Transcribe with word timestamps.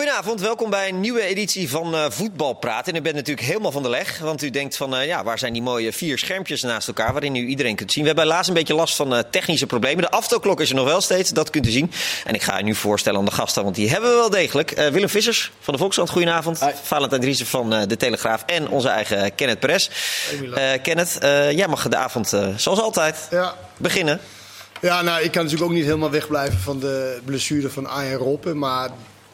Goedenavond, 0.00 0.40
welkom 0.40 0.70
bij 0.70 0.88
een 0.88 1.00
nieuwe 1.00 1.22
editie 1.22 1.70
van 1.70 1.94
uh, 1.94 2.04
Voetbal 2.08 2.54
Praten. 2.54 2.92
En 2.92 2.98
u 2.98 3.02
bent 3.02 3.14
natuurlijk 3.14 3.46
helemaal 3.46 3.72
van 3.72 3.82
de 3.82 3.88
leg, 3.88 4.18
want 4.18 4.42
u 4.42 4.50
denkt 4.50 4.76
van, 4.76 4.94
uh, 4.94 5.06
ja, 5.06 5.24
waar 5.24 5.38
zijn 5.38 5.52
die 5.52 5.62
mooie 5.62 5.92
vier 5.92 6.18
schermpjes 6.18 6.62
naast 6.62 6.88
elkaar 6.88 7.12
waarin 7.12 7.34
u 7.34 7.46
iedereen 7.46 7.76
kunt 7.76 7.92
zien. 7.92 8.02
We 8.02 8.08
hebben 8.08 8.26
helaas 8.26 8.48
een 8.48 8.54
beetje 8.54 8.74
last 8.74 8.96
van 8.96 9.14
uh, 9.14 9.18
technische 9.30 9.66
problemen. 9.66 10.02
De 10.02 10.10
aftelklok 10.10 10.60
is 10.60 10.68
er 10.68 10.74
nog 10.74 10.84
wel 10.84 11.00
steeds, 11.00 11.30
dat 11.30 11.50
kunt 11.50 11.66
u 11.66 11.70
zien. 11.70 11.92
En 12.24 12.34
ik 12.34 12.42
ga 12.42 12.60
u 12.60 12.62
nu 12.62 12.74
voorstellen 12.74 13.18
aan 13.18 13.24
de 13.24 13.30
gasten, 13.30 13.62
want 13.62 13.74
die 13.74 13.90
hebben 13.90 14.10
we 14.10 14.16
wel 14.16 14.30
degelijk. 14.30 14.70
Willem 14.70 15.08
Vissers 15.08 15.52
van 15.60 15.72
de 15.74 15.80
Volkskrant, 15.80 16.10
goedenavond. 16.10 16.60
Hi. 16.60 16.70
Valentijn 16.82 17.20
Driessen 17.20 17.46
van 17.46 17.70
De 17.70 17.96
Telegraaf 17.96 18.42
en 18.46 18.68
onze 18.68 18.88
eigen 18.88 19.34
Kenneth 19.34 19.60
Perez. 19.60 19.88
Kenneth, 20.82 21.18
jij 21.50 21.66
mag 21.68 21.88
de 21.88 21.96
avond 21.96 22.28
zoals 22.56 22.80
altijd 22.80 23.28
ja. 23.30 23.54
beginnen. 23.76 24.20
Ja, 24.80 25.02
nou, 25.02 25.22
ik 25.22 25.30
kan 25.30 25.42
natuurlijk 25.42 25.70
ook 25.70 25.76
niet 25.76 25.84
helemaal 25.84 26.10
wegblijven 26.10 26.58
van 26.58 26.78
de 26.78 27.20
blessure 27.24 27.70
van 27.70 27.86
Arjen 27.86 28.18
Robben. 28.18 28.58
Maar 28.58 28.88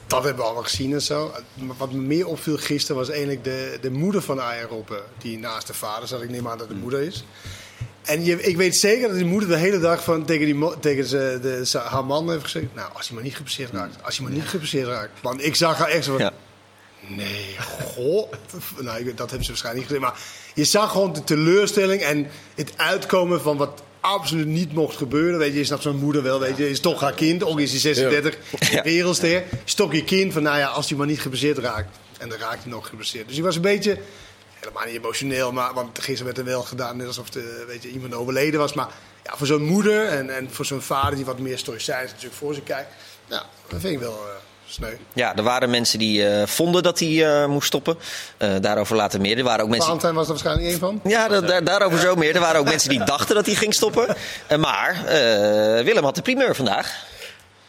dat 0.06 0.22
hebben 0.24 0.36
we 0.36 0.42
allemaal 0.42 0.62
gezien 0.62 0.92
en 0.92 1.02
zo. 1.02 1.32
Wat 1.78 1.92
me 1.92 1.98
meer 1.98 2.26
opviel 2.26 2.56
gisteren 2.56 2.96
was 2.96 3.08
eigenlijk 3.08 3.44
de, 3.44 3.78
de 3.80 3.90
moeder 3.90 4.22
van 4.22 4.40
Robben. 4.68 5.02
Die 5.18 5.38
naast 5.38 5.66
de 5.66 5.74
vader 5.74 6.08
zat. 6.08 6.22
Ik 6.22 6.30
neem 6.30 6.48
aan 6.48 6.58
dat 6.58 6.68
het 6.68 6.76
de 6.76 6.82
moeder 6.82 7.00
is. 7.00 7.24
En 8.02 8.24
je, 8.24 8.42
ik 8.42 8.56
weet 8.56 8.76
zeker 8.76 9.08
dat 9.08 9.16
die 9.16 9.26
moeder 9.26 9.48
de 9.48 9.56
hele 9.56 9.78
dag 9.78 10.04
van, 10.04 10.24
tegen, 10.24 10.46
die, 10.46 10.78
tegen 10.80 11.04
ze, 11.04 11.38
de, 11.42 11.78
haar 11.78 12.04
man 12.04 12.30
heeft 12.30 12.44
gezegd... 12.44 12.66
Nou, 12.74 12.90
als 12.92 13.06
hij 13.06 13.14
maar 13.14 13.24
niet 13.24 13.36
gepasseerd 13.36 13.72
raakt. 13.72 13.96
Als 14.02 14.16
hij 14.16 14.26
maar 14.26 14.34
niet 14.34 14.48
gepasseerd 14.48 14.86
raakt. 14.86 15.20
Want 15.22 15.44
ik 15.44 15.54
zag 15.54 15.78
haar 15.78 15.88
echt 15.88 16.04
zo 16.04 16.12
van... 16.12 16.20
Ja. 16.20 16.32
Nee, 17.08 17.56
goh. 17.84 18.32
nou, 18.80 19.04
dat 19.04 19.30
hebben 19.30 19.44
ze 19.44 19.50
waarschijnlijk 19.50 19.74
niet 19.74 19.86
gezien. 19.86 20.00
Maar 20.00 20.18
je 20.54 20.64
zag 20.64 20.92
gewoon 20.92 21.12
de 21.12 21.24
teleurstelling 21.24 22.02
en 22.02 22.30
het 22.54 22.72
uitkomen 22.76 23.40
van 23.40 23.56
wat 23.56 23.82
absoluut 24.00 24.46
niet 24.46 24.72
mocht 24.72 24.96
gebeuren. 24.96 25.38
Weet 25.38 25.52
je, 25.52 25.58
je 25.58 25.64
snapt 25.64 25.82
zo'n 25.82 25.96
moeder 25.96 26.22
wel, 26.22 26.40
weet 26.40 26.56
je, 26.56 26.70
is 26.70 26.80
toch 26.80 27.00
haar 27.00 27.14
kind, 27.14 27.44
ook 27.44 27.60
is 27.60 27.70
hij 27.70 27.80
36, 27.80 28.36
ja. 28.70 28.82
wereldster. 28.82 29.44
Is 29.64 29.74
toch 29.74 29.92
je 29.92 30.04
kind 30.04 30.32
van, 30.32 30.42
nou 30.42 30.58
ja, 30.58 30.66
als 30.66 30.88
hij 30.88 30.98
maar 30.98 31.06
niet 31.06 31.20
geblesseerd 31.20 31.58
raakt. 31.58 31.98
En 32.18 32.28
dan 32.28 32.38
raakt 32.38 32.62
hij 32.62 32.72
nog 32.72 32.88
geblesseerd. 32.88 33.26
Dus 33.26 33.36
hij 33.36 33.44
was 33.44 33.56
een 33.56 33.62
beetje, 33.62 33.98
helemaal 34.54 34.84
niet 34.84 34.96
emotioneel, 34.96 35.52
maar, 35.52 35.74
want 35.74 35.98
gisteren 35.98 36.24
werd 36.24 36.38
er 36.38 36.44
wel 36.44 36.62
gedaan, 36.62 36.96
net 36.96 37.06
alsof 37.06 37.30
de, 37.30 37.64
weet 37.66 37.82
je, 37.82 37.90
iemand 37.90 38.14
overleden 38.14 38.60
was. 38.60 38.72
Maar 38.72 38.88
ja, 39.24 39.36
voor 39.36 39.46
zo'n 39.46 39.64
moeder 39.64 40.08
en, 40.08 40.36
en 40.36 40.50
voor 40.50 40.64
zo'n 40.64 40.82
vader 40.82 41.16
die 41.16 41.24
wat 41.24 41.38
meer 41.38 41.58
stoïcijns 41.58 42.10
natuurlijk 42.10 42.36
voor 42.36 42.54
zich 42.54 42.64
kijkt. 42.64 42.90
Nou, 43.28 43.42
dat 43.68 43.80
vind 43.80 43.92
ik 43.92 44.00
wel... 44.00 44.12
Uh, 44.26 44.45
Sneu. 44.68 44.92
Ja, 45.12 45.36
er 45.36 45.42
waren 45.42 45.70
mensen 45.70 45.98
die 45.98 46.22
uh, 46.22 46.46
vonden 46.46 46.82
dat 46.82 46.98
hij 46.98 47.08
uh, 47.08 47.46
moest 47.46 47.66
stoppen. 47.66 47.96
Uh, 48.38 48.54
daarover 48.60 48.96
later 48.96 49.20
meer. 49.20 49.38
Er 49.38 49.44
waren 49.44 49.64
ook 49.64 49.70
mensen. 49.70 49.86
Valentijn 49.86 50.14
was 50.14 50.24
er 50.24 50.30
waarschijnlijk 50.30 50.68
één 50.68 50.78
van. 50.78 51.00
Ja, 51.04 51.28
da 51.40 51.60
daarover 51.60 51.98
zo 51.98 52.14
meer. 52.14 52.34
Er 52.34 52.40
waren 52.40 52.60
ook 52.60 52.68
mensen 52.68 52.88
die 52.88 53.04
dachten 53.14 53.34
dat 53.34 53.46
hij 53.46 53.54
ging 53.54 53.74
stoppen. 53.74 54.16
maar 54.58 55.02
Willem 55.84 56.04
had 56.04 56.14
de 56.14 56.22
primeur 56.22 56.54
vandaag. 56.54 57.04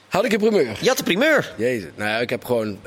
Had 0.07 0.25
ik 0.25 0.31
een 0.31 0.39
primeur? 0.39 0.77
Je 0.81 0.87
had 0.87 0.97
de 0.97 1.03
primeur. 1.03 1.53
Jezus. 1.57 1.89
Nou 1.95 2.09
ja, 2.09 2.17
ik 2.17 2.29
heb 2.29 2.45
gewoon 2.45 2.79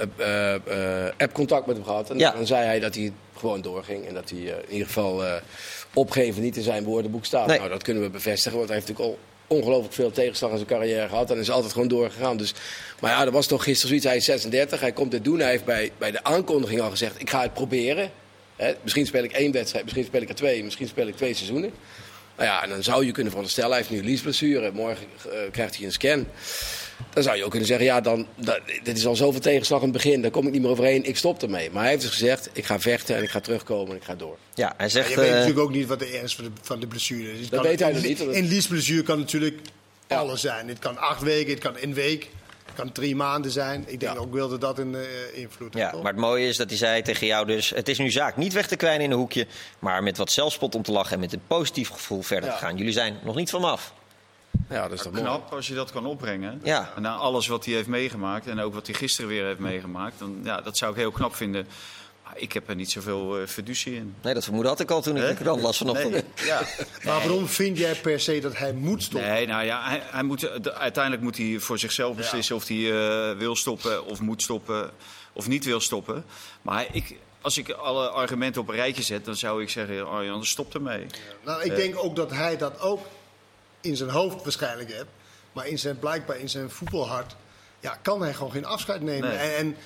app-contact 1.19 1.67
met 1.67 1.77
hem 1.77 1.85
gehad. 1.85 2.11
En 2.11 2.19
ja. 2.19 2.31
dan 2.31 2.47
zei 2.47 2.65
hij 2.65 2.81
dat 2.81 2.95
hij 2.95 3.13
gewoon 3.37 3.61
doorging. 3.61 4.07
En 4.07 4.15
dat 4.15 4.31
hij 4.31 4.39
in 4.39 4.73
ieder 4.73 4.87
geval 4.87 5.23
opgeven 5.95 6.43
niet 6.43 6.57
in 6.57 6.63
zijn 6.63 6.85
woordenboek 6.85 7.25
staat. 7.25 7.47
Nee. 7.47 7.59
Nou, 7.59 7.71
dat 7.71 7.83
kunnen 7.83 8.03
we 8.03 8.11
bevestigen. 8.11 8.59
Want 8.59 8.69
hij 8.71 8.79
heeft 8.79 8.89
natuurlijk 8.89 9.19
al 9.19 9.30
ongelooflijk 9.51 9.95
veel 9.95 10.11
tegenslag 10.11 10.51
in 10.51 10.57
zijn 10.57 10.69
carrière 10.69 11.09
gehad. 11.09 11.31
En 11.31 11.39
is 11.39 11.51
altijd 11.51 11.73
gewoon 11.73 11.89
doorgegaan. 11.89 12.37
Dus, 12.37 12.55
maar 13.01 13.11
ja, 13.11 13.25
er 13.25 13.31
was 13.31 13.47
toch 13.47 13.63
gisteren 13.63 13.89
zoiets. 13.89 14.07
Hij 14.07 14.17
is 14.17 14.25
36, 14.25 14.81
hij 14.81 14.93
komt 14.93 15.11
dit 15.11 15.25
doen. 15.25 15.39
Hij 15.39 15.51
heeft 15.51 15.65
bij, 15.65 15.91
bij 15.99 16.11
de 16.11 16.25
aankondiging 16.25 16.81
al 16.81 16.91
gezegd: 16.91 17.21
ik 17.21 17.31
ga 17.31 17.43
het 17.43 17.55
proberen. 17.55 18.11
misschien 18.83 19.07
speel 19.07 19.25
ik 19.25 19.33
één 19.33 19.53
wedstrijd, 19.53 19.85
misschien 19.85 20.05
speel 20.05 20.23
ik 20.23 20.29
er 20.29 20.35
twee, 20.35 20.65
misschien 20.65 20.89
speel 20.89 21.07
ik 21.07 21.17
twee 21.17 21.35
seizoenen. 21.35 21.71
Nou 22.37 22.49
ja, 22.49 22.63
en 22.63 22.69
dan 22.69 22.83
zou 22.83 23.05
je 23.05 23.13
kunnen 23.13 23.31
veronderstellen, 23.31 23.71
hij 23.71 23.79
heeft 23.79 23.91
nu 23.91 24.03
liesblessure. 24.03 24.71
Morgen 24.73 25.07
uh, 25.27 25.33
krijgt 25.53 25.77
hij 25.77 25.85
een 25.85 25.93
scan. 25.93 26.27
Dan 27.13 27.23
zou 27.23 27.37
je 27.37 27.45
ook 27.45 27.51
kunnen 27.51 27.69
zeggen, 27.69 27.87
ja, 27.87 28.01
dan, 28.01 28.27
dat, 28.35 28.61
dit 28.83 28.97
is 28.97 29.07
al 29.07 29.17
zoveel 29.17 29.41
tegenslag 29.41 29.79
in 29.79 29.89
het 29.89 29.97
begin. 29.97 30.23
Daar 30.23 30.31
kom 30.31 30.47
ik 30.47 30.53
niet 30.53 30.63
meer 30.63 30.71
overheen, 30.71 31.05
ik 31.05 31.17
stop 31.17 31.43
ermee. 31.43 31.71
Maar 31.71 31.83
hij 31.83 31.91
heeft 31.91 32.03
dus 32.03 32.13
gezegd, 32.13 32.51
ik 32.53 32.65
ga 32.65 32.81
vechten 32.81 33.17
en 33.17 33.23
ik 33.23 33.31
ga 33.31 33.41
terugkomen 33.41 33.91
en 33.91 33.97
ik 33.97 34.05
ga 34.05 34.15
door. 34.15 34.37
Ja, 34.55 34.75
hij 34.77 34.89
zegt... 34.89 35.09
je 35.09 35.17
weet 35.17 35.27
uh, 35.27 35.33
natuurlijk 35.33 35.59
ook 35.59 35.71
niet 35.71 35.87
wat 35.87 35.99
de 35.99 36.07
ernst 36.07 36.35
van 36.35 36.45
de, 36.45 36.51
van 36.63 36.81
de 36.81 36.87
blessure 36.87 37.33
is. 37.33 37.39
Dus 37.39 37.49
dat 37.49 37.63
weet 37.63 37.81
hij 37.81 37.93
nog 37.93 38.03
niet. 38.03 38.21
Een 38.21 38.49
liesblessure 38.49 39.03
kan 39.03 39.19
natuurlijk 39.19 39.59
ja. 40.09 40.17
alles 40.17 40.41
zijn. 40.41 40.69
Het 40.69 40.79
kan 40.79 40.99
acht 40.99 41.23
weken, 41.23 41.51
het 41.51 41.63
kan 41.63 41.77
een 41.81 41.95
week. 41.95 42.29
Het 42.65 42.75
kan 42.75 42.93
drie 42.93 43.17
maanden 43.17 43.51
zijn. 43.51 43.85
Ik 43.87 44.01
denk 44.01 44.15
ja. 44.15 44.21
ook 44.21 44.33
wel 44.33 44.49
dat 44.49 44.61
dat 44.61 44.79
een 44.79 44.93
uh, 44.93 45.01
invloed 45.35 45.75
heeft. 45.75 45.93
Ja, 45.93 46.03
maar 46.03 46.13
het 46.13 46.21
mooie 46.21 46.49
is 46.49 46.57
dat 46.57 46.69
hij 46.69 46.79
zei 46.79 47.03
tegen 47.03 47.27
jou 47.27 47.47
dus... 47.47 47.71
het 47.71 47.89
is 47.89 47.99
nu 47.99 48.11
zaak 48.11 48.37
niet 48.37 48.53
weg 48.53 48.67
te 48.67 48.77
kwijnen 48.77 49.05
in 49.05 49.11
een 49.11 49.17
hoekje... 49.17 49.47
maar 49.79 50.03
met 50.03 50.17
wat 50.17 50.33
zelfspot 50.33 50.75
om 50.75 50.83
te 50.83 50.93
lachen 50.93 51.15
en 51.15 51.21
met 51.21 51.33
een 51.33 51.43
positief 51.47 51.89
gevoel 51.89 52.23
verder 52.23 52.51
te 52.51 52.57
gaan. 52.57 52.77
Jullie 52.77 52.93
zijn 52.93 53.19
nog 53.25 53.37
niet 53.37 53.51
van 53.51 53.61
me 53.61 53.67
af. 53.67 53.93
Ja, 54.69 54.83
dat 54.83 54.93
is 54.93 55.03
toch 55.03 55.13
knap 55.13 55.41
mooi. 55.41 55.55
als 55.55 55.67
je 55.67 55.75
dat 55.75 55.93
kan 55.93 56.07
opbrengen. 56.07 56.61
Ja. 56.65 56.93
En 56.97 57.03
na 57.03 57.15
alles 57.15 57.47
wat 57.47 57.65
hij 57.65 57.75
heeft 57.75 57.89
meegemaakt 57.89 58.47
en 58.47 58.61
ook 58.61 58.75
wat 58.75 58.87
hij 58.87 58.95
gisteren 58.95 59.31
weer 59.31 59.45
heeft 59.45 59.59
meegemaakt, 59.59 60.19
dan, 60.19 60.41
ja, 60.43 60.61
dat 60.61 60.77
zou 60.77 60.93
ik 60.93 60.99
heel 60.99 61.11
knap 61.11 61.35
vinden. 61.35 61.67
Maar 62.25 62.39
ik 62.39 62.53
heb 62.53 62.69
er 62.69 62.75
niet 62.75 62.91
zoveel 62.91 63.41
uh, 63.41 63.47
fiducie 63.47 63.95
in. 63.95 64.15
Nee, 64.23 64.35
dat 64.35 64.45
vermoeden 64.45 64.71
had 64.71 64.81
ik 64.81 64.91
al 64.91 65.03
toen 65.03 65.17
ik 65.17 65.39
er 65.39 65.45
dan 65.45 65.61
las 65.61 65.77
vanochtend. 65.77 66.11
Nee, 66.11 66.23
ja. 66.47 66.63
Maar 67.05 67.19
waarom 67.19 67.49
vind 67.49 67.79
jij 67.79 67.95
per 67.95 68.21
se 68.21 68.41
dat 68.41 68.57
hij 68.57 68.73
moet 68.73 69.03
stoppen? 69.03 69.31
Nee, 69.31 69.47
nou 69.47 69.65
ja, 69.65 69.89
hij, 69.89 70.03
hij 70.05 70.23
moet, 70.23 70.71
uiteindelijk 70.73 71.23
moet 71.23 71.37
hij 71.37 71.59
voor 71.59 71.79
zichzelf 71.79 72.17
beslissen 72.17 72.57
of 72.57 72.67
hij 72.69 72.77
uh, 72.77 73.39
wil 73.39 73.57
stoppen 73.57 74.07
of 74.07 74.21
moet 74.21 74.43
stoppen 74.43 74.91
of 75.33 75.49
niet 75.49 75.65
wil 75.65 75.81
stoppen. 75.81 76.25
Maar 76.63 76.87
ik, 76.93 77.17
als 77.41 77.59
ik 77.59 77.71
alle 77.71 78.09
argumenten 78.09 78.61
op 78.61 78.69
een 78.69 78.75
rijtje 78.75 79.03
zet, 79.03 79.25
dan 79.25 79.37
zou 79.37 79.63
ik 79.63 79.69
zeggen, 79.69 80.09
Arjan, 80.09 80.45
stop 80.45 80.75
ermee. 80.75 81.07
Nou, 81.45 81.63
ik 81.63 81.77
denk 81.77 82.05
ook 82.05 82.17
dat 82.17 82.31
hij 82.31 82.57
dat 82.57 82.81
ook 82.81 83.01
in 83.81 83.97
zijn 83.97 84.11
hoofd 84.11 84.43
waarschijnlijk 84.43 84.93
hebt. 84.93 85.11
Maar 85.53 85.67
in 85.67 85.79
zijn, 85.79 85.99
blijkbaar 85.99 86.39
in 86.39 86.49
zijn 86.49 86.71
voetbalhart 86.71 87.37
ja, 87.81 87.99
kan 88.03 88.23
hij 88.23 88.35
gewoon 88.35 88.53
geen 88.53 88.65
afscheid 88.65 89.01
nemen. 89.01 89.39
En, 89.39 89.57
en, 89.57 89.77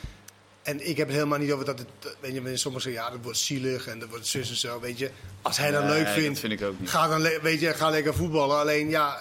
en, 0.63 0.89
ik 0.89 0.97
heb 0.97 1.07
het 1.07 1.17
helemaal 1.17 1.39
niet 1.39 1.53
over 1.53 1.65
dat 1.65 1.79
het. 1.79 2.17
Weet 2.21 2.35
je, 2.35 2.57
sommigen 2.57 2.91
zeggen 2.91 3.03
ja, 3.03 3.11
dat 3.11 3.23
wordt 3.23 3.39
zielig 3.39 3.87
en 3.87 3.99
dat 3.99 4.09
wordt 4.09 4.27
zus 4.27 4.51
en 4.51 4.57
zo. 4.57 4.81
Weet 4.81 4.99
je, 4.99 5.11
als 5.43 5.57
hij 5.57 5.71
dat 5.71 5.85
leuk 5.85 6.09
vindt, 6.09 6.39
vind 6.39 6.53
ik 6.53 6.63
ook 6.63 6.81
niet. 6.81 6.91
Ga 6.91 7.09
dan 7.09 7.23
weet 7.43 7.61
je, 7.61 7.75
ga 7.75 7.91
lekker 7.91 8.15
voetballen. 8.15 8.59
Alleen 8.59 8.89
ja, 8.89 9.19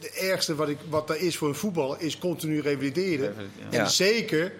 het 0.00 0.10
ergste 0.10 0.54
wat, 0.54 0.68
ik, 0.68 0.78
wat 0.88 1.10
er 1.10 1.16
is 1.16 1.36
voor 1.36 1.48
een 1.48 1.54
voetballer 1.54 2.00
is 2.00 2.18
continu 2.18 2.60
revalideren. 2.60 3.34
Ja. 3.70 3.78
En 3.78 3.90
zeker 3.90 4.52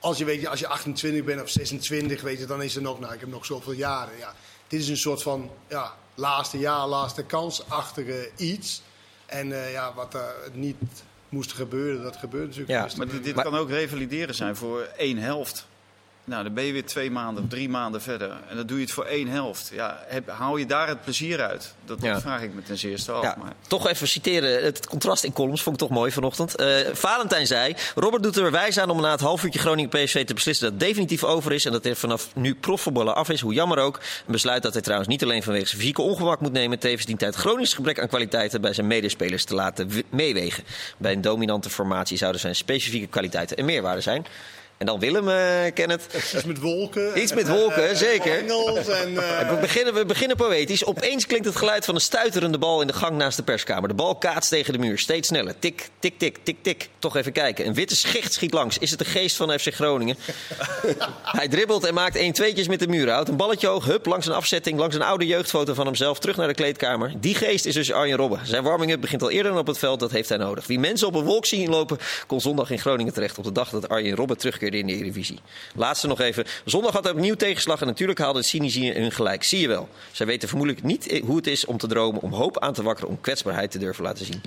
als 0.00 0.18
je, 0.18 0.24
weet 0.24 0.40
je, 0.40 0.48
als 0.48 0.60
je 0.60 0.66
28 0.66 1.24
bent 1.24 1.42
of 1.42 1.48
26, 1.48 2.20
weet 2.22 2.38
je, 2.38 2.46
dan 2.46 2.62
is 2.62 2.76
er 2.76 2.82
nog, 2.82 3.00
nou, 3.00 3.14
ik 3.14 3.20
heb 3.20 3.28
nog 3.28 3.46
zoveel 3.46 3.72
jaren. 3.72 4.18
Ja. 4.18 4.34
Dit 4.68 4.80
is 4.80 4.88
een 4.88 4.96
soort 4.96 5.22
van 5.22 5.50
ja, 5.68 5.94
laatste 6.14 6.58
jaar, 6.58 6.86
laatste 6.86 7.22
kansachtige 7.22 8.30
iets. 8.36 8.82
En 9.30 9.48
uh, 9.48 9.72
ja, 9.72 9.94
wat 9.94 10.14
er 10.14 10.34
niet 10.52 10.76
moest 11.28 11.52
gebeuren, 11.52 12.02
dat 12.02 12.16
gebeurt 12.16 12.46
natuurlijk. 12.46 12.90
Ja, 12.90 12.96
maar 12.96 13.08
dit, 13.08 13.24
dit 13.24 13.34
maar... 13.34 13.44
kan 13.44 13.54
ook 13.56 13.70
revalideren 13.70 14.34
zijn 14.34 14.56
voor 14.56 14.88
één 14.96 15.18
helft. 15.18 15.66
Nou, 16.30 16.42
dan 16.42 16.54
ben 16.54 16.64
je 16.64 16.72
weer 16.72 16.86
twee 16.86 17.10
maanden 17.10 17.42
of 17.42 17.48
drie 17.48 17.68
maanden 17.68 18.02
verder. 18.02 18.30
En 18.48 18.56
dan 18.56 18.66
doe 18.66 18.76
je 18.76 18.84
het 18.84 18.92
voor 18.92 19.04
één 19.04 19.28
helft. 19.28 19.70
Ja, 19.72 20.04
heb, 20.06 20.28
hou 20.28 20.58
je 20.58 20.66
daar 20.66 20.88
het 20.88 21.02
plezier 21.02 21.40
uit? 21.40 21.74
Dat, 21.84 22.00
dat 22.00 22.20
vraag 22.20 22.42
ik 22.42 22.54
me 22.54 22.62
ten 22.62 22.78
zeerste 22.78 23.12
af. 23.12 23.22
Ja, 23.22 23.36
maar. 23.38 23.52
Toch 23.66 23.88
even 23.88 24.08
citeren. 24.08 24.64
Het 24.64 24.86
contrast 24.86 25.24
in 25.24 25.32
columns 25.32 25.62
vond 25.62 25.80
ik 25.80 25.88
toch 25.88 25.96
mooi 25.96 26.12
vanochtend. 26.12 26.60
Uh, 26.60 26.76
Valentijn 26.92 27.46
zei... 27.46 27.74
Robert 27.94 28.22
doet 28.22 28.36
er 28.36 28.50
wijs 28.50 28.78
aan 28.78 28.90
om 28.90 29.00
na 29.00 29.10
het 29.10 29.20
half 29.20 29.44
uurtje 29.44 29.58
Groningen-PSV 29.58 30.24
te 30.24 30.34
beslissen... 30.34 30.64
dat 30.64 30.72
het 30.72 30.88
definitief 30.88 31.24
over 31.24 31.52
is 31.52 31.64
en 31.64 31.72
dat 31.72 31.86
er 31.86 31.96
vanaf 31.96 32.34
nu 32.34 32.54
profvoetballen 32.54 33.14
af 33.14 33.28
is. 33.28 33.40
Hoe 33.40 33.54
jammer 33.54 33.78
ook. 33.78 33.96
Een 33.96 34.32
besluit 34.32 34.62
dat 34.62 34.72
hij 34.72 34.82
trouwens 34.82 35.10
niet 35.10 35.22
alleen 35.22 35.42
vanwege 35.42 35.66
zijn 35.66 35.80
fysieke 35.80 36.02
ongemak 36.02 36.40
moet 36.40 36.52
nemen... 36.52 36.78
tevens 36.78 37.06
dient 37.06 37.20
hij 37.20 37.28
het 37.28 37.38
Gronings 37.38 37.74
gebrek 37.74 38.00
aan 38.00 38.08
kwaliteiten... 38.08 38.60
bij 38.60 38.72
zijn 38.72 38.86
medespelers 38.86 39.44
te 39.44 39.54
laten 39.54 39.90
meewegen. 40.08 40.64
Bij 40.96 41.12
een 41.12 41.20
dominante 41.20 41.70
formatie 41.70 42.16
zouden 42.16 42.40
zijn 42.40 42.56
specifieke 42.56 43.06
kwaliteiten 43.06 43.56
en 43.56 43.64
meerwaarde 43.64 44.00
zijn... 44.00 44.26
En 44.80 44.86
dan 44.86 44.98
Willem, 44.98 45.28
uh, 45.28 45.72
Kenneth. 45.74 46.02
Iets 46.34 46.44
met 46.44 46.58
wolken. 46.58 47.20
Iets 47.20 47.34
met 47.34 47.48
wolken, 47.48 47.96
zeker. 47.96 48.38
En, 48.38 49.12
uh... 49.12 49.48
we, 49.50 49.56
beginnen, 49.60 49.94
we 49.94 50.04
beginnen 50.04 50.36
poëtisch. 50.36 50.84
Opeens 50.84 51.26
klinkt 51.26 51.46
het 51.46 51.56
geluid 51.56 51.84
van 51.84 51.94
een 51.94 52.00
stuiterende 52.00 52.58
bal 52.58 52.80
in 52.80 52.86
de 52.86 52.92
gang 52.92 53.16
naast 53.16 53.36
de 53.36 53.42
perskamer. 53.42 53.88
De 53.88 53.94
bal 53.94 54.16
kaatst 54.16 54.50
tegen 54.50 54.72
de 54.72 54.78
muur, 54.78 54.98
steeds 54.98 55.28
sneller. 55.28 55.58
Tik, 55.58 55.88
tik, 55.98 56.18
tik, 56.18 56.38
tik, 56.42 56.56
tik. 56.62 56.88
Toch 56.98 57.16
even 57.16 57.32
kijken. 57.32 57.66
Een 57.66 57.74
witte 57.74 57.96
schicht 57.96 58.32
schiet 58.32 58.52
langs. 58.52 58.78
Is 58.78 58.90
het 58.90 58.98
de 58.98 59.04
geest 59.04 59.36
van 59.36 59.58
FC 59.58 59.74
Groningen? 59.74 60.16
Hij 61.38 61.48
dribbelt 61.48 61.84
en 61.84 61.94
maakt 61.94 62.16
1 62.16 62.32
tweetjes 62.32 62.68
met 62.68 62.78
de 62.78 62.88
muur. 62.88 63.10
Houdt 63.10 63.28
een 63.28 63.36
balletje 63.36 63.66
hoog, 63.66 63.84
hup, 63.84 64.06
langs 64.06 64.26
een 64.26 64.34
afzetting, 64.34 64.78
langs 64.78 64.94
een 64.94 65.02
oude 65.02 65.26
jeugdfoto 65.26 65.74
van 65.74 65.86
hemzelf, 65.86 66.18
terug 66.18 66.36
naar 66.36 66.48
de 66.48 66.54
kleedkamer. 66.54 67.12
Die 67.20 67.34
geest 67.34 67.66
is 67.66 67.74
dus 67.74 67.92
Arjen 67.92 68.16
Robben. 68.16 68.46
Zijn 68.46 68.62
warming-up 68.62 69.00
begint 69.00 69.22
al 69.22 69.30
eerder 69.30 69.52
dan 69.52 69.60
op 69.60 69.66
het 69.66 69.78
veld, 69.78 70.00
dat 70.00 70.10
heeft 70.10 70.28
hij 70.28 70.38
nodig. 70.38 70.66
Wie 70.66 70.78
mensen 70.78 71.06
op 71.06 71.14
een 71.14 71.24
wolk 71.24 71.46
zien 71.46 71.70
lopen, 71.70 71.98
kon 72.26 72.40
zondag 72.40 72.70
in 72.70 72.78
Groningen 72.78 73.12
terecht 73.12 73.38
op 73.38 73.44
de 73.44 73.52
dag 73.52 73.70
dat 73.70 73.88
Arjen 73.88 74.16
Robben 74.16 74.36
in 74.78 74.86
de 74.86 74.92
Eredivisie. 74.92 75.38
Laatste 75.74 76.06
nog 76.06 76.20
even. 76.20 76.44
Zondag 76.64 76.92
had 76.92 77.04
hij 77.04 77.12
opnieuw 77.12 77.34
tegenslag 77.34 77.80
en 77.80 77.86
natuurlijk 77.86 78.18
haalde 78.18 78.38
het 78.38 78.48
cynici 78.48 78.92
hun 78.92 79.12
gelijk. 79.12 79.44
Zie 79.44 79.60
je 79.60 79.68
wel. 79.68 79.88
Zij 80.12 80.26
weten 80.26 80.48
vermoedelijk 80.48 80.84
niet 80.84 81.20
hoe 81.24 81.36
het 81.36 81.46
is 81.46 81.64
om 81.64 81.78
te 81.78 81.86
dromen, 81.86 82.22
om 82.22 82.32
hoop 82.32 82.58
aan 82.58 82.72
te 82.72 82.82
wakkeren, 82.82 83.10
om 83.10 83.20
kwetsbaarheid 83.20 83.70
te 83.70 83.78
durven 83.78 84.04
laten 84.04 84.26
zien. 84.26 84.42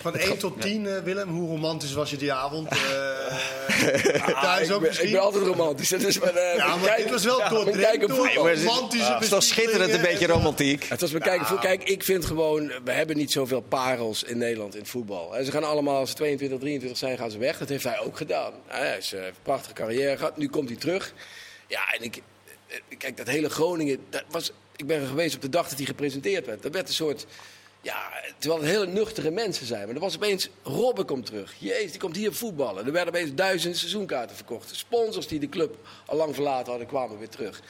Van 0.00 0.16
1 0.16 0.38
tot 0.38 0.60
10, 0.60 0.84
uh, 0.84 0.98
Willem, 0.98 1.28
hoe 1.28 1.48
romantisch 1.48 1.92
was 1.92 2.10
je 2.10 2.16
die 2.16 2.32
avond? 2.32 2.72
Uh, 2.72 2.80
thuis 4.42 4.70
ook 4.70 4.84
ik, 4.84 4.90
ben, 4.90 5.04
ik 5.04 5.12
ben 5.12 5.20
altijd 5.20 5.44
romantisch. 5.44 5.88
Dus 5.88 6.16
uh, 6.16 6.56
ja, 6.56 6.76
maar 6.76 6.96
het 6.96 7.10
was 7.10 7.24
wel 7.24 7.38
ja, 7.38 7.48
door, 7.48 7.70
kijken 7.70 8.08
romantisch. 8.08 9.08
Het 9.08 9.22
is 9.22 9.28
toch 9.28 9.42
schitterend, 9.42 9.92
een 9.92 10.00
beetje 10.00 10.26
romantiek. 10.26 10.84
Het 10.84 11.00
was 11.00 11.12
me 11.12 11.18
kijken, 11.18 11.58
kijk, 11.58 11.82
ik 11.82 12.04
vind 12.04 12.24
gewoon, 12.24 12.72
we 12.84 12.92
hebben 12.92 13.16
niet 13.16 13.32
zoveel 13.32 13.60
parels 13.60 14.22
in 14.22 14.38
Nederland 14.38 14.74
in 14.74 14.80
het 14.80 14.88
voetbal. 14.88 15.36
En 15.36 15.44
ze 15.44 15.50
gaan 15.50 15.64
allemaal, 15.64 15.98
als 15.98 16.10
ze 16.10 16.16
22, 16.16 16.58
23 16.58 16.98
zijn, 16.98 17.18
gaan 17.18 17.30
ze 17.30 17.38
weg. 17.38 17.58
Dat 17.58 17.68
heeft 17.68 17.84
hij 17.84 18.00
ook 18.00 18.16
gedaan. 18.16 18.52
Hij 18.66 18.98
is 18.98 19.10
heeft 19.10 19.26
een 19.26 19.32
prachtige 19.42 19.74
carrière 19.74 20.16
gehad. 20.16 20.36
Nu 20.36 20.48
komt 20.48 20.68
hij 20.68 20.78
terug. 20.78 21.14
Ja, 21.66 21.92
en 21.92 22.02
ik, 22.02 22.22
kijk, 22.98 23.16
dat 23.16 23.26
hele 23.26 23.50
Groningen, 23.50 23.98
dat 24.10 24.24
was, 24.30 24.52
ik 24.76 24.86
ben 24.86 25.00
er 25.00 25.06
geweest 25.06 25.34
op 25.34 25.42
de 25.42 25.48
dag 25.48 25.68
dat 25.68 25.78
hij 25.78 25.86
gepresenteerd 25.86 26.46
werd. 26.46 26.62
Dat 26.62 26.72
werd 26.72 26.88
een 26.88 26.94
soort, 26.94 27.26
ja, 27.82 28.10
terwijl 28.38 28.60
het 28.60 28.70
hele 28.70 28.86
nuchtere 28.86 29.30
mensen 29.30 29.66
zijn. 29.66 29.86
Maar 29.86 29.94
er 29.94 30.00
was 30.00 30.16
opeens, 30.16 30.48
Robben 30.62 31.06
komt 31.06 31.26
terug. 31.26 31.54
Jezus, 31.58 31.90
die 31.90 32.00
komt 32.00 32.16
hier 32.16 32.32
voetballen. 32.32 32.86
Er 32.86 32.92
werden 32.92 33.14
opeens 33.14 33.34
duizend 33.34 33.76
seizoenkaarten 33.76 34.36
verkocht. 34.36 34.74
Sponsors 34.74 35.26
die 35.26 35.40
de 35.40 35.48
club 35.48 35.76
al 36.06 36.16
lang 36.16 36.34
verlaten 36.34 36.68
hadden, 36.70 36.86
kwamen 36.86 37.18
weer 37.18 37.28
terug. 37.28 37.62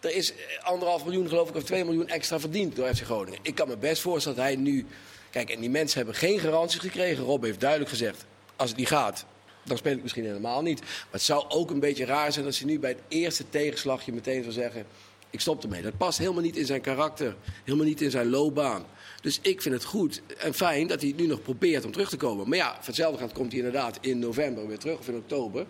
Er 0.00 0.14
is 0.14 0.32
anderhalf 0.60 1.04
miljoen, 1.04 1.28
geloof 1.28 1.48
ik, 1.48 1.54
of 1.54 1.62
twee 1.62 1.84
miljoen 1.84 2.08
extra 2.08 2.40
verdiend 2.40 2.76
door 2.76 2.94
FC 2.94 3.02
Groningen. 3.02 3.38
Ik 3.42 3.54
kan 3.54 3.68
me 3.68 3.76
best 3.76 4.02
voorstellen 4.02 4.38
dat 4.38 4.46
hij 4.46 4.56
nu... 4.56 4.86
Kijk, 5.30 5.50
en 5.50 5.60
die 5.60 5.70
mensen 5.70 5.96
hebben 5.96 6.14
geen 6.14 6.40
garanties 6.40 6.80
gekregen. 6.80 7.24
Rob 7.24 7.44
heeft 7.44 7.60
duidelijk 7.60 7.90
gezegd, 7.90 8.24
als 8.56 8.68
het 8.68 8.78
niet 8.78 8.88
gaat, 8.88 9.24
dan 9.62 9.76
speel 9.76 9.92
ik 9.92 10.02
misschien 10.02 10.24
helemaal 10.24 10.62
niet. 10.62 10.80
Maar 10.80 10.88
het 11.10 11.22
zou 11.22 11.44
ook 11.48 11.70
een 11.70 11.80
beetje 11.80 12.04
raar 12.04 12.32
zijn 12.32 12.46
als 12.46 12.58
hij 12.58 12.66
nu 12.66 12.78
bij 12.78 12.90
het 12.90 13.00
eerste 13.08 13.44
tegenslagje 13.48 14.12
meteen 14.12 14.42
zou 14.42 14.54
zeggen... 14.54 14.86
ik 15.30 15.40
stop 15.40 15.62
ermee. 15.62 15.82
Dat 15.82 15.96
past 15.96 16.18
helemaal 16.18 16.42
niet 16.42 16.56
in 16.56 16.66
zijn 16.66 16.80
karakter. 16.80 17.36
Helemaal 17.64 17.86
niet 17.86 18.00
in 18.00 18.10
zijn 18.10 18.30
loopbaan. 18.30 18.86
Dus 19.20 19.38
ik 19.42 19.62
vind 19.62 19.74
het 19.74 19.84
goed 19.84 20.22
en 20.38 20.54
fijn 20.54 20.86
dat 20.86 21.00
hij 21.00 21.12
nu 21.16 21.26
nog 21.26 21.42
probeert 21.42 21.84
om 21.84 21.92
terug 21.92 22.08
te 22.08 22.16
komen. 22.16 22.48
Maar 22.48 22.58
ja, 22.58 22.72
van 22.74 22.84
hetzelfde 22.84 23.18
gaat 23.18 23.32
komt 23.32 23.52
hij 23.52 23.58
inderdaad 23.58 23.98
in 24.00 24.18
november 24.18 24.66
weer 24.66 24.78
terug 24.78 24.98
of 24.98 25.08
in 25.08 25.16
oktober. 25.16 25.66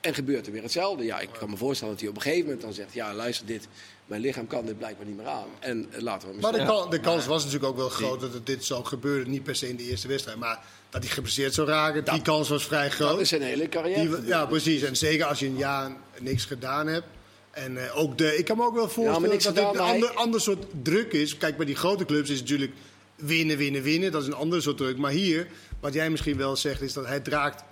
En 0.00 0.14
gebeurt 0.14 0.46
er 0.46 0.52
weer 0.52 0.62
hetzelfde. 0.62 1.04
Ja, 1.04 1.20
ik 1.20 1.28
kan 1.38 1.50
me 1.50 1.56
voorstellen 1.56 1.92
dat 1.92 2.02
hij 2.02 2.10
op 2.10 2.16
een 2.16 2.22
gegeven 2.22 2.44
moment 2.44 2.62
dan 2.62 2.72
zegt... 2.72 2.92
ja, 2.92 3.14
luister 3.14 3.46
dit, 3.46 3.68
mijn 4.06 4.20
lichaam 4.20 4.46
kan 4.46 4.66
dit 4.66 4.78
blijkbaar 4.78 5.06
niet 5.06 5.16
meer 5.16 5.26
aan. 5.26 5.48
En 5.60 5.86
eh, 5.90 6.00
laten 6.00 6.28
we 6.28 6.40
Maar 6.40 6.52
de, 6.52 6.64
kans, 6.64 6.90
de 6.90 7.00
kans 7.00 7.26
was 7.26 7.44
natuurlijk 7.44 7.70
ook 7.70 7.76
wel 7.78 7.88
groot 7.88 8.20
dat 8.20 8.32
het 8.32 8.46
dit 8.46 8.64
zou 8.64 8.84
gebeuren. 8.84 9.30
Niet 9.30 9.42
per 9.42 9.56
se 9.56 9.68
in 9.68 9.76
de 9.76 9.82
eerste 9.82 10.08
wedstrijd, 10.08 10.38
maar 10.38 10.64
dat 10.90 11.02
hij 11.02 11.12
geblesseerd 11.12 11.54
zou 11.54 11.68
raken. 11.68 12.04
die 12.04 12.22
kans 12.22 12.48
was 12.48 12.64
vrij 12.64 12.90
groot. 12.90 13.10
Dat 13.10 13.20
is 13.20 13.30
een 13.30 13.42
hele 13.42 13.68
carrière. 13.68 14.20
Die, 14.20 14.26
ja, 14.26 14.46
precies. 14.46 14.82
En 14.82 14.96
zeker 14.96 15.26
als 15.26 15.38
je 15.38 15.46
een 15.46 15.56
jaar 15.56 15.96
niks 16.20 16.44
gedaan 16.44 16.86
hebt. 16.86 17.06
En 17.54 17.72
uh, 17.72 17.98
ook 17.98 18.18
de, 18.18 18.36
ik 18.36 18.44
kan 18.44 18.56
me 18.56 18.64
ook 18.64 18.74
wel 18.74 18.88
voorstellen 18.88 19.30
dat 19.30 19.54
het 19.54 19.74
een 19.74 19.80
ander, 19.80 20.10
ander 20.10 20.40
soort 20.40 20.64
druk 20.82 21.12
is. 21.12 21.36
Kijk, 21.36 21.56
bij 21.56 21.66
die 21.66 21.74
grote 21.74 22.04
clubs 22.04 22.30
is 22.30 22.38
het 22.38 22.48
natuurlijk 22.48 22.72
winnen, 23.16 23.56
winnen, 23.56 23.82
winnen. 23.82 24.12
Dat 24.12 24.22
is 24.22 24.28
een 24.28 24.34
ander 24.34 24.62
soort 24.62 24.76
druk. 24.76 24.96
Maar 24.96 25.10
hier, 25.10 25.46
wat 25.80 25.94
jij 25.94 26.10
misschien 26.10 26.36
wel 26.36 26.56
zegt, 26.56 26.82
is 26.82 26.92
dat 26.92 27.06
hij 27.06 27.20
draagt 27.20 27.64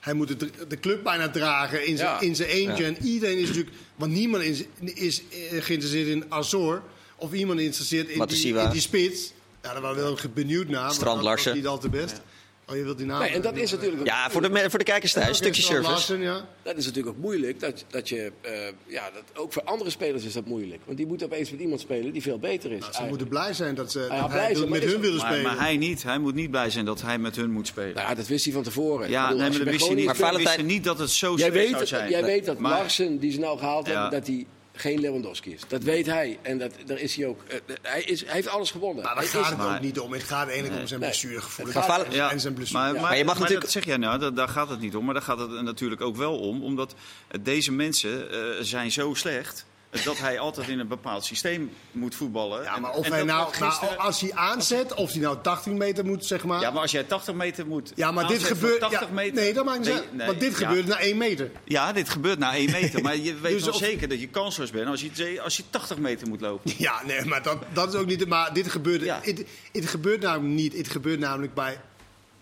hij 0.00 0.14
moet 0.14 0.28
de, 0.28 0.50
de 0.68 0.80
club 0.80 1.02
bijna 1.02 1.30
dragen 1.30 1.86
in 1.86 1.96
zijn, 1.96 2.20
in 2.20 2.36
zijn 2.36 2.48
eentje. 2.48 2.84
En 2.84 2.96
iedereen 3.04 3.38
is 3.38 3.48
natuurlijk... 3.48 3.76
Want 3.96 4.12
niemand 4.12 4.42
is, 4.42 4.64
is 4.80 5.22
eh, 5.30 5.62
geïnteresseerd 5.62 6.08
in 6.08 6.24
Azor. 6.28 6.82
Of 7.16 7.32
iemand 7.32 7.58
geïnteresseerd 7.58 8.08
in 8.08 8.26
die, 8.26 8.54
in 8.58 8.70
die 8.70 8.80
spits. 8.80 9.32
Ja, 9.62 9.72
daar 9.72 9.82
waren 9.82 9.96
we 9.96 10.02
wel 10.02 10.16
benieuwd 10.34 10.68
naar. 10.68 10.92
Strand 10.92 11.22
Larsen. 11.22 11.54
niet 11.54 11.66
al 11.66 11.78
te 11.78 11.88
best. 11.88 12.20
Oh, 12.70 12.76
je 12.76 12.82
wilt 12.82 12.98
die 12.98 13.06
naam. 13.06 13.20
Nee, 13.20 13.30
en 13.30 13.42
dat 13.42 13.56
is 13.56 13.70
natuurlijk. 13.70 14.06
Ja, 14.06 14.30
voor 14.30 14.42
de, 14.42 14.70
voor 14.70 14.78
de 14.78 14.84
kijkers 14.84 15.12
thuis, 15.12 15.28
een 15.28 15.34
stukje 15.34 15.62
service. 15.62 16.18
ja. 16.18 16.48
Dat 16.62 16.76
is 16.76 16.86
natuurlijk 16.86 17.16
ook 17.16 17.22
moeilijk. 17.22 17.60
Dat, 17.60 17.84
dat 17.88 18.08
je, 18.08 18.32
uh, 18.46 18.50
ja, 18.86 19.10
dat, 19.14 19.22
ook 19.34 19.52
voor 19.52 19.62
andere 19.62 19.90
spelers 19.90 20.24
is 20.24 20.32
dat 20.32 20.44
moeilijk. 20.44 20.80
Want 20.84 20.96
die 20.96 21.06
moeten 21.06 21.26
opeens 21.26 21.50
met 21.50 21.60
iemand 21.60 21.80
spelen 21.80 22.12
die 22.12 22.22
veel 22.22 22.38
beter 22.38 22.72
is. 22.72 22.80
Nou, 22.80 22.92
ze 22.92 23.02
moeten 23.02 23.28
blij 23.28 23.52
zijn 23.52 23.74
dat 23.74 23.92
ze 23.92 24.06
ja, 24.10 24.26
blij 24.26 24.54
zijn, 24.54 24.68
met 24.68 24.84
hun 24.84 25.00
willen 25.00 25.20
spelen. 25.20 25.42
Maar, 25.42 25.58
hij 25.58 25.76
niet. 25.76 26.02
Hij 26.02 26.18
moet 26.18 26.34
niet 26.34 26.50
blij 26.50 26.70
zijn 26.70 26.84
dat 26.84 27.02
hij 27.02 27.18
met 27.18 27.36
hun 27.36 27.50
moet 27.50 27.66
spelen. 27.66 27.94
Nou, 27.94 28.08
ja, 28.08 28.14
dat 28.14 28.26
wist 28.26 28.44
hij 28.44 28.54
van 28.54 28.62
tevoren. 28.62 29.10
Ja, 29.10 29.28
nee, 29.28 29.38
maar 29.38 29.50
dat 29.50 29.62
wist 29.62 29.86
hij 29.86 29.94
niet. 29.94 30.06
Maar 30.06 30.16
Valentijn... 30.16 30.66
niet 30.66 30.84
dat 30.84 30.98
het 30.98 31.10
zo 31.10 31.34
jij 31.36 31.52
weet, 31.52 31.70
zou 31.70 31.86
zijn. 31.86 32.10
Jij 32.10 32.24
weet 32.24 32.44
dat 32.44 32.60
Larsen, 32.60 33.18
die 33.18 33.32
ze 33.32 33.38
nou 33.38 33.58
gehaald 33.58 33.86
hebben, 33.86 34.10
dat 34.10 34.26
hij 34.26 34.46
geen 34.80 35.00
Lewandowski 35.00 35.52
is. 35.52 35.62
Dat 35.68 35.82
weet 35.82 36.06
hij. 36.06 36.38
En 36.42 36.58
dat, 36.58 36.72
daar 36.86 36.98
is 36.98 37.16
hij 37.16 37.26
ook. 37.26 37.40
Uh, 37.48 37.54
hij, 37.82 38.02
is, 38.02 38.24
hij 38.24 38.34
heeft 38.34 38.48
alles 38.48 38.70
gewonnen. 38.70 39.04
Maar 39.04 39.14
daar 39.14 39.24
gaat 39.24 39.50
het 39.50 39.66
ook 39.66 39.80
niet 39.80 40.00
om. 40.00 40.12
Het 40.12 40.22
gaat 40.22 40.48
eigenlijk 40.48 40.80
om 40.80 40.86
zijn 40.86 41.00
blessuregevoel. 41.00 41.66
Ja, 42.10 42.30
en 42.30 42.40
zijn 42.40 42.54
blessure. 42.54 42.82
Maar, 42.82 42.92
maar, 42.92 43.02
maar, 43.02 43.16
je 43.16 43.24
mag 43.24 43.34
natuurlijk... 43.34 43.64
dat 43.64 43.72
zeg 43.72 43.84
jij 43.84 43.96
nou, 43.96 44.34
daar 44.34 44.48
gaat 44.48 44.68
het 44.68 44.80
niet 44.80 44.96
om. 44.96 45.04
Maar 45.04 45.14
daar 45.14 45.22
gaat 45.22 45.38
het 45.38 45.62
natuurlijk 45.62 46.00
ook 46.00 46.16
wel 46.16 46.38
om. 46.38 46.62
Omdat 46.62 46.94
deze 47.40 47.72
mensen 47.72 48.34
uh, 48.34 48.44
zijn 48.60 48.92
zo 48.92 49.14
slecht 49.14 49.64
dat 49.90 50.18
hij 50.18 50.38
altijd 50.38 50.68
in 50.68 50.78
een 50.78 50.88
bepaald 50.88 51.24
systeem 51.24 51.72
moet 51.92 52.14
voetballen. 52.14 52.62
Ja, 52.62 52.78
maar 52.78 52.92
of 52.92 53.08
hij 53.08 53.22
nou, 53.22 53.52
nou, 53.58 53.96
als 53.96 54.20
hij 54.20 54.32
aanzet, 54.32 54.94
of 54.94 55.10
hij 55.12 55.20
nou 55.20 55.38
80 55.42 55.72
meter 55.72 56.04
moet, 56.04 56.26
zeg 56.26 56.44
maar. 56.44 56.60
Ja, 56.60 56.70
maar 56.70 56.82
als 56.82 56.90
jij 56.90 57.04
80 57.04 57.34
meter 57.34 57.66
moet. 57.66 57.92
Ja, 57.94 58.10
maar 58.10 58.26
dit 58.26 58.42
gebeurt. 58.42 58.80
80 58.80 59.00
ja, 59.00 59.14
meter, 59.14 59.34
nee, 59.34 59.52
dat 59.52 59.64
maakt 59.64 59.78
niet 59.78 59.88
nee, 59.88 60.02
nee, 60.12 60.26
Want 60.26 60.40
dit 60.40 60.58
ja. 60.58 60.66
gebeurt 60.66 60.86
na 60.86 60.98
1 60.98 61.16
meter. 61.16 61.50
Ja, 61.64 61.92
dit 61.92 62.08
gebeurt 62.08 62.38
na 62.38 62.54
1 62.54 62.70
meter. 62.70 63.02
Maar 63.02 63.16
je 63.16 63.34
weet 63.40 63.52
dus 63.52 63.64
wel 63.64 63.74
zeker 63.74 64.08
dat 64.08 64.20
je 64.20 64.28
kansloos 64.28 64.70
bent 64.70 64.86
als 64.86 65.00
je, 65.00 65.40
als 65.42 65.56
je 65.56 65.62
80 65.70 65.98
meter 65.98 66.28
moet 66.28 66.40
lopen. 66.40 66.72
Ja, 66.80 67.02
nee, 67.06 67.24
maar 67.24 67.42
dat, 67.42 67.58
dat 67.72 67.94
is 67.94 68.00
ook 68.00 68.06
niet. 68.06 68.28
Maar 68.28 68.54
dit 68.54 68.68
gebeurt. 68.68 69.02
Ja. 69.02 69.20
Het, 69.22 69.44
het 69.72 69.86
gebeurt 69.86 70.20
namelijk 70.20 70.54
niet. 70.54 70.76
Het 70.76 70.88
gebeurt 70.88 71.18
namelijk 71.18 71.54
bij. 71.54 71.80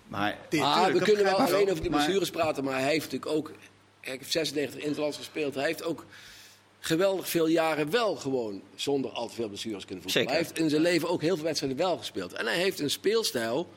Maar, 0.09 0.39
dit, 0.49 0.61
ah, 0.61 0.87
we 0.87 1.01
kunnen 1.01 1.25
wel 1.25 1.37
alleen 1.41 1.71
over 1.71 1.83
die 1.83 1.91
blessures 1.91 2.31
praten, 2.31 2.65
maar 2.65 2.75
hij 2.75 2.89
heeft 2.89 3.13
natuurlijk 3.13 3.33
ook. 3.33 3.53
Hij 4.01 4.13
heeft 4.13 4.33
96 4.33 4.81
interlands 4.81 5.17
gespeeld. 5.17 5.55
Hij 5.55 5.65
heeft 5.65 5.83
ook 5.83 6.05
geweldig 6.81 7.29
veel 7.29 7.47
jaren 7.47 7.91
wel 7.91 8.17
gewoon 8.17 8.63
zonder 8.75 9.11
al 9.11 9.29
te 9.29 9.35
veel 9.35 9.49
blessures 9.49 9.85
kunnen 9.85 10.05
voetballen. 10.05 10.29
Hij 10.29 10.39
heeft 10.39 10.59
in 10.59 10.71
zijn 10.71 10.83
leven 10.83 11.09
ook 11.09 11.21
heel 11.21 11.35
veel 11.35 11.45
wedstrijden 11.45 11.79
wel 11.79 11.97
gespeeld. 11.97 12.33
En 12.33 12.47
hij 12.47 12.57
heeft 12.57 12.81
een 12.81 12.91
speelstijl 12.91 13.69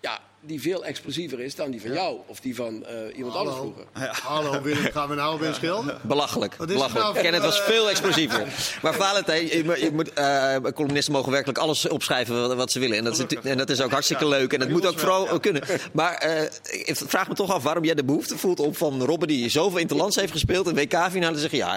ja, 0.00 0.20
die 0.40 0.60
veel 0.60 0.84
explosiever 0.84 1.40
is 1.40 1.54
dan 1.54 1.70
die 1.70 1.80
van 1.80 1.92
jou 1.92 2.18
of 2.26 2.40
die 2.40 2.54
van 2.54 2.74
uh, 2.74 3.16
iemand 3.16 3.34
Hallo. 3.34 3.50
anders 3.50 3.56
vroeger. 3.56 3.84
Ja. 3.94 4.14
Hallo, 4.22 4.62
Willem, 4.62 4.92
gaan 4.92 5.08
we 5.08 5.14
nou 5.14 5.40
weer 5.40 5.54
schil? 5.54 5.84
Belachelijk. 6.02 6.56
Belachelijk. 6.56 7.04
Nou 7.04 7.20
Ken 7.20 7.34
het 7.34 7.42
was 7.42 7.60
veel 7.60 7.90
explosiever. 7.90 8.46
maar 8.82 8.94
Valentijn, 8.94 9.46
je, 9.46 9.56
je 9.80 9.90
moet, 9.92 10.10
uh, 10.18 10.56
columnisten 10.74 11.12
mogen 11.12 11.32
werkelijk 11.32 11.58
alles 11.58 11.88
opschrijven 11.88 12.56
wat, 12.56 12.72
ze 12.72 12.78
willen. 12.78 12.96
En 12.96 13.04
dat, 13.04 13.18
is, 13.18 13.38
en 13.42 13.58
dat 13.58 13.70
is 13.70 13.80
ook 13.80 13.90
hartstikke 13.90 14.28
leuk. 14.28 14.52
En 14.52 14.58
dat 14.58 14.68
moet 14.68 14.86
ook 14.86 14.98
vooral 14.98 15.40
kunnen. 15.40 15.62
Maar 15.92 16.26
uh, 16.26 16.42
ik 16.86 16.96
vraag 16.96 17.28
me 17.28 17.34
toch 17.34 17.52
af 17.52 17.62
waarom 17.62 17.84
jij 17.84 17.94
de 17.94 18.04
behoefte 18.04 18.38
voelt 18.38 18.60
om 18.60 18.74
van 18.74 19.02
Robben, 19.02 19.28
die 19.28 19.48
zoveel 19.48 19.78
interlands 19.78 20.16
heeft 20.16 20.32
gespeeld, 20.32 20.66
een 20.66 20.74
WK-finale, 20.74 21.34
te 21.34 21.40
zeggen: 21.40 21.58
ja, 21.58 21.76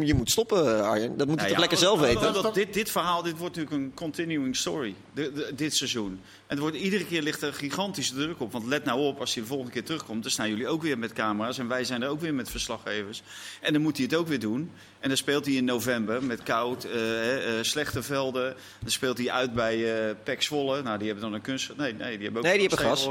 je 0.00 0.14
moet 0.16 0.30
stoppen, 0.30 0.84
Arjen. 0.84 1.16
Dat 1.16 1.26
moet 1.26 1.40
je 1.40 1.46
toch 1.46 1.58
lekker 1.58 1.78
zelf 1.78 2.00
weten. 2.00 2.32
Dat, 2.32 2.54
dit, 2.54 2.74
dit 2.74 2.90
verhaal 2.90 3.22
dit 3.22 3.38
wordt 3.38 3.56
natuurlijk 3.56 3.84
een 3.84 3.94
continuing 3.94 4.56
story. 4.56 4.94
De, 5.14 5.52
dit 5.54 5.74
seizoen. 5.74 6.20
En 6.52 6.58
er 6.58 6.64
wordt, 6.64 6.76
iedere 6.76 7.06
keer 7.06 7.22
ligt 7.22 7.42
er 7.42 7.54
gigantische 7.54 8.14
druk 8.14 8.40
op. 8.40 8.52
Want 8.52 8.66
let 8.66 8.84
nou 8.84 9.00
op, 9.00 9.20
als 9.20 9.34
hij 9.34 9.42
de 9.42 9.48
volgende 9.48 9.72
keer 9.72 9.84
terugkomt, 9.84 10.22
dan 10.22 10.30
staan 10.30 10.48
jullie 10.48 10.68
ook 10.68 10.82
weer 10.82 10.98
met 10.98 11.12
camera's. 11.12 11.58
En 11.58 11.68
wij 11.68 11.84
zijn 11.84 12.02
er 12.02 12.08
ook 12.08 12.20
weer 12.20 12.34
met 12.34 12.50
verslaggevers. 12.50 13.22
En 13.60 13.72
dan 13.72 13.82
moet 13.82 13.96
hij 13.96 14.04
het 14.04 14.14
ook 14.14 14.28
weer 14.28 14.38
doen. 14.38 14.70
En 15.00 15.08
dan 15.08 15.16
speelt 15.16 15.46
hij 15.46 15.54
in 15.54 15.64
november 15.64 16.24
met 16.24 16.42
koud, 16.42 16.84
uh, 16.84 16.94
uh, 16.94 17.62
slechte 17.62 18.02
velden. 18.02 18.54
Dan 18.80 18.90
speelt 18.90 19.18
hij 19.18 19.30
uit 19.30 19.54
bij 19.54 20.08
uh, 20.08 20.14
Pek 20.22 20.42
Zwolle. 20.42 20.82
Nou, 20.82 20.98
die 20.98 21.06
hebben 21.06 21.24
dan 21.24 21.34
een 21.34 21.40
kunst... 21.40 21.76
Nee, 21.76 21.92
nee, 21.92 22.14
die 22.14 22.24
hebben 22.24 22.42
ook 22.42 22.48
nee, 22.48 22.58
die 22.58 22.68
hebben 22.68 22.86
gas. 22.86 23.08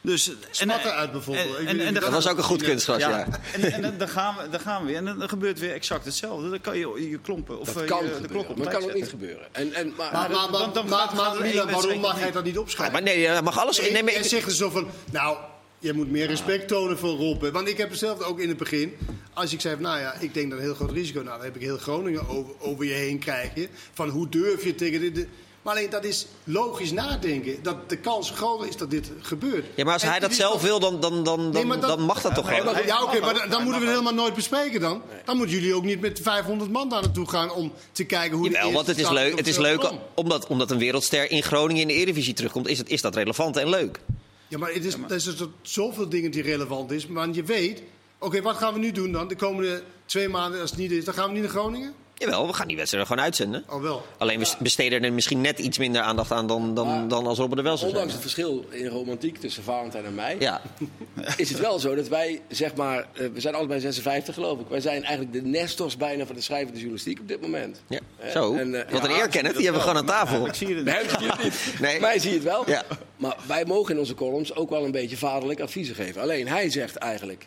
Dus, 0.00 0.32
en, 0.58 0.72
uit 0.72 1.12
bijvoorbeeld. 1.12 1.56
En, 1.56 1.80
en, 1.80 1.94
dat 1.94 2.08
was 2.08 2.28
ook 2.28 2.36
een 2.36 2.42
goed 2.42 2.62
kunstgras, 2.62 3.00
ja. 3.00 3.08
ja. 3.08 3.26
En, 3.52 3.72
en 3.72 3.98
dan, 3.98 4.08
gaan 4.08 4.36
we, 4.36 4.48
dan 4.50 4.60
gaan 4.60 4.80
we 4.80 4.86
weer. 4.86 4.96
En 4.96 5.04
dan 5.04 5.28
gebeurt 5.28 5.58
weer 5.58 5.72
exact 5.72 6.04
hetzelfde. 6.04 6.50
Dan 6.50 6.60
kan 6.60 6.78
je 6.78 7.08
je 7.10 7.18
klompen 7.18 7.60
of 7.60 7.72
dat 7.72 7.82
je, 7.82 7.88
kan 7.88 8.04
de 8.22 8.28
klok 8.28 8.48
op 8.48 8.56
Maar 8.56 8.64
dat 8.64 8.74
kan 8.74 8.84
ook 8.88 8.94
niet 8.94 9.08
gebeuren. 9.08 9.46
En, 9.52 9.72
en, 9.72 9.92
maar, 9.96 10.12
maar, 10.12 10.30
maar, 10.30 10.50
maar, 10.50 10.72
dan, 10.72 10.72
dan, 10.72 10.88
maar, 10.88 11.36
Milan, 11.40 11.70
waarom 11.70 12.00
mag 12.00 12.18
hij 12.18 12.32
dat 12.32 12.44
niet 12.44 12.58
opschrijven? 12.58 12.92
maar 12.92 13.02
nee, 13.02 13.20
je 13.20 13.40
mag 13.44 13.58
alles... 13.58 13.80
Nee, 13.80 14.02
maar 14.02 14.14
ik 14.14 14.24
zeg 14.24 14.44
er 14.44 14.52
zo 14.52 14.70
van... 14.70 14.86
Nou, 15.12 15.36
je 15.78 15.92
moet 15.92 16.10
meer 16.10 16.26
respect 16.26 16.68
tonen 16.68 16.98
voor 16.98 17.16
Rob. 17.16 17.52
Want 17.52 17.68
ik 17.68 17.76
heb 17.76 17.94
zelf 17.94 18.22
ook 18.22 18.40
in 18.40 18.48
het 18.48 18.56
begin, 18.56 18.96
als 19.34 19.52
ik 19.52 19.60
zei, 19.60 19.80
nou 19.80 19.98
ja, 19.98 20.14
ik 20.20 20.34
denk 20.34 20.50
dat 20.50 20.58
een 20.58 20.64
heel 20.64 20.74
groot 20.74 20.90
risico. 20.90 21.22
Nou, 21.22 21.36
dan 21.36 21.44
heb 21.44 21.56
ik 21.56 21.62
heel 21.62 21.78
Groningen 21.78 22.28
over, 22.28 22.52
over 22.58 22.84
je 22.84 22.92
heen 22.92 23.18
krijgen. 23.18 23.68
Van 23.92 24.08
hoe 24.08 24.28
durf 24.28 24.64
je 24.64 24.74
tegen 24.74 25.00
dit. 25.00 25.26
Maar 25.66 25.74
alleen 25.74 25.90
dat 25.90 26.04
is 26.04 26.26
logisch 26.44 26.92
nadenken. 26.92 27.62
Dat 27.62 27.88
de 27.88 27.96
kans 27.96 28.30
groter 28.30 28.68
is 28.68 28.76
dat 28.76 28.90
dit 28.90 29.10
gebeurt. 29.20 29.66
Ja, 29.74 29.84
maar 29.84 29.92
als 29.92 30.02
hij 30.02 30.18
dat 30.18 30.32
zelf 30.34 30.62
wil, 30.62 30.80
dan, 30.80 31.00
dan, 31.00 31.24
dan, 31.24 31.52
dan, 31.52 31.80
dan 31.80 32.00
mag 32.00 32.20
dat 32.20 32.34
toch 32.34 32.48
gewoon? 32.48 32.86
Ja, 32.86 33.02
oké, 33.02 33.20
maar 33.20 33.48
dan, 33.48 33.62
moeten 33.62 33.80
we 33.80 33.86
het 33.86 33.96
helemaal 33.96 34.14
nooit 34.14 34.34
bespreken 34.34 34.80
dan. 34.80 35.02
Dan 35.24 35.36
moeten 35.36 35.56
jullie 35.56 35.74
ook 35.74 35.84
niet 35.84 36.00
met 36.00 36.20
500 36.22 36.70
man 36.70 36.88
daar 36.88 37.02
naartoe 37.02 37.28
gaan 37.28 37.50
om 37.50 37.72
te 37.92 38.04
kijken 38.04 38.36
hoe 38.36 38.50
Jawel, 38.50 38.72
want 38.72 38.86
het 38.86 38.98
is 38.98 39.10
leuk, 39.10 39.36
het 39.36 39.46
is 39.46 39.56
leuk 39.56 39.92
omdat, 40.14 40.46
omdat 40.46 40.70
een 40.70 40.78
wereldster 40.78 41.30
in 41.30 41.42
Groningen 41.42 41.82
in 41.82 41.88
de 41.88 41.94
Eredivisie 41.94 42.34
terugkomt. 42.34 42.68
Is, 42.68 42.78
het, 42.78 42.88
is 42.88 43.00
dat 43.00 43.14
relevant 43.14 43.56
en 43.56 43.68
leuk? 43.68 44.00
Ja, 44.48 44.58
maar 44.58 44.72
het 44.72 44.84
is, 44.84 44.94
er 45.08 45.20
zijn 45.20 45.36
dus 45.36 45.48
zoveel 45.62 46.08
dingen 46.08 46.30
die 46.30 46.42
relevant 46.42 46.90
is. 46.90 47.06
Want 47.06 47.34
je 47.34 47.42
weet, 47.42 47.82
oké, 48.18 48.42
wat 48.42 48.56
gaan 48.56 48.72
we 48.72 48.78
nu 48.78 48.92
doen 48.92 49.12
dan? 49.12 49.28
De 49.28 49.36
komende 49.36 49.82
twee 50.04 50.28
maanden, 50.28 50.60
als 50.60 50.70
het 50.70 50.78
niet 50.78 50.90
is, 50.90 51.04
dan 51.04 51.14
gaan 51.14 51.26
we 51.26 51.32
niet 51.32 51.42
naar 51.42 51.50
Groningen? 51.50 51.94
Jawel, 52.18 52.46
we 52.46 52.52
gaan 52.52 52.68
die 52.68 52.76
wedstrijd 52.76 53.06
gewoon 53.06 53.22
uitzenden. 53.22 53.64
Oh, 53.68 53.82
wel. 53.82 54.06
Alleen 54.18 54.38
we 54.38 54.54
besteden 54.58 55.04
er 55.04 55.12
misschien 55.12 55.40
net 55.40 55.58
iets 55.58 55.78
minder 55.78 56.02
aandacht 56.02 56.32
aan 56.32 56.46
dan, 56.46 56.74
dan, 56.74 57.08
dan 57.08 57.26
als 57.26 57.38
Robben 57.38 57.58
er 57.58 57.64
wel 57.64 57.76
zou 57.76 57.90
Ondanks 57.90 58.12
het 58.12 58.22
verschil 58.22 58.64
in 58.70 58.86
romantiek 58.86 59.38
tussen 59.38 59.62
Valentijn 59.62 60.04
en 60.04 60.14
mij... 60.14 60.36
Ja. 60.38 60.60
is 61.36 61.48
het 61.48 61.60
wel 61.60 61.78
zo 61.78 61.94
dat 61.94 62.08
wij, 62.08 62.42
zeg 62.48 62.74
maar... 62.74 63.06
Eh, 63.12 63.26
we 63.32 63.40
zijn 63.40 63.54
allebei 63.54 63.80
56 63.80 64.34
geloof 64.34 64.60
ik. 64.60 64.68
Wij 64.68 64.80
zijn 64.80 65.04
eigenlijk 65.04 65.32
de 65.32 65.42
nestors 65.42 65.96
bijna 65.96 66.26
van 66.26 66.34
de 66.34 66.40
schrijvende 66.40 66.76
journalistiek 66.76 67.20
op 67.20 67.28
dit 67.28 67.40
moment. 67.40 67.82
Ja, 67.86 68.00
zo. 68.32 68.54
En, 68.54 68.68
uh, 68.68 68.80
Wat 68.90 69.04
een 69.04 69.10
eer, 69.10 69.28
Kenneth. 69.28 69.54
Die 69.54 69.64
hebben 69.64 69.82
we 69.82 69.88
gewoon 69.88 70.02
aan 70.02 70.06
tafel. 70.06 70.46
ik 70.46 70.54
zie 70.54 70.74
het, 70.74 70.84
nee, 70.84 71.08
zie 71.18 71.28
het 71.28 71.42
niet. 71.42 71.54
Nee. 71.80 72.00
Mij 72.00 72.18
zie 72.18 72.30
je 72.30 72.36
het 72.36 72.44
wel. 72.44 72.70
Ja. 72.70 72.82
Maar 73.16 73.36
wij 73.46 73.64
mogen 73.64 73.94
in 73.94 74.00
onze 74.00 74.14
columns 74.14 74.54
ook 74.54 74.70
wel 74.70 74.84
een 74.84 74.90
beetje 74.90 75.16
vaderlijk 75.16 75.60
adviezen 75.60 75.94
geven. 75.94 76.22
Alleen 76.22 76.48
hij 76.48 76.70
zegt 76.70 76.96
eigenlijk... 76.96 77.46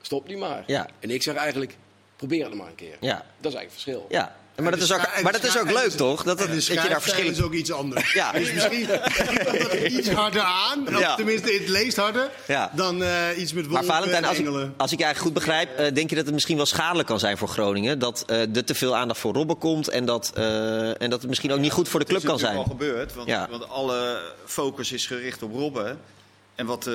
Stop 0.00 0.28
niet 0.28 0.38
maar. 0.38 0.64
Ja. 0.66 0.88
En 1.00 1.10
ik 1.10 1.22
zeg 1.22 1.34
eigenlijk... 1.34 1.76
Probeer 2.20 2.44
het 2.44 2.54
maar 2.54 2.66
een 2.66 2.74
keer. 2.74 2.96
Ja. 3.00 3.24
Dat 3.40 3.52
is 3.52 3.58
eigenlijk 3.58 3.64
het 3.64 3.72
verschil. 3.72 4.06
Ja. 4.08 4.36
Maar 4.56 4.70
dat 4.70 4.80
is 4.80 4.92
ook, 4.92 5.22
maar 5.22 5.32
dat 5.32 5.44
is 5.44 5.58
ook 5.58 5.70
leuk, 5.70 5.90
toch? 5.90 6.22
Dat, 6.22 6.38
dat, 6.38 6.48
dat 6.48 6.66
je 6.66 6.74
daar 6.74 7.02
verschillend 7.02 7.36
is 7.36 7.42
ook 7.42 7.52
iets 7.52 7.72
anders. 7.72 8.12
Ja. 8.12 8.32
Dus 8.32 8.52
misschien 8.52 8.88
iets 9.98 10.10
harder 10.10 10.42
aan. 10.42 10.96
Of 10.96 11.14
tenminste, 11.16 11.52
het 11.52 11.68
leest 11.68 11.96
harder 11.96 12.30
ja. 12.46 12.70
dan 12.74 13.02
uh, 13.02 13.08
iets 13.36 13.52
met 13.52 13.66
wolven 13.66 13.86
Maar 13.86 13.96
Valentijn, 13.96 14.24
als 14.24 14.38
ik, 14.38 14.46
als 14.76 14.92
ik 14.92 14.98
je 14.98 15.04
eigenlijk 15.04 15.18
goed 15.18 15.32
begrijp... 15.32 15.80
Uh, 15.80 15.94
denk 15.94 16.10
je 16.10 16.16
dat 16.16 16.24
het 16.24 16.34
misschien 16.34 16.56
wel 16.56 16.66
schadelijk 16.66 17.08
kan 17.08 17.18
zijn 17.18 17.38
voor 17.38 17.48
Groningen? 17.48 17.98
Dat 17.98 18.24
uh, 18.26 18.56
er 18.56 18.64
te 18.64 18.74
veel 18.74 18.96
aandacht 18.96 19.20
voor 19.20 19.34
Robben 19.34 19.58
komt... 19.58 19.88
en 19.88 20.04
dat, 20.04 20.32
en 20.34 21.10
dat 21.10 21.20
het 21.20 21.28
misschien 21.28 21.52
ook 21.52 21.60
niet 21.60 21.72
goed 21.72 21.88
voor 21.88 22.00
de 22.00 22.06
club 22.06 22.24
kan 22.24 22.38
zijn? 22.38 22.56
Dat 22.56 22.64
is 22.64 22.70
al 22.70 22.76
gebeurd, 22.78 23.14
want, 23.14 23.28
ja. 23.28 23.46
want 23.50 23.68
alle 23.68 24.20
focus 24.44 24.92
is 24.92 25.06
gericht 25.06 25.42
op 25.42 25.52
Robben... 25.52 25.98
En 26.54 26.66
wat, 26.66 26.86
uh, 26.86 26.94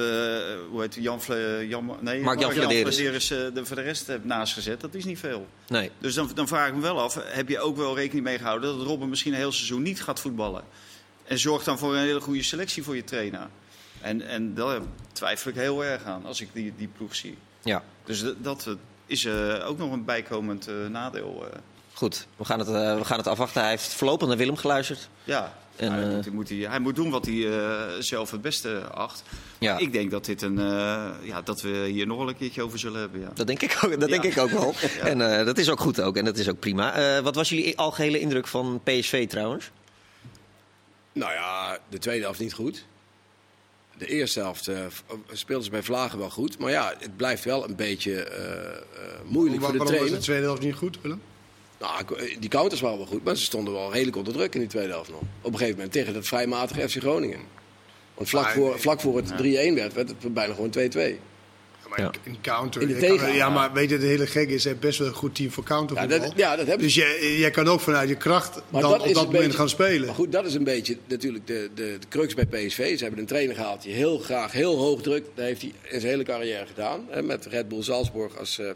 hoe 0.69 0.81
heet 0.81 0.95
Jan, 0.95 1.21
Vle 1.21 1.65
Jan, 1.67 1.97
nee, 1.99 2.21
Mark 2.21 2.39
Jan 2.39 2.51
Vladeris 2.51 3.31
uh, 3.31 3.53
de, 3.53 3.65
voor 3.65 3.75
de 3.75 3.81
rest 3.81 4.07
hebt 4.07 4.25
naast 4.25 4.53
gezet, 4.53 4.81
dat 4.81 4.93
is 4.93 5.05
niet 5.05 5.19
veel. 5.19 5.47
Nee. 5.67 5.91
Dus 5.99 6.13
dan, 6.13 6.31
dan 6.33 6.47
vraag 6.47 6.67
ik 6.67 6.75
me 6.75 6.81
wel 6.81 7.01
af, 7.01 7.19
heb 7.23 7.49
je 7.49 7.59
ook 7.59 7.77
wel 7.77 7.95
rekening 7.95 8.25
mee 8.25 8.37
gehouden 8.37 8.77
dat 8.77 8.87
Robben 8.87 9.09
misschien 9.09 9.33
een 9.33 9.39
heel 9.39 9.51
seizoen 9.51 9.81
niet 9.81 10.03
gaat 10.03 10.19
voetballen? 10.19 10.63
En 11.23 11.39
zorg 11.39 11.63
dan 11.63 11.77
voor 11.77 11.95
een 11.95 12.01
hele 12.01 12.21
goede 12.21 12.43
selectie 12.43 12.83
voor 12.83 12.95
je 12.95 13.03
trainer. 13.03 13.47
En, 14.01 14.27
en 14.27 14.53
daar 14.53 14.81
twijfel 15.11 15.51
ik 15.51 15.57
heel 15.57 15.83
erg 15.83 16.03
aan 16.03 16.25
als 16.25 16.41
ik 16.41 16.49
die, 16.53 16.73
die 16.77 16.89
ploeg 16.97 17.15
zie. 17.15 17.37
Ja. 17.63 17.83
Dus 18.03 18.23
dat 18.37 18.75
is 19.05 19.23
uh, 19.23 19.67
ook 19.67 19.77
nog 19.77 19.91
een 19.91 20.05
bijkomend 20.05 20.69
nadeel. 20.89 21.45
Goed, 21.93 22.27
we 22.35 22.45
gaan, 22.45 22.59
het, 22.59 22.67
we 22.67 23.05
gaan 23.05 23.17
het 23.17 23.27
afwachten. 23.27 23.61
Hij 23.61 23.69
heeft 23.69 23.93
voorlopig 23.93 24.27
naar 24.27 24.37
Willem 24.37 24.57
geluisterd. 24.57 25.09
Ja. 25.23 25.53
En, 25.75 25.91
hij, 25.91 26.15
moet, 26.15 26.31
moet 26.31 26.49
hij, 26.49 26.57
hij, 26.57 26.79
moet, 26.79 26.95
doen 26.95 27.09
wat 27.09 27.25
hij 27.25 27.33
uh, 27.33 27.81
zelf 27.99 28.31
het 28.31 28.41
beste 28.41 28.79
acht. 28.79 29.23
Ja. 29.59 29.77
Ik 29.77 29.91
denk 29.91 30.11
dat, 30.11 30.25
dit 30.25 30.41
een, 30.41 30.57
uh, 30.57 31.09
ja, 31.21 31.41
dat 31.43 31.61
we 31.61 31.87
hier 31.91 32.07
nog 32.07 32.17
wel 32.17 32.27
een 32.27 32.37
keertje 32.37 32.61
over 32.61 32.79
zullen 32.79 32.99
hebben. 32.99 33.19
Ja. 33.19 33.31
Dat 33.33 33.47
denk 33.47 33.61
ik 33.61 33.79
ook, 33.83 33.99
dat 33.99 34.09
ja. 34.09 34.19
denk 34.19 34.23
ik 34.23 34.37
ook 34.37 34.49
wel. 34.49 34.73
En 35.01 35.19
uh, 35.19 35.45
dat 35.45 35.57
is 35.57 35.69
ook 35.69 35.79
goed 35.79 36.01
ook. 36.01 36.17
En 36.17 36.25
dat 36.25 36.37
is 36.37 36.49
ook 36.49 36.59
prima. 36.59 37.21
wat 37.21 37.35
was 37.35 37.49
jullie 37.49 37.77
algehele 37.77 38.19
indruk 38.19 38.47
van 38.47 38.81
PSV 38.83 39.27
trouwens? 39.27 39.71
Nou 41.13 41.31
ja, 41.31 41.77
de 41.89 41.97
tweede 41.97 42.23
helft 42.23 42.39
niet 42.39 42.53
goed. 42.53 42.85
De 43.97 44.05
eerste 44.05 44.39
helft 44.39 44.69
speelden 45.31 45.65
ze 45.65 45.71
bij 45.71 45.83
Vlagen 45.83 46.19
wel 46.19 46.29
goed. 46.29 46.59
Maar 46.59 46.71
ja, 46.71 46.93
het 46.99 47.17
blijft 47.17 47.43
wel 47.43 47.69
een 47.69 47.75
beetje 47.75 48.31
moeilijk 49.25 49.61
Waar, 49.61 49.69
voor 49.69 49.79
de 49.79 49.85
trainer. 49.85 50.09
was 50.09 50.19
de 50.19 50.25
tweede 50.25 50.45
helft 50.45 50.61
niet 50.61 50.75
goed, 50.75 51.01
Willem? 51.01 51.21
Nou, 51.79 52.03
die 52.39 52.49
counters 52.49 52.81
waren 52.81 52.97
wel 52.97 53.07
goed, 53.07 53.23
maar 53.23 53.37
ze 53.37 53.43
stonden 53.43 53.73
wel 53.73 53.91
redelijk 53.91 54.17
onder 54.17 54.33
druk 54.33 54.53
in 54.53 54.59
die 54.59 54.69
tweede 54.69 54.91
helft 54.91 55.09
nog. 55.09 55.19
Op 55.19 55.51
een 55.51 55.57
gegeven 55.57 55.75
moment 55.75 55.91
tegen 55.91 56.13
dat 56.13 56.27
vrijmatige 56.27 56.89
FC 56.89 56.97
Groningen. 56.97 57.39
Want 58.13 58.29
vlak, 58.29 58.47
voor, 58.47 58.79
vlak 58.79 59.01
voor 59.01 59.15
het 59.15 59.31
3-1 59.31 59.35
werd, 59.73 59.93
werd 59.93 60.09
het 60.09 60.33
bijna 60.33 60.53
gewoon 60.53 60.73
2-2. 60.73 60.73
Ja, 60.93 62.03
maar 62.03 62.15
een 62.23 62.41
counter. 62.41 62.81
In 62.81 62.87
de 62.87 63.15
kan, 63.17 63.33
ja, 63.33 63.49
maar 63.49 63.73
weet 63.73 63.89
je, 63.89 63.95
het 63.95 64.03
hele 64.03 64.27
gek 64.27 64.49
is, 64.49 64.63
hij 64.63 64.71
heeft 64.71 64.83
best 64.85 64.99
wel 64.99 65.07
een 65.07 65.13
goed 65.13 65.35
team 65.35 65.51
voor 65.51 65.63
countervoetbal. 65.63 66.17
Ja, 66.17 66.25
dat, 66.25 66.33
ja, 66.35 66.55
dat 66.55 66.79
dus 66.79 66.95
jij, 66.95 67.37
jij 67.37 67.51
kan 67.51 67.67
ook 67.67 67.79
vanuit 67.79 68.09
je 68.09 68.15
kracht 68.15 68.61
maar 68.69 68.81
dan 68.81 68.93
op 68.93 68.99
dat 68.99 69.15
moment 69.15 69.31
beetje, 69.31 69.57
gaan 69.57 69.69
spelen. 69.69 70.05
Maar 70.05 70.15
goed, 70.15 70.31
dat 70.31 70.45
is 70.45 70.53
een 70.53 70.63
beetje 70.63 70.97
natuurlijk 71.07 71.47
de, 71.47 71.69
de, 71.75 71.97
de 71.99 72.07
crux 72.09 72.33
bij 72.33 72.45
PSV. 72.45 72.97
Ze 72.97 73.03
hebben 73.03 73.21
een 73.21 73.27
trainer 73.27 73.55
gehaald 73.55 73.81
die 73.81 73.93
heel 73.93 74.19
graag 74.19 74.51
heel 74.51 74.77
hoog 74.77 75.01
drukt. 75.01 75.29
Dat 75.35 75.45
heeft 75.45 75.61
hij 75.61 75.71
in 75.81 75.99
zijn 75.99 76.11
hele 76.11 76.23
carrière 76.23 76.65
gedaan. 76.65 77.05
Hè, 77.09 77.21
met 77.21 77.45
Red 77.45 77.67
Bull 77.67 77.81
Salzburg 77.81 78.37
als... 78.37 78.59
Uh, 78.59 78.69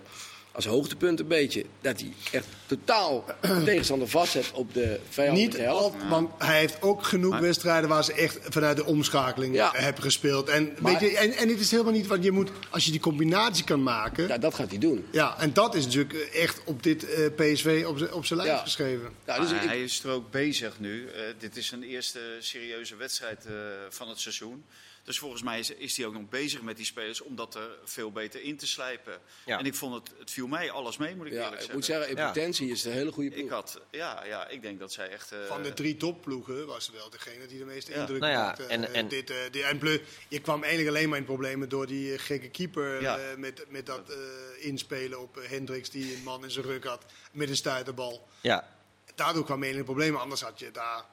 als 0.65 0.73
hoogtepunt 0.73 1.19
een 1.19 1.27
beetje. 1.27 1.65
Dat 1.81 1.99
hij 1.99 2.13
echt 2.31 2.45
totaal 2.65 3.25
tegenstander 3.65 4.07
vastzet 4.07 4.51
op 4.53 4.73
de 4.73 4.99
vijandelijke 5.09 5.57
Niet. 5.57 5.67
Al, 5.67 5.95
want 6.09 6.31
hij 6.37 6.59
heeft 6.59 6.81
ook 6.81 7.03
genoeg 7.03 7.31
maar, 7.31 7.41
wedstrijden 7.41 7.89
waar 7.89 8.03
ze 8.03 8.13
echt 8.13 8.39
vanuit 8.41 8.77
de 8.77 8.85
omschakeling 8.85 9.55
ja. 9.55 9.71
hebben 9.75 10.03
gespeeld. 10.03 10.49
En, 10.49 10.75
maar, 10.79 10.91
weet 10.91 11.11
je, 11.11 11.17
en, 11.17 11.31
en 11.31 11.49
het 11.49 11.59
is 11.59 11.71
helemaal 11.71 11.93
niet 11.93 12.07
wat 12.07 12.23
je 12.23 12.31
moet... 12.31 12.49
Als 12.69 12.85
je 12.85 12.91
die 12.91 12.99
combinatie 12.99 13.63
kan 13.63 13.83
maken... 13.83 14.27
Ja, 14.27 14.37
dat 14.37 14.55
gaat 14.55 14.69
hij 14.69 14.79
doen. 14.79 15.05
Ja, 15.11 15.39
en 15.39 15.53
dat 15.53 15.75
is 15.75 15.85
natuurlijk 15.85 16.13
echt 16.13 16.61
op 16.65 16.83
dit 16.83 17.03
uh, 17.03 17.25
PSV 17.35 17.83
op, 17.87 18.13
op 18.13 18.25
zijn 18.25 18.39
lijst 18.39 18.53
ja. 18.53 18.63
geschreven. 18.63 19.09
Ja, 19.25 19.39
dus 19.39 19.51
ik, 19.51 19.61
hij 19.61 19.83
is 19.83 20.03
er 20.03 20.11
ook 20.11 20.31
bezig 20.31 20.79
nu. 20.79 21.01
Uh, 21.01 21.21
dit 21.37 21.57
is 21.57 21.67
zijn 21.67 21.83
eerste 21.83 22.19
serieuze 22.39 22.95
wedstrijd 22.95 23.45
uh, 23.49 23.53
van 23.89 24.09
het 24.09 24.19
seizoen. 24.19 24.63
Dus 25.09 25.19
volgens 25.19 25.43
mij 25.43 25.59
is, 25.59 25.69
is 25.69 25.97
hij 25.97 26.05
ook 26.05 26.13
nog 26.13 26.29
bezig 26.29 26.61
met 26.61 26.77
die 26.77 26.85
spelers 26.85 27.21
om 27.21 27.35
dat 27.35 27.55
er 27.55 27.69
veel 27.83 28.11
beter 28.11 28.41
in 28.41 28.57
te 28.57 28.67
slijpen. 28.67 29.19
Ja. 29.45 29.59
En 29.59 29.65
ik 29.65 29.75
vond 29.75 29.93
het, 29.93 30.19
het 30.19 30.31
viel 30.31 30.47
mij 30.47 30.71
alles 30.71 30.97
mee, 30.97 31.15
moet 31.15 31.25
ik 31.25 31.31
ja, 31.31 31.37
eerlijk 31.37 31.53
ik 31.53 31.59
zeggen. 31.59 31.75
moet 31.75 31.85
zeggen, 31.85 32.09
in 32.09 32.15
ja. 32.15 32.25
potentie 32.25 32.69
is 32.69 32.83
het 32.83 32.91
een 32.91 32.97
hele 32.97 33.11
goede 33.11 33.29
ploeg. 33.29 33.43
Ik 33.43 33.49
had, 33.49 33.81
ja, 33.91 34.25
ja, 34.25 34.47
ik 34.47 34.61
denk 34.61 34.79
dat 34.79 34.93
zij 34.93 35.09
echt... 35.09 35.33
Uh, 35.33 35.39
Van 35.45 35.63
de 35.63 35.73
drie 35.73 35.97
topploegen 35.97 36.65
was 36.67 36.85
ze 36.85 36.91
wel 36.91 37.09
degene 37.09 37.45
die 37.45 37.57
de 37.57 37.65
meeste 37.65 37.91
ja. 37.91 37.99
indruk 37.99 38.19
nou 38.19 38.31
ja, 38.31 38.43
maakte. 38.43 38.63
En, 38.63 38.93
en, 38.93 39.07
dit, 39.07 39.29
uh, 39.29 39.37
dit, 39.51 39.63
en 39.63 39.77
plus, 39.77 39.99
je 40.27 40.39
kwam 40.39 40.63
eigenlijk 40.63 40.95
alleen 40.95 41.09
maar 41.09 41.17
in 41.17 41.25
problemen 41.25 41.69
door 41.69 41.87
die 41.87 42.17
gekke 42.17 42.49
keeper 42.49 43.01
ja. 43.01 43.19
met, 43.37 43.65
met 43.69 43.85
dat 43.85 44.11
inspelen 44.57 45.19
op 45.19 45.39
Hendricks 45.41 45.89
die 45.89 46.15
een 46.15 46.23
man 46.23 46.43
in 46.43 46.51
zijn 46.51 46.65
rug 46.65 46.83
had 46.83 47.05
met 47.31 47.49
een 47.49 47.55
stuiterbal. 47.55 48.27
Ja. 48.41 48.75
Daardoor 49.15 49.45
kwam 49.45 49.63
je 49.63 49.73
in 49.73 49.83
problemen, 49.83 50.21
anders 50.21 50.41
had 50.41 50.59
je 50.59 50.71
daar 50.71 51.05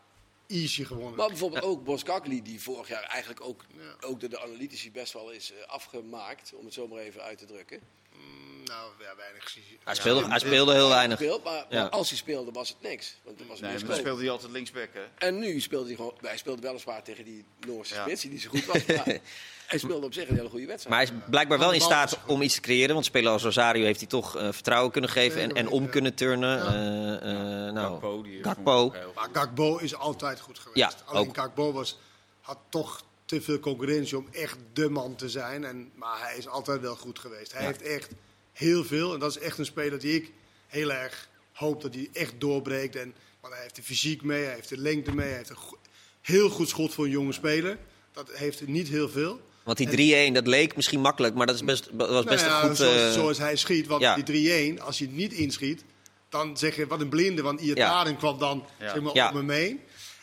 easy 0.47 0.85
gewonnen. 0.85 1.17
Maar 1.17 1.29
bijvoorbeeld 1.29 1.65
ook 1.65 1.85
Boskakli, 1.85 2.43
die 2.43 2.61
vorig 2.63 2.89
jaar 2.89 3.03
eigenlijk 3.03 3.45
ook, 3.45 3.65
ook 4.01 4.21
door 4.21 4.29
de 4.31 4.41
analytici 4.41 4.91
best 4.93 5.13
wel 5.13 5.31
is 5.31 5.53
uh, 5.53 5.63
afgemaakt, 5.67 6.53
om 6.55 6.65
het 6.65 6.75
zo 6.75 6.89
maar 6.89 6.99
even 6.99 7.23
uit 7.23 7.39
te 7.39 7.45
drukken. 7.45 7.81
Mm, 8.15 8.56
nou, 8.67 8.91
ja, 8.99 9.17
weinig 9.17 9.43
gezien. 9.45 9.63
Hij 9.85 9.95
speelde, 9.95 10.29
hij 10.29 10.39
speelde 10.39 10.73
heel 10.73 10.89
weinig. 10.89 11.21
Maar, 11.45 11.89
als 11.89 12.09
hij 12.09 12.19
speelde 12.19 12.53
was 12.53 12.69
het 12.69 12.81
niks. 12.81 13.17
Want 13.25 13.39
was 13.49 13.61
nee, 13.61 13.79
dan 13.85 13.97
speelde 13.97 14.21
hij 14.21 14.31
altijd 14.31 14.53
linksback, 14.53 14.89
hè? 14.93 15.27
En 15.27 15.39
nu 15.39 15.61
speelde 15.61 15.87
hij 15.87 15.97
gewoon... 15.97 16.15
Hij 16.21 16.37
speelde 16.37 16.63
weliswaar 16.63 17.03
tegen 17.03 17.25
die 17.25 17.45
Noorse 17.67 17.95
ja. 17.95 18.03
spits, 18.03 18.21
die 18.21 18.31
niet 18.31 18.43
zo 18.43 18.49
goed 18.49 18.65
was. 18.65 18.85
Maar 18.85 19.05
hij 19.67 19.79
speelde 19.79 20.07
op 20.07 20.13
zich 20.13 20.29
een 20.29 20.37
hele 20.37 20.49
goede 20.49 20.67
wedstrijd. 20.67 20.97
Maar 20.97 21.07
hij 21.07 21.17
is 21.17 21.31
blijkbaar 21.31 21.59
wel 21.59 21.73
in 21.73 21.81
staat 21.81 22.19
om 22.27 22.43
iets 22.43 22.55
te 22.55 22.61
creëren. 22.61 22.95
Want 22.95 23.07
speler 23.07 23.33
als 23.33 23.43
Rosario 23.43 23.85
heeft 23.85 24.01
hij 24.01 24.09
toch 24.09 24.37
uh, 24.37 24.53
vertrouwen 24.53 24.93
kunnen 24.93 25.11
geven 25.11 25.41
en, 25.41 25.53
en 25.55 25.69
om 25.69 25.89
kunnen 25.89 26.15
turnen. 26.15 26.57
Ja. 26.57 26.75
Uh, 26.75 27.67
uh, 27.67 27.73
nou, 27.73 27.91
Gakpo. 27.91 28.23
Die 28.23 28.43
Gakpo. 28.43 28.95
Maar 29.15 29.29
Gakpo 29.33 29.77
is 29.77 29.95
altijd 29.95 30.41
goed 30.41 30.59
geweest. 30.59 30.79
Ja, 30.79 30.93
Alleen 31.05 31.29
ook. 31.29 31.37
Gakpo 31.37 31.73
was, 31.73 31.99
had 32.41 32.59
toch 32.69 33.05
te 33.25 33.43
veel 33.43 33.59
concurrentie 33.59 34.19
om 34.19 34.29
echt 34.33 34.59
de 34.73 34.89
man 34.89 35.15
te 35.15 35.29
zijn. 35.29 35.65
En, 35.65 35.91
maar 35.95 36.21
hij 36.21 36.37
is 36.37 36.49
altijd 36.49 36.81
wel 36.81 36.97
goed 36.97 37.19
geweest. 37.19 37.53
Hij 37.53 37.61
ja. 37.61 37.67
heeft 37.67 37.83
echt 37.83 38.11
heel 38.57 38.85
veel. 38.85 39.15
En 39.15 39.21
dat 39.21 39.31
is 39.31 39.39
echt 39.39 39.59
een 39.59 39.65
speler 39.65 39.99
die 39.99 40.15
ik 40.15 40.33
heel 40.67 40.93
erg 40.93 41.29
hoop 41.53 41.83
dat 41.83 41.95
hij 41.95 42.09
echt 42.13 42.35
doorbreekt. 42.39 42.97
En, 42.97 43.15
maar 43.41 43.51
hij 43.51 43.61
heeft 43.61 43.77
de 43.77 43.83
fysiek 43.83 44.23
mee, 44.23 44.45
hij 44.45 44.55
heeft 44.55 44.69
de 44.69 44.79
lengte 44.79 45.15
mee. 45.15 45.27
Hij 45.27 45.37
heeft 45.37 45.51
een 45.51 45.57
go 45.57 45.79
heel 46.21 46.49
goed 46.51 46.69
schot 46.69 46.95
voor 46.95 47.05
een 47.05 47.11
jonge 47.11 47.33
speler. 47.33 47.79
Dat 48.13 48.31
heeft 48.33 48.67
niet 48.67 48.89
heel 48.89 49.09
veel. 49.09 49.41
Want 49.65 49.79
die 49.79 50.31
3-1, 50.31 50.33
dat 50.33 50.47
leek 50.47 50.77
misschien 50.77 51.01
makkelijk, 51.01 51.35
maar 51.35 51.47
dat 51.47 51.55
is 51.55 51.65
best, 51.65 51.91
was 51.93 52.25
best 52.25 52.45
nou 52.45 52.57
ja, 52.57 52.63
een 52.63 52.69
goed... 52.69 52.77
Zoals, 52.77 52.97
uh, 52.97 53.13
zoals 53.13 53.39
hij 53.39 53.57
schiet, 53.57 53.87
want 53.87 54.03
ja. 54.03 54.15
die 54.15 54.77
3-1, 54.77 54.83
als 54.83 54.99
je 54.99 55.05
het 55.05 55.15
niet 55.15 55.33
inschiet, 55.33 55.85
dan 56.29 56.57
zeg 56.57 56.77
je 56.77 56.87
wat 56.87 57.01
een 57.01 57.09
blinde. 57.09 57.43
Want 57.43 57.61
Iataren 57.61 58.13
ja. 58.13 58.19
kwam 58.19 58.39
dan 58.39 58.67
ja. 58.79 58.93
zeg 58.93 59.03
maar, 59.03 59.27
op 59.27 59.33
me 59.33 59.43
mee. 59.43 59.81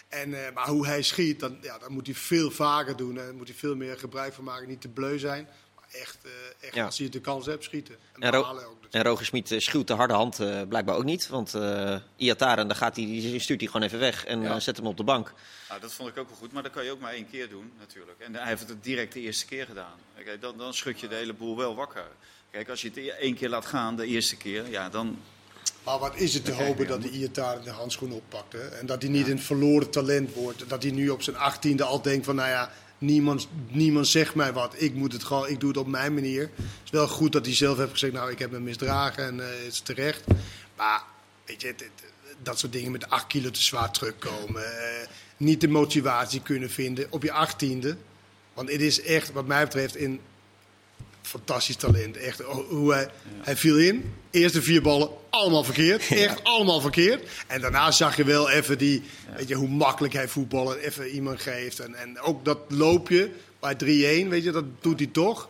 En, 0.08 0.30
uh, 0.30 0.38
maar 0.54 0.68
hoe 0.68 0.86
hij 0.86 1.02
schiet, 1.02 1.40
dan, 1.40 1.58
ja, 1.62 1.78
dan 1.78 1.92
moet 1.92 2.06
hij 2.06 2.16
veel 2.16 2.52
vaker 2.52 2.96
doen. 2.96 3.20
En 3.20 3.36
moet 3.36 3.48
hij 3.48 3.58
veel 3.58 3.76
meer 3.76 3.98
gebruik 3.98 4.34
van 4.34 4.44
maken, 4.44 4.68
niet 4.68 4.82
te 4.82 4.88
bleu 4.88 5.20
zijn. 5.20 5.48
Echt, 6.02 6.18
uh, 6.26 6.32
echt 6.60 6.78
als 6.78 6.98
hij 6.98 7.10
de 7.10 7.22
kans 7.22 7.46
hebt, 7.46 7.64
schieten. 7.64 7.96
En, 8.14 8.22
en, 8.22 8.32
Ro 8.32 8.60
en 8.92 9.04
Roger 9.04 9.26
Smit 9.26 9.52
uh, 9.52 9.60
schuwt 9.60 9.88
de 9.88 9.94
harde 9.94 10.14
hand 10.14 10.36
blijkbaar 10.70 10.96
ook 10.96 11.04
niet. 11.04 11.28
Want 11.28 11.54
Iataren, 12.16 12.68
dan 12.68 12.78
gaat 12.78 12.96
hij, 12.96 13.06
die 13.06 13.40
stuurt 13.40 13.62
hij 13.62 13.70
gewoon 13.70 13.88
even 13.88 14.00
weg 14.00 14.26
en 14.26 14.62
zet 14.62 14.78
hem 14.78 14.88
op 14.88 14.98
de 14.98 15.04
bank. 15.04 15.34
Nou, 15.70 15.82
dat 15.82 15.94
vond 15.94 16.10
ik 16.10 16.18
ook 16.18 16.28
wel 16.28 16.38
goed, 16.38 16.52
maar 16.52 16.64
dat 16.64 16.72
kan 16.72 16.84
je 16.84 16.92
ook 16.92 17.00
maar 17.00 17.14
één 17.14 17.30
keer 17.30 17.50
doen 17.50 17.72
natuurlijk. 17.80 18.20
En 18.20 18.36
hij 18.36 18.48
heeft 18.48 18.70
het 18.70 18.84
direct 18.84 19.14
de 19.14 19.20
eerste 19.20 19.46
keer 19.46 19.66
gedaan. 19.66 19.98
Kijk, 20.24 20.42
dan, 20.42 20.58
dan 20.58 20.74
schud 20.74 21.00
je 21.00 21.08
de 21.08 21.16
hele 21.16 21.34
boel 21.34 21.58
wel 21.58 21.76
wakker. 21.76 22.08
Kijk, 22.52 22.70
als 22.70 22.82
je 22.82 22.92
het 22.94 23.18
één 23.20 23.36
keer 23.36 23.50
laat 23.50 23.66
gaan, 23.66 23.96
de 23.96 24.06
eerste 24.06 24.38
keer, 24.38 24.70
ja, 24.70 24.90
dan... 24.90 25.20
Maar 25.84 26.00
wat 26.00 26.16
is 26.16 26.34
het 26.34 26.46
te 26.46 26.52
hopen 26.52 26.88
dat 26.88 27.02
de 27.02 27.10
Iataren 27.10 27.64
de 27.64 27.70
handschoen 27.70 28.12
oppakt. 28.12 28.54
Hè? 28.54 28.68
En 28.68 28.86
dat 28.86 29.02
hij 29.02 29.12
niet 29.12 29.26
ja. 29.26 29.32
een 29.32 29.40
verloren 29.40 29.90
talent 29.90 30.34
wordt. 30.34 30.70
Dat 30.70 30.84
hij 30.84 30.92
nu 30.92 31.10
op 31.10 31.22
zijn 31.22 31.36
achttiende 31.36 31.84
al 31.84 32.02
denkt 32.02 32.26
van, 32.26 32.36
nou 32.36 32.50
ja, 32.50 32.72
niemand, 33.04 33.48
niemand 33.68 34.08
zegt 34.08 34.36
mij 34.36 34.54
wat. 34.54 34.74
Ik, 34.78 34.94
moet 34.94 35.14
het 35.14 35.24
gewoon, 35.24 35.48
ik 35.48 35.60
doe 35.60 35.70
het 35.70 35.78
op 35.78 35.88
mijn 35.88 36.14
manier. 36.14 36.42
Het 36.42 36.84
is 36.84 36.92
wel 36.92 37.08
goed 37.08 37.32
dat 37.32 37.46
hij 37.46 37.56
zelf 37.56 37.78
heeft 37.78 37.92
gezegd, 37.92 38.14
nou, 38.14 38.32
ik 38.32 38.40
heb 38.40 38.52
me 38.52 38.60
misdragen 38.60 39.24
en 39.24 39.38
uh, 39.38 39.46
het 39.46 39.74
is 39.74 39.80
terecht. 39.80 40.24
Maar, 40.76 41.04
weet 41.46 41.62
je, 41.62 41.76
dat 42.44 42.60
soort 42.60 42.72
dingen 42.72 42.92
met 42.92 43.10
8 43.10 43.28
kilo 43.28 43.52
te 43.52 43.62
zwaar 43.62 43.92
terugkomen. 43.92 44.62
Uh, 44.62 45.08
niet 45.38 45.62
de 45.62 45.68
motivatie 45.68 46.42
kunnen 46.42 46.70
vinden 46.70 47.08
op 47.10 47.24
je 47.24 47.32
achttiende. 47.32 47.98
Want 48.54 48.72
het 48.72 48.82
is 48.82 49.02
echt, 49.02 49.32
wat 49.32 49.48
mij 49.48 49.64
betreft, 49.64 49.96
een 49.96 50.20
fantastisch 51.28 51.76
talent. 51.76 52.18
Echt, 52.18 52.42
hoe 52.70 52.94
hij, 52.94 53.02
ja. 53.02 53.10
hij 53.42 53.58
viel 53.58 53.78
in. 53.78 54.14
Eerste 54.32 54.62
vier 54.62 54.82
ballen, 54.82 55.10
allemaal 55.30 55.64
verkeerd. 55.64 56.02
Echt 56.02 56.38
ja. 56.38 56.44
allemaal 56.44 56.82
verkeerd. 56.82 57.30
En 57.48 57.62
daarna 57.62 57.92
zag 57.92 58.16
je 58.16 58.24
wel 58.24 58.50
even 58.50 58.78
die, 58.78 59.04
ja. 59.28 59.36
weet 59.36 59.48
je, 59.48 59.56
hoe 59.56 59.68
makkelijk 59.68 60.14
hij 60.14 60.28
voetballen 60.28 60.78
even 60.78 61.08
iemand 61.08 61.42
geeft. 61.42 61.80
En, 61.80 61.96
en 61.96 62.20
ook 62.20 62.46
dat 62.46 62.60
loopje 62.68 63.30
bij 63.60 63.74
3-1, 64.26 64.30
weet 64.30 64.44
je, 64.44 64.52
dat 64.52 64.66
doet 64.80 65.00
hij 65.00 65.10
toch. 65.12 65.50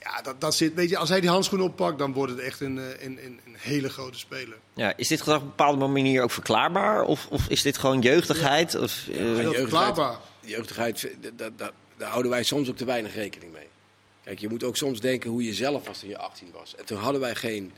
Ja, 0.00 0.22
dat, 0.22 0.40
dat 0.40 0.54
zit, 0.54 0.74
weet 0.74 0.90
je, 0.90 0.96
als 0.96 1.08
hij 1.08 1.20
die 1.20 1.30
handschoen 1.30 1.60
oppakt, 1.60 1.98
dan 1.98 2.12
wordt 2.12 2.32
het 2.32 2.40
echt 2.40 2.60
een, 2.60 2.76
een, 2.76 3.00
een, 3.00 3.40
een 3.46 3.56
hele 3.58 3.88
grote 3.88 4.18
speler. 4.18 4.56
Ja, 4.74 4.92
is 4.96 5.08
dit 5.08 5.18
gedrag 5.18 5.36
op 5.36 5.42
een 5.42 5.48
bepaalde 5.48 5.86
manier 5.86 6.22
ook 6.22 6.30
verklaarbaar? 6.30 7.02
Of, 7.02 7.26
of 7.30 7.48
is 7.48 7.62
dit 7.62 7.78
gewoon 7.78 8.00
jeugdigheid? 8.00 8.72
Ja. 8.72 8.80
Of, 8.80 9.06
uh... 9.08 9.16
ja, 9.16 9.22
jeugdigheid, 9.22 9.56
verklaarbaar. 9.56 10.18
Jeugdigheid, 10.40 11.10
daar 11.96 12.08
houden 12.08 12.30
wij 12.30 12.42
soms 12.42 12.68
ook 12.68 12.76
te 12.76 12.84
weinig 12.84 13.14
rekening 13.14 13.52
mee. 13.52 13.68
Kijk, 14.24 14.38
je 14.38 14.48
moet 14.48 14.64
ook 14.64 14.76
soms 14.76 15.00
denken 15.00 15.30
hoe 15.30 15.44
je 15.44 15.54
zelf 15.54 15.86
was 15.86 15.98
toen 15.98 16.08
je 16.08 16.18
18 16.18 16.50
was. 16.52 16.74
En 16.76 16.84
toen 16.84 16.98
hadden 16.98 17.20
wij 17.20 17.34
geen 17.34 17.72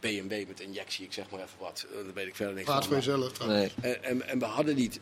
BMW 0.00 0.48
met 0.48 0.60
injectie, 0.60 1.04
ik 1.04 1.12
zeg 1.12 1.30
maar 1.30 1.40
even 1.40 1.58
wat. 1.58 1.86
Dat 2.04 2.14
weet 2.14 2.26
ik 2.26 2.34
verder 2.34 2.54
niks 2.54 2.66
Plaats 2.66 2.86
van. 2.86 3.02
voor 3.02 3.12
jezelf. 3.12 3.46
Nee. 3.46 3.70
En, 3.80 4.04
en, 4.04 4.28
en 4.28 4.38
we 4.38 4.44
hadden 4.44 4.76
niet 4.76 5.00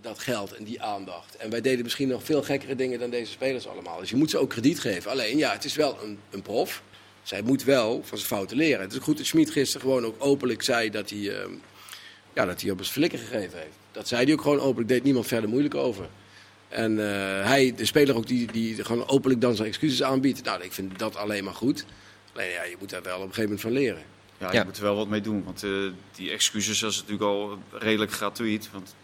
dat 0.00 0.18
geld 0.18 0.52
en 0.52 0.64
die 0.64 0.82
aandacht. 0.82 1.36
En 1.36 1.50
wij 1.50 1.60
deden 1.60 1.82
misschien 1.82 2.08
nog 2.08 2.24
veel 2.24 2.42
gekkere 2.42 2.74
dingen 2.74 2.98
dan 2.98 3.10
deze 3.10 3.32
spelers 3.32 3.68
allemaal. 3.68 3.98
Dus 3.98 4.10
je 4.10 4.16
moet 4.16 4.30
ze 4.30 4.38
ook 4.38 4.50
krediet 4.50 4.80
geven. 4.80 5.10
Alleen 5.10 5.36
ja, 5.36 5.52
het 5.52 5.64
is 5.64 5.74
wel 5.74 5.98
een, 6.02 6.18
een 6.30 6.42
prof. 6.42 6.82
Zij 7.22 7.42
moet 7.42 7.64
wel 7.64 8.02
van 8.04 8.18
zijn 8.18 8.30
fouten 8.30 8.56
leren. 8.56 8.80
Het 8.80 8.92
is 8.92 8.98
goed 8.98 9.16
dat 9.16 9.26
Schmid 9.26 9.50
gisteren 9.50 9.80
gewoon 9.80 10.04
ook 10.04 10.16
openlijk 10.18 10.62
zei 10.62 10.90
dat 10.90 11.10
hij, 11.10 11.18
uh, 11.18 11.44
ja, 12.34 12.44
dat 12.44 12.60
hij 12.60 12.70
op 12.70 12.78
zijn 12.78 12.92
flikker 12.92 13.18
gegeven 13.18 13.58
heeft. 13.58 13.76
Dat 13.92 14.08
zei 14.08 14.24
hij 14.24 14.32
ook 14.32 14.42
gewoon 14.42 14.60
openlijk. 14.60 14.88
Deed 14.88 15.02
niemand 15.02 15.26
verder 15.26 15.48
moeilijk 15.48 15.74
over. 15.74 16.08
En 16.68 16.92
uh, 16.92 17.04
hij, 17.44 17.74
de 17.76 17.86
speler 17.86 18.16
ook, 18.16 18.26
die, 18.26 18.52
die 18.52 18.84
gewoon 18.84 19.08
openlijk 19.08 19.40
dan 19.40 19.54
zijn 19.54 19.68
excuses 19.68 20.02
aanbiedt. 20.02 20.44
Nou, 20.44 20.62
ik 20.62 20.72
vind 20.72 20.98
dat 20.98 21.16
alleen 21.16 21.44
maar 21.44 21.54
goed. 21.54 21.84
Alleen 22.34 22.50
ja, 22.50 22.62
je 22.62 22.76
moet 22.78 22.90
daar 22.90 23.02
wel 23.02 23.16
op 23.16 23.22
een 23.22 23.34
gegeven 23.34 23.42
moment 23.42 23.60
van 23.60 23.72
leren. 23.72 24.02
Ja, 24.38 24.50
je 24.50 24.56
ja. 24.56 24.64
moet 24.64 24.76
er 24.76 24.82
wel 24.82 24.96
wat 24.96 25.08
mee 25.08 25.20
doen. 25.20 25.44
Want 25.44 25.64
uh, 25.64 25.90
die 26.12 26.30
excuses 26.30 26.82
is 26.82 26.96
natuurlijk 26.96 27.22
al 27.22 27.58
redelijk 27.72 28.12
gratuit. 28.12 28.68
Want 28.72 28.94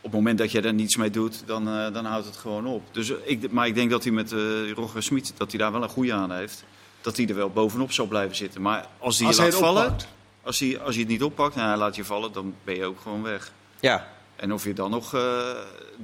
op 0.00 0.02
het 0.02 0.12
moment 0.12 0.38
dat 0.38 0.52
je 0.52 0.60
er 0.60 0.74
niets 0.74 0.96
mee 0.96 1.10
doet, 1.10 1.42
dan, 1.46 1.68
uh, 1.68 1.92
dan 1.92 2.04
houdt 2.04 2.26
het 2.26 2.36
gewoon 2.36 2.66
op. 2.66 2.82
Dus, 2.92 3.12
ik, 3.24 3.50
maar 3.50 3.66
ik 3.66 3.74
denk 3.74 3.90
dat 3.90 4.02
hij 4.02 4.12
met 4.12 4.32
uh, 4.32 4.72
Roger 4.72 5.02
Smit 5.02 5.32
dat 5.36 5.50
hij 5.50 5.60
daar 5.60 5.72
wel 5.72 5.82
een 5.82 5.88
goede 5.88 6.12
aan 6.12 6.32
heeft. 6.32 6.64
Dat 7.00 7.16
hij 7.16 7.26
er 7.26 7.34
wel 7.34 7.50
bovenop 7.50 7.92
zal 7.92 8.06
blijven 8.06 8.36
zitten. 8.36 8.62
Maar 8.62 8.86
als 8.98 9.18
hij 9.18 9.26
als 9.26 9.36
je 9.36 9.42
laat 9.42 9.54
vallen, 9.54 9.82
oppakt. 9.82 10.08
als 10.42 10.58
hij, 10.58 10.80
als 10.80 10.94
hij 10.94 11.02
het 11.02 11.12
niet 11.12 11.22
oppakt 11.22 11.54
en 11.54 11.64
hij 11.64 11.76
laat 11.76 11.96
je 11.96 12.04
vallen, 12.04 12.32
dan 12.32 12.54
ben 12.64 12.76
je 12.76 12.84
ook 12.84 13.00
gewoon 13.00 13.22
weg. 13.22 13.52
Ja. 13.80 14.08
En 14.40 14.52
of 14.52 14.64
je 14.64 14.72
dan 14.72 14.90
nog 14.90 15.14
uh, 15.14 15.20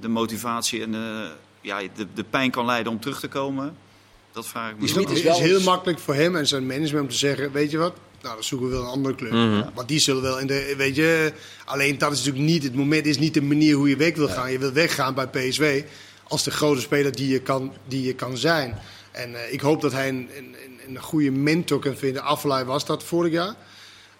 de 0.00 0.08
motivatie 0.08 0.82
en 0.82 0.92
de, 0.92 1.30
ja, 1.60 1.80
de, 1.94 2.06
de 2.14 2.24
pijn 2.24 2.50
kan 2.50 2.64
leiden 2.64 2.92
om 2.92 3.00
terug 3.00 3.20
te 3.20 3.28
komen, 3.28 3.76
dat 4.32 4.46
vraag 4.46 4.70
ik 4.70 4.76
me. 4.76 5.00
Het 5.00 5.10
is, 5.10 5.22
is 5.22 5.38
heel 5.38 5.60
makkelijk 5.60 5.98
voor 5.98 6.14
hem 6.14 6.36
en 6.36 6.46
zijn 6.46 6.66
management 6.66 7.04
om 7.04 7.10
te 7.10 7.16
zeggen, 7.16 7.52
weet 7.52 7.70
je 7.70 7.78
wat, 7.78 7.94
nou, 8.22 8.34
dan 8.34 8.44
zoeken 8.44 8.68
we 8.68 8.72
wel 8.74 8.82
een 8.82 8.90
andere 8.90 9.14
club. 9.14 9.32
Ja. 9.32 9.72
Want 9.74 9.88
die 9.88 9.98
zullen 9.98 10.22
wel 10.22 10.38
in 10.38 10.46
de, 10.46 10.74
weet 10.76 10.96
je, 10.96 11.32
alleen 11.64 11.98
dat 11.98 12.12
is 12.12 12.18
natuurlijk 12.18 12.44
niet, 12.44 12.62
het 12.62 12.74
moment 12.74 13.06
is 13.06 13.18
niet 13.18 13.34
de 13.34 13.42
manier 13.42 13.74
hoe 13.74 13.88
je 13.88 13.96
weg 13.96 14.14
wil 14.14 14.28
gaan. 14.28 14.52
Je 14.52 14.58
wil 14.58 14.72
weggaan 14.72 15.14
bij 15.14 15.26
PSV 15.26 15.84
als 16.28 16.42
de 16.42 16.50
grote 16.50 16.80
speler 16.80 17.12
die 17.12 17.28
je 17.28 17.40
kan, 17.40 17.72
die 17.88 18.02
je 18.02 18.14
kan 18.14 18.36
zijn. 18.36 18.78
En 19.12 19.30
uh, 19.30 19.52
ik 19.52 19.60
hoop 19.60 19.80
dat 19.80 19.92
hij 19.92 20.08
een, 20.08 20.28
een, 20.36 20.56
een, 20.88 21.00
goede 21.00 21.30
mentor 21.30 21.78
kan 21.78 21.96
vinden. 21.96 22.22
Aflaai 22.22 22.64
was 22.64 22.86
dat 22.86 23.04
vorig 23.04 23.32
jaar. 23.32 23.54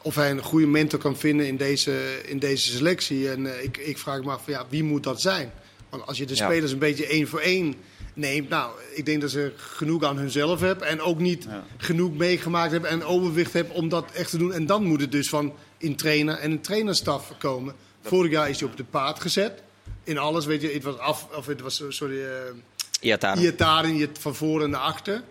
Of 0.06 0.14
hij 0.14 0.30
een 0.30 0.42
goede 0.42 0.66
mentor 0.66 0.98
kan 0.98 1.16
vinden 1.16 1.46
in 1.46 1.56
deze, 1.56 2.20
in 2.24 2.38
deze 2.38 2.70
selectie. 2.76 3.30
En 3.30 3.40
uh, 3.44 3.62
ik, 3.62 3.76
ik 3.76 3.98
vraag 3.98 4.22
me 4.22 4.30
af, 4.30 4.46
ja, 4.46 4.66
wie 4.68 4.82
moet 4.82 5.02
dat 5.02 5.20
zijn? 5.20 5.52
Want 5.88 6.06
als 6.06 6.18
je 6.18 6.26
de 6.26 6.34
Ja. 6.34 6.44
spelers 6.44 6.72
een 6.72 6.78
beetje 6.78 7.06
één 7.06 7.28
voor 7.28 7.40
één 7.40 7.74
neemt. 8.14 8.48
Nou, 8.48 8.70
ik 8.94 9.06
denk 9.06 9.20
dat 9.20 9.30
ze 9.30 9.52
genoeg 9.56 10.04
aan 10.04 10.16
hunzelf 10.18 10.60
hebben. 10.60 10.86
En 10.86 11.00
ook 11.00 11.18
niet 11.18 11.44
Ja. 11.48 11.64
genoeg 11.76 12.14
meegemaakt 12.16 12.72
hebben 12.72 12.90
en 12.90 13.04
overwicht 13.04 13.52
hebben 13.52 13.74
om 13.74 13.88
dat 13.88 14.10
echt 14.12 14.30
te 14.30 14.38
doen. 14.38 14.52
En 14.52 14.66
dan 14.66 14.84
moet 14.84 15.00
het 15.00 15.12
dus 15.12 15.28
van 15.28 15.52
een 15.78 15.96
trainer 15.96 16.38
en 16.38 16.50
een 16.50 16.60
trainerstaf 16.60 17.32
komen. 17.38 17.74
Vorig 18.02 18.30
jaar 18.30 18.48
is 18.50 18.60
hij 18.60 18.68
op 18.68 18.76
de 18.76 18.84
paard 18.84 19.20
gezet. 19.20 19.62
In 20.04 20.18
alles, 20.18 20.46
weet 20.46 20.62
je, 20.62 20.68
het 20.72 20.82
was 20.82 20.98
af, 20.98 21.28
of 21.36 21.46
het 21.46 21.60
was, 21.60 21.82
sorry, 21.88 22.16
uh, 22.18 22.28
Iataren. 23.00 23.42
Iataren, 23.42 24.08
van 24.20 24.34
voren 24.34 24.70
naar 24.70 24.80
achter. 24.80 25.22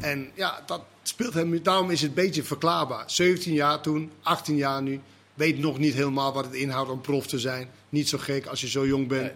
En 0.00 0.30
ja, 0.34 0.62
dat 0.66 0.82
speelt 1.08 1.34
hem, 1.34 1.62
daarom 1.62 1.90
is 1.90 2.00
het 2.00 2.08
een 2.08 2.14
beetje 2.14 2.42
verklaarbaar. 2.42 3.04
17 3.10 3.52
jaar 3.52 3.80
toen, 3.80 4.10
18 4.22 4.56
jaar 4.56 4.82
nu. 4.82 5.00
Weet 5.34 5.58
nog 5.58 5.78
niet 5.78 5.94
helemaal 5.94 6.32
wat 6.32 6.44
het 6.44 6.54
inhoudt 6.54 6.90
om 6.90 7.00
prof 7.00 7.26
te 7.26 7.38
zijn. 7.38 7.70
Niet 7.88 8.08
zo 8.08 8.18
gek 8.18 8.46
als 8.46 8.60
je 8.60 8.68
zo 8.68 8.86
jong 8.86 9.08
bent. 9.08 9.22
Nee. 9.22 9.32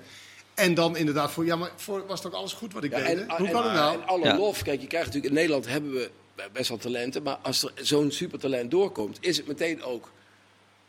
En 0.54 0.74
dan 0.74 0.96
inderdaad 0.96 1.30
voor, 1.30 1.44
ja, 1.44 1.56
maar 1.56 1.70
voor, 1.76 2.06
was 2.06 2.20
toch 2.20 2.32
alles 2.32 2.52
goed 2.52 2.72
wat 2.72 2.84
ik 2.84 2.90
Ja, 2.90 2.98
deed? 2.98 3.06
en? 3.06 3.30
Hoe 3.36 3.46
en- 3.46 3.52
kan 3.52 3.64
het 3.64 3.72
nou? 3.72 3.94
En 4.00 4.06
alle 4.06 4.24
Ja. 4.24 4.36
lof. 4.36 4.62
Kijk, 4.62 4.80
je 4.80 4.86
krijgt 4.86 5.06
natuurlijk 5.06 5.34
in 5.34 5.38
Nederland 5.40 5.68
hebben 5.68 5.92
we 5.92 6.10
best 6.52 6.68
wel 6.68 6.78
talenten. 6.78 7.22
Maar 7.22 7.38
als 7.42 7.62
er 7.62 7.72
zo'n 7.74 8.10
supertalent 8.10 8.70
doorkomt, 8.70 9.16
is 9.20 9.36
het 9.36 9.46
meteen 9.46 9.82
ook. 9.82 10.10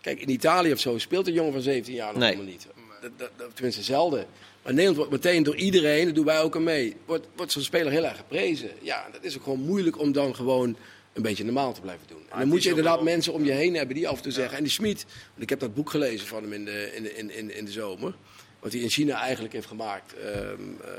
Kijk, 0.01 0.19
in 0.21 0.29
Italië 0.29 0.71
of 0.71 0.79
zo 0.79 0.98
speelt 0.98 1.27
een 1.27 1.33
jongen 1.33 1.53
van 1.53 1.62
17 1.62 1.93
jaar 1.95 2.12
nog 2.12 2.17
Nee. 2.21 2.29
helemaal 2.29 2.51
niet. 2.51 2.67
Dat, 3.01 3.11
dat, 3.17 3.29
dat- 3.37 3.49
tenminste, 3.53 3.83
zelden. 3.83 4.25
Maar 4.63 4.73
Nederland 4.73 4.97
wordt 4.97 5.11
meteen 5.23 5.43
door 5.43 5.55
iedereen, 5.55 6.05
dat 6.05 6.15
doen 6.15 6.25
wij 6.25 6.41
ook 6.41 6.55
aan 6.55 6.63
mee, 6.63 6.95
wordt, 7.05 7.27
wordt 7.35 7.51
zo'n 7.51 7.61
speler 7.61 7.91
heel 7.91 8.05
erg 8.05 8.17
geprezen. 8.17 8.69
Ja, 8.81 9.05
dat 9.11 9.23
is 9.23 9.38
ook 9.38 9.43
gewoon 9.43 9.59
moeilijk 9.59 9.99
om 9.99 10.12
dan 10.12 10.35
gewoon 10.35 10.75
een 11.13 11.21
beetje 11.21 11.43
normaal 11.43 11.73
te 11.73 11.81
blijven 11.81 12.07
doen. 12.07 12.21
En 12.29 12.39
dan 12.39 12.47
moet 12.47 12.63
je 12.63 12.69
inderdaad 12.69 12.95
wel- 12.95 13.03
mensen 13.03 13.33
om 13.33 13.45
je 13.45 13.51
heen 13.51 13.75
hebben 13.75 13.95
die 13.95 14.07
af 14.07 14.17
en 14.17 14.23
toe 14.23 14.31
zeggen. 14.31 14.57
En 14.57 14.63
die 14.63 14.71
Smit, 14.71 15.05
want 15.29 15.41
ik 15.41 15.49
heb 15.49 15.59
dat 15.59 15.73
boek 15.73 15.89
gelezen 15.89 16.27
van 16.27 16.43
hem 16.43 16.53
in 16.53 16.65
de, 16.65 16.91
in 16.95 17.17
in, 17.17 17.31
in, 17.31 17.55
in 17.55 17.65
de 17.65 17.71
zomer. 17.71 18.13
Wat 18.59 18.71
hij 18.71 18.81
in 18.81 18.89
China 18.89 19.19
eigenlijk 19.21 19.53
heeft 19.53 19.67
gemaakt. 19.67 20.13
ehm, 20.13 20.33
eh, 20.83 20.89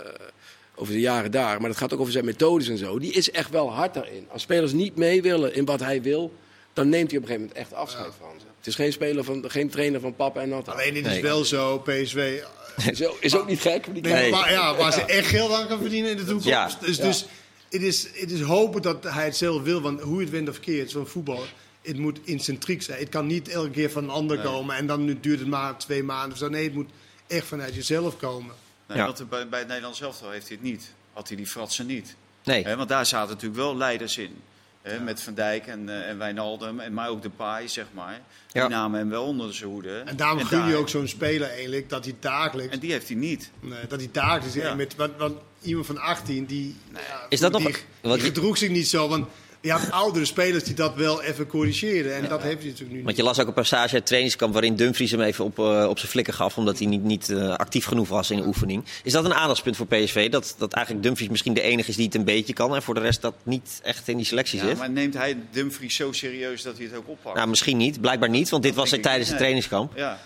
over 0.75 0.93
de 0.93 1.01
jaren 1.01 1.31
daar. 1.31 1.61
Maar 1.61 1.69
dat 1.71 1.79
gaat 1.79 1.93
ook 1.95 2.01
over 2.01 2.13
zijn 2.13 2.25
methodes 2.25 2.69
en 2.69 2.79
zo. 2.79 2.99
Die 2.99 3.13
is 3.13 3.31
echt 3.31 3.51
wel 3.51 3.71
hard 3.73 3.95
daarin. 3.95 4.27
Als 4.31 4.43
spelers 4.43 4.73
niet 4.73 4.97
mee 4.97 5.23
willen 5.23 5.55
in 5.55 5.65
wat 5.65 5.81
hij 5.81 6.03
wil, 6.03 6.33
dan 6.73 6.89
neemt 6.89 7.11
hij 7.11 7.19
op 7.21 7.25
een 7.25 7.31
gegeven 7.31 7.49
moment 7.57 7.71
echt 7.71 7.73
afscheid 7.81 8.13
van 8.19 8.41
ze. 8.41 8.47
Het 8.61 8.69
is 8.69 8.75
geen 8.75 8.93
speler 8.93 9.25
van, 9.25 9.45
geen 9.51 9.69
trainer 9.71 10.01
van 10.01 10.15
papa 10.17 10.41
en 10.41 10.49
natta. 10.49 10.73
Alleen 10.73 10.95
dit 10.95 11.03
Nee. 11.05 11.17
is 11.17 11.23
wel 11.23 11.45
zo, 11.45 11.79
PSV. 11.79 12.43
Is 12.91 13.05
ook, 13.07 13.17
is 13.21 13.37
ook 13.37 13.47
niet 13.49 13.61
gek. 13.61 13.87
maar 13.87 14.01
Nee. 14.01 14.31
Maar 14.31 14.53
ja, 14.53 14.77
waar 14.77 14.93
ze 14.93 15.05
echt 15.05 15.29
geld 15.29 15.53
aan 15.53 15.67
kan 15.69 15.81
verdienen 15.81 16.11
in 16.11 16.17
de 16.17 16.23
toekomst. 16.25 16.47
Ja. 16.49 16.71
Dus, 16.81 16.97
dus 16.99 17.27
het, 17.71 17.83
is, 17.83 18.07
het 18.15 18.31
is 18.31 18.41
hopen 18.41 18.83
dat 18.83 19.05
hij 19.05 19.25
het 19.25 19.37
zelf 19.37 19.63
wil. 19.63 19.81
Want 19.81 20.01
hoe 20.01 20.15
je 20.17 20.21
het 20.21 20.31
wint 20.31 20.49
of 20.49 20.61
keert, 20.61 20.91
zo'n 20.91 21.07
voetbal, 21.07 21.45
het 21.83 21.99
moet 21.99 22.19
incentriek 22.25 22.83
zijn. 22.83 22.99
Het 22.99 23.09
kan 23.09 23.27
niet 23.27 23.49
elke 23.49 23.71
keer 23.71 23.91
van 23.91 24.05
een 24.05 24.11
ander 24.11 24.39
komen 24.41 24.77
en 24.77 24.87
dan 24.87 25.05
nu 25.05 25.21
duurt 25.21 25.39
het 25.39 25.49
maar 25.49 25.79
twee 25.79 26.03
maanden 26.03 26.33
of 26.33 26.39
zo. 26.39 26.49
Nee, 26.49 26.65
het 26.65 26.75
moet 26.75 26.91
echt 27.27 27.47
vanuit 27.47 27.75
jezelf 27.75 28.17
komen. 28.17 28.55
Nee, 28.89 28.99
Ja. 28.99 29.05
want 29.05 29.29
bij, 29.29 29.49
bij 29.49 29.59
het 29.59 29.69
Nederlands 29.69 30.01
elftal 30.01 30.31
heeft 30.31 30.49
hij 30.49 30.57
het 30.61 30.71
niet. 30.71 30.93
Had 31.13 31.29
hij 31.29 31.37
die 31.37 31.47
fratsen 31.47 31.87
niet. 31.87 32.15
Nee. 32.45 32.65
Hè, 32.65 32.77
want 32.77 32.89
daar 32.89 33.07
zaten 33.07 33.29
natuurlijk 33.29 33.61
wel 33.61 33.77
leiders 33.77 34.19
in. 34.19 34.37
Hè, 34.83 35.01
Met 35.01 35.23
Van 35.23 35.35
Dijk 35.35 35.67
en, 35.67 35.89
eh, 35.89 36.09
en 36.09 36.19
Wijnaldum, 36.19 36.81
en, 36.81 36.93
maar 36.95 37.09
ook 37.09 37.23
de 37.23 37.31
Paai, 37.31 37.69
zeg 37.69 37.87
maar. 37.93 38.21
Ja. 38.53 38.61
Die 38.67 38.77
namen 38.77 38.99
hem 38.99 39.09
wel 39.09 39.25
onder 39.25 39.55
zijn 39.55 39.71
hoede. 39.71 39.99
En 40.05 40.17
daarom 40.17 40.45
gun 40.45 40.67
je 40.69 40.77
ook 40.77 40.89
zo'n 40.89 41.09
speler 41.09 41.49
eigenlijk 41.51 41.89
dat 41.89 42.05
hij 42.05 42.15
dagelijks. 42.21 42.73
En 42.75 42.79
die 42.81 42.93
heeft 42.93 43.09
hij 43.09 43.17
niet. 43.17 43.51
Nee, 43.61 43.87
dat 43.89 43.99
hij 44.01 44.09
dagelijks. 44.13 44.55
Ja. 44.55 44.75
Met, 44.75 44.97
want, 44.97 45.17
want 45.17 45.39
iemand 45.63 45.87
van 45.87 45.99
18 45.99 46.45
die. 46.47 46.77
ja, 46.93 47.27
Is 47.29 47.41
dat 47.41 47.53
die, 47.55 47.63
nog- 47.63 47.77
Die, 48.01 48.11
wat- 48.11 48.21
gedroeg 48.21 48.57
zich 48.59 48.71
niet 48.71 48.89
zo. 48.89 49.09
Want 49.09 49.27
je 49.61 49.73
had 49.73 49.91
oudere 49.91 50.25
spelers 50.25 50.65
die 50.65 50.75
dat 50.75 50.95
wel 50.95 51.23
even 51.23 51.47
corrigeren. 51.47 52.15
En 52.17 52.29
dat 52.29 52.43
heeft 52.43 52.59
hij 52.61 52.67
natuurlijk 52.69 52.99
nu 52.99 53.05
Want 53.05 53.17
je 53.17 53.23
las 53.23 53.41
ook 53.41 53.47
een 53.47 53.53
passage 53.53 53.83
uit 53.83 53.91
het 53.91 54.07
trainingskamp 54.07 54.53
waarin 54.53 54.77
Dumfries 54.77 55.11
hem 55.11 55.21
even 55.21 55.45
op, 55.45 55.59
eh, 55.59 55.87
op 55.89 55.99
zijn 55.99 56.11
flikker 56.11 56.35
gaf. 56.35 56.57
Omdat 56.59 56.79
hij 56.79 56.87
niet, 56.87 57.03
niet 57.03 57.29
eh, 57.31 57.55
actief 57.57 57.85
genoeg 57.85 58.09
was 58.09 58.31
in 58.31 58.37
de 58.37 58.47
oefening. 58.47 58.85
Is 59.03 59.13
dat 59.13 59.25
een 59.25 59.35
aandachtspunt 59.35 59.77
voor 59.77 59.87
PSV? 59.87 60.31
Dat, 60.31 60.55
dat 60.59 60.73
eigenlijk 60.73 61.05
Dumfries 61.05 61.29
misschien 61.29 61.55
de 61.55 61.61
enige 61.61 61.89
is 61.89 61.97
die 61.97 62.05
het 62.05 62.15
een 62.15 62.25
beetje 62.25 62.53
kan. 62.53 62.75
En 62.75 62.83
voor 62.83 62.95
de 62.95 63.01
rest 63.01 63.21
dat 63.21 63.35
niet 63.43 63.81
echt 63.83 64.09
in 64.09 64.17
die 64.17 64.27
selectie 64.27 64.59
Ja, 64.61 64.67
zit? 64.67 64.79
maar 64.79 64.91
neemt 64.91 65.15
hij 65.15 65.37
Dumfries 65.51 65.97
zo 65.97 66.13
serieus 66.13 66.63
dat 66.63 66.77
hij 66.77 66.87
het 66.87 66.97
ook 66.97 67.09
oppakt? 67.09 67.37
Nou, 67.37 67.49
misschien 67.49 67.77
niet. 67.77 68.01
Blijkbaar 68.01 68.29
niet. 68.31 68.49
Want 68.49 68.63
dit 68.63 68.75
Dat 68.75 68.85
was 68.85 68.93
ik 68.93 69.03
tijdens 69.03 69.29
het 69.29 69.39
nee. 69.39 69.39
trainingskamp. 69.39 69.93
Ja. 69.97 70.19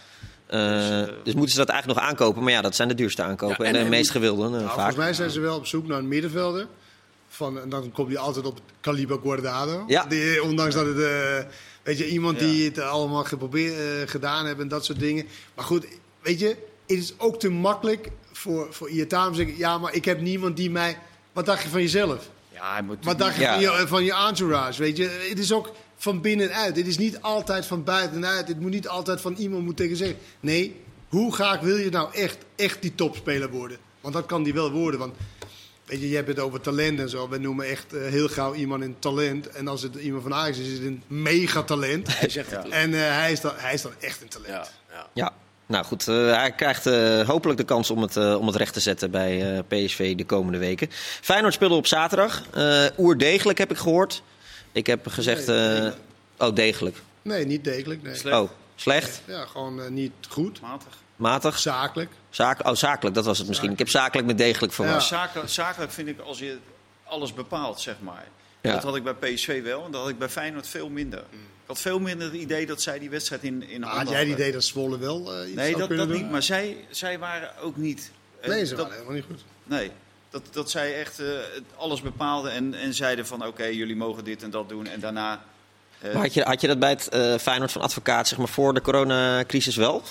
Eh, 0.47 0.59
Dus, 0.59 1.09
dus 1.25 1.35
moeten 1.35 1.53
ze 1.53 1.59
dat 1.59 1.68
eigenlijk 1.68 2.01
nog 2.01 2.09
aankopen. 2.09 2.42
Maar 2.42 2.53
ja, 2.53 2.61
dat 2.61 2.75
zijn 2.77 2.88
de 2.88 2.94
duurste 2.94 3.23
aankopen. 3.23 3.57
Ja, 3.64 3.64
en, 3.64 3.66
en 3.66 3.73
de 3.73 3.79
hij 3.79 3.88
meest 3.88 4.11
gewilde 4.11 4.49
Nou, 4.49 4.62
vaak. 4.62 4.73
volgens 4.75 4.97
mij 4.97 5.12
zijn 5.12 5.31
ze 5.31 5.40
wel 5.40 5.57
op 5.57 5.66
zoek 5.66 5.87
naar 5.87 5.99
een 5.99 6.09
middenvelder. 6.09 6.66
Van, 7.35 7.61
en 7.61 7.68
dan 7.68 7.92
kom 7.92 8.11
je 8.11 8.18
altijd 8.18 8.47
op 8.47 8.55
het 8.55 8.62
kaliber 8.81 9.18
Guardado. 9.23 9.85
Ja. 9.87 10.05
Die, 10.05 10.42
ondanks 10.42 10.75
dat 10.75 10.87
het, 10.87 10.99
eh, 11.01 11.51
weet 11.83 11.99
je, 11.99 12.09
iemand 12.09 12.40
Ja. 12.40 12.47
die 12.47 12.64
het 12.64 12.79
allemaal 12.79 13.25
geprobeerd, 13.25 13.75
eh, 13.79 14.11
gedaan 14.11 14.47
heeft 14.47 14.59
en 14.59 14.68
dat 14.68 14.85
soort 14.85 14.99
dingen. 14.99 15.27
Maar 15.55 15.64
goed, 15.64 15.87
weet 16.23 16.38
je, 16.40 16.47
het 16.87 16.99
is 16.99 17.14
ook 17.18 17.38
te 17.40 17.49
makkelijk 17.51 18.09
voor, 18.33 18.66
voor 18.70 18.88
Iataren 18.88 19.27
om 19.27 19.33
te 19.33 19.38
zeggen... 19.38 19.59
Ja, 19.59 19.79
maar 19.79 19.94
ik 19.94 20.05
heb 20.05 20.20
niemand 20.20 20.57
die 20.57 20.70
mij... 20.70 20.99
Wat 21.33 21.47
dacht 21.47 21.62
je 21.62 21.68
van 21.68 21.81
jezelf? 21.81 22.29
ja, 22.53 22.73
hij 22.73 22.83
moet 22.83 23.05
Wat 23.05 23.18
dacht 23.18 23.35
je 23.37 23.40
Ja. 23.42 23.53
van, 23.53 23.61
je 23.81 23.87
van 23.88 24.05
je 24.05 24.14
entourage? 24.14 24.83
Weet 24.83 24.97
je, 24.97 25.27
het 25.29 25.38
is 25.38 25.53
ook 25.53 25.73
van 25.97 26.20
binnenuit. 26.20 26.77
Het 26.77 26.87
is 26.87 26.99
niet 26.99 27.20
altijd 27.20 27.66
van 27.66 27.85
buitenuit. 27.85 28.49
Het 28.49 28.61
moet 28.61 28.70
niet 28.70 28.88
altijd 28.88 29.20
van 29.20 29.35
iemand 29.35 29.64
moet 29.64 29.77
tegen 29.77 29.97
zeggen. 29.97 30.16
Nee, 30.40 30.81
hoe 31.09 31.33
graag 31.35 31.61
wil 31.61 31.77
je 31.77 31.90
nou 31.90 32.12
echt, 32.12 32.37
echt 32.57 32.83
die 32.83 32.94
topspeler 32.94 33.51
worden? 33.51 33.79
Want 34.01 34.14
dat 34.14 34.27
kan 34.27 34.42
die 34.42 34.55
wel 34.55 34.70
worden. 34.70 35.01
Want 35.01 35.14
weet 35.94 36.02
je, 36.02 36.09
je 36.09 36.16
hebt 36.16 36.28
het 36.28 36.38
over 36.40 36.61
talent 36.61 37.00
en 37.00 37.09
zo. 37.09 37.28
We 37.28 37.38
noemen 37.38 37.66
echt 37.66 37.92
eh, 37.94 38.00
heel 38.02 38.28
gauw 38.28 38.54
iemand 38.54 38.83
een 38.83 38.96
talent. 38.98 39.48
En 39.48 39.68
als 39.68 39.83
het 39.83 39.94
iemand 39.94 40.22
van 40.22 40.35
Ajax 40.35 40.59
is, 40.59 40.66
is 40.66 40.72
het 40.78 40.87
een 40.87 41.02
megatalent. 41.07 42.18
Hij 42.18 42.28
zegt 42.28 42.50
het. 42.50 42.68
En 42.68 42.94
eh, 42.94 43.00
hij, 43.00 43.33
is 43.33 43.40
dan, 43.40 43.52
hij 43.57 43.74
is 43.74 43.83
dan 43.83 43.92
echt 44.00 44.22
een 44.22 44.28
talent. 44.28 44.48
Ja, 44.52 44.66
ja. 44.92 45.07
Ja, 45.14 45.33
nou 45.66 45.85
goed. 45.85 46.09
eh, 46.09 46.14
hij 46.37 46.52
krijgt 46.52 46.87
eh, 46.87 47.20
hopelijk 47.28 47.59
de 47.59 47.64
kans 47.64 47.90
om 47.90 48.02
het, 48.02 48.16
om 48.16 48.46
het 48.46 48.57
recht 48.57 48.72
te 48.72 48.80
zetten 48.80 49.11
bij 49.11 49.57
eh, 49.57 49.62
PSV 49.68 50.14
de 50.14 50.24
komende 50.24 50.59
weken. 50.59 50.88
Feyenoord 51.20 51.54
speelde 51.54 51.74
op 51.74 51.87
zaterdag. 51.87 52.42
Eh 52.54 52.85
oerdegelijk 52.98 53.59
heb 53.59 53.70
ik 53.70 53.76
gehoord. 53.76 54.22
Ik 54.72 54.87
heb 54.87 55.07
gezegd... 55.07 55.48
eh, 55.48 55.87
oh, 56.38 56.54
degelijk. 56.54 56.96
Nee, 57.22 57.46
niet 57.46 57.64
degelijk. 57.64 58.02
Nee. 58.02 58.14
Slecht. 58.14 58.37
Oh, 58.38 58.50
slecht? 58.74 59.22
Ja, 59.26 59.46
gewoon 59.46 59.80
eh, 59.82 59.88
niet 59.90 60.12
goed. 60.28 60.60
matig. 60.60 60.92
Matig? 61.16 61.58
Zakelijk. 61.58 62.10
Zaak, 62.30 62.66
oh, 62.66 62.74
zakelijk, 62.74 63.14
dat 63.14 63.24
was 63.24 63.38
het 63.38 63.48
misschien. 63.48 63.70
Ik 63.70 63.78
heb 63.78 63.88
zakelijk 63.88 64.26
met 64.26 64.38
degelijk 64.38 64.72
verwacht. 64.72 65.08
Ja. 65.08 65.16
Zakelijk, 65.16 65.48
zakelijk 65.50 65.92
vind 65.92 66.08
ik 66.08 66.20
als 66.20 66.38
je 66.38 66.58
alles 67.04 67.34
bepaalt, 67.34 67.80
zeg 67.80 67.94
maar. 68.00 68.24
Ja. 68.60 68.72
Dat 68.72 68.82
had 68.82 68.96
ik 68.96 69.02
bij 69.04 69.14
PSV 69.14 69.62
wel 69.62 69.84
en 69.84 69.90
dat 69.90 70.00
had 70.00 70.10
ik 70.10 70.18
bij 70.18 70.28
Feyenoord 70.28 70.66
veel 70.66 70.88
minder. 70.88 71.24
Mm. 71.30 71.38
Ik 71.38 71.70
had 71.70 71.80
veel 71.80 71.98
minder 71.98 72.26
het 72.26 72.37
idee 72.37 72.66
dat 72.66 72.82
zij 72.82 72.98
die 72.98 73.10
wedstrijd 73.10 73.42
in, 73.44 73.62
in 73.68 73.80
Maar 73.80 73.88
handen 73.88 74.06
had 74.06 74.08
jij 74.08 74.18
het 74.18 74.28
hadden. 74.28 74.34
idee 74.46 74.52
dat 74.52 74.64
Zwolle 74.64 74.98
wel 74.98 75.34
eh, 75.34 75.46
iets 75.46 75.56
Nee, 75.56 75.74
zou 75.74 75.88
dat, 75.88 75.96
dat 75.98 76.08
doen? 76.08 76.16
niet. 76.16 76.30
Maar 76.30 76.42
zij, 76.42 76.76
zij 76.90 77.18
waren 77.18 77.58
ook 77.58 77.76
niet... 77.76 78.10
eh, 78.40 78.48
Nee, 78.48 78.64
ze 78.66 78.70
dat, 78.74 78.78
waren 78.78 78.92
helemaal 78.92 79.14
niet 79.16 79.24
goed. 79.30 79.44
Nee, 79.64 79.90
dat, 80.30 80.42
dat 80.50 80.70
zij 80.70 80.98
echt 81.00 81.18
eh, 81.20 81.26
alles 81.76 82.00
bepaalden 82.02 82.52
en, 82.52 82.74
en 82.74 82.94
zeiden 82.94 83.26
van... 83.26 83.46
oké, 83.46 83.64
jullie 83.64 83.96
mogen 83.96 84.24
dit 84.24 84.42
en 84.42 84.50
dat 84.50 84.68
doen. 84.68 84.87
En 84.87 85.00
daarna 85.00 85.44
maar 86.12 86.22
had 86.22 86.34
je, 86.34 86.42
had 86.42 86.60
je 86.60 86.66
dat 86.66 86.78
bij 86.78 86.90
het 86.90 87.08
uh, 87.14 87.34
Feyenoord 87.34 87.72
van 87.72 87.82
Advocaat, 87.82 88.28
zeg 88.28 88.38
maar, 88.38 88.48
voor 88.48 88.74
de 88.74 88.80
coronacrisis 88.80 89.76
wel? 89.76 90.02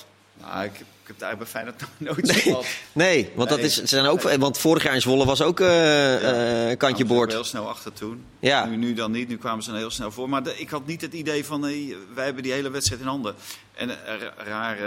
Nou, 0.41 0.63
ik, 0.63 0.71
ik 0.71 1.08
heb 1.08 1.15
het 1.15 1.21
eigenlijk 1.21 1.38
bij 1.38 1.47
Feyenoord 1.47 1.84
nooit 1.97 2.25
nee, 2.25 2.41
gehad. 2.41 2.65
Nee, 2.91 3.32
want, 3.36 3.49
dat 3.49 3.60
is, 3.60 3.84
zijn 3.84 4.06
ook, 4.06 4.21
want 4.21 4.58
vorig 4.58 4.84
jaar 4.84 4.93
in 4.93 5.01
Zwolle 5.01 5.25
was 5.25 5.41
ook 5.41 5.60
uh, 5.60 6.21
ja, 6.21 6.69
uh, 6.69 6.77
kantje 6.77 7.06
boord. 7.06 7.32
heel 7.32 7.43
snel 7.43 7.69
achter 7.69 7.93
toen. 7.93 8.25
Ja. 8.39 8.65
Nu, 8.65 8.75
nu 8.75 8.93
dan 8.93 9.12
niet, 9.12 9.27
nu 9.27 9.38
kwamen 9.38 9.63
ze 9.63 9.75
heel 9.75 9.89
snel 9.89 10.12
voor. 10.12 10.29
Maar 10.29 10.43
de, 10.43 10.60
ik 10.60 10.69
had 10.69 10.86
niet 10.86 11.01
het 11.01 11.13
idee 11.13 11.45
van, 11.45 11.62
hey, 11.62 11.95
wij 12.13 12.25
hebben 12.25 12.43
die 12.43 12.51
hele 12.51 12.69
wedstrijd 12.69 13.01
in 13.01 13.08
handen. 13.08 13.36
En 13.73 13.89
raar 14.38 14.77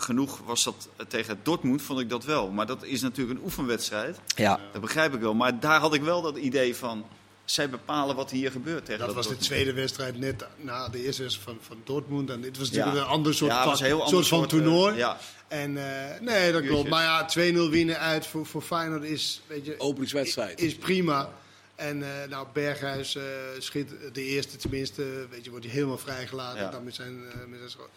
genoeg 0.00 0.40
was 0.44 0.64
dat 0.64 0.88
tegen 1.08 1.40
Dortmund, 1.42 1.82
vond 1.82 2.00
ik 2.00 2.10
dat 2.10 2.24
wel. 2.24 2.50
Maar 2.50 2.66
dat 2.66 2.84
is 2.84 3.00
natuurlijk 3.00 3.38
een 3.38 3.44
oefenwedstrijd. 3.44 4.18
Ja. 4.36 4.60
Dat 4.72 4.80
begrijp 4.80 5.14
ik 5.14 5.20
wel. 5.20 5.34
Maar 5.34 5.60
daar 5.60 5.80
had 5.80 5.94
ik 5.94 6.02
wel 6.02 6.22
dat 6.22 6.36
idee 6.36 6.76
van 6.76 7.04
zij 7.44 7.70
bepalen 7.70 8.16
wat 8.16 8.30
hier 8.30 8.50
gebeurt. 8.50 8.84
Tegen 8.84 9.06
dat, 9.06 9.14
was 9.14 9.28
de 9.28 9.36
tweede 9.36 9.72
wedstrijd 9.72 10.18
net 10.18 10.44
na 10.56 10.88
de 10.88 11.04
eerste 11.04 11.22
wedstrijd 11.22 11.48
van, 11.48 11.58
van 11.66 11.80
Dortmund. 11.84 12.30
En 12.30 12.40
dit 12.40 12.58
was 12.58 12.70
natuurlijk 12.70 12.96
een 12.96 13.10
ander 13.10 13.34
soort, 13.34 13.50
ja, 13.50 13.64
van, 13.64 13.76
soort, 13.76 14.08
soort 14.08 14.26
van 14.26 14.46
toernooi. 14.46 14.92
Uh, 14.92 14.98
ja. 14.98 15.18
En 15.48 15.76
uh, 15.76 15.84
nee, 16.20 16.52
dat 16.52 16.62
klopt. 16.62 16.88
Maar 16.88 17.02
ja, 17.02 17.52
2-0 17.52 17.70
winnen 17.70 17.98
uit 17.98 18.26
voor, 18.26 18.46
voor 18.46 18.62
Feyenoord 18.62 19.02
is, 19.02 19.42
weet 19.46 19.64
je, 19.64 19.74
Openingswedstrijd. 19.78 20.60
is 20.60 20.74
prima. 20.74 21.30
En 21.74 21.98
uh, 21.98 22.06
nou, 22.28 22.46
Berghuis 22.52 23.14
uh, 23.14 23.22
schiet 23.58 23.90
de 24.12 24.24
eerste 24.24 24.56
tenminste, 24.56 25.26
weet 25.30 25.44
je, 25.44 25.50
wordt 25.50 25.64
hij 25.64 25.74
helemaal 25.74 25.98
vrijgelaten. 25.98 26.62
Ja. 26.62 26.70
Dan 26.70 26.84
met 26.84 26.94
zijn, 26.94 27.20
met 27.48 27.70
zijn 27.70 27.88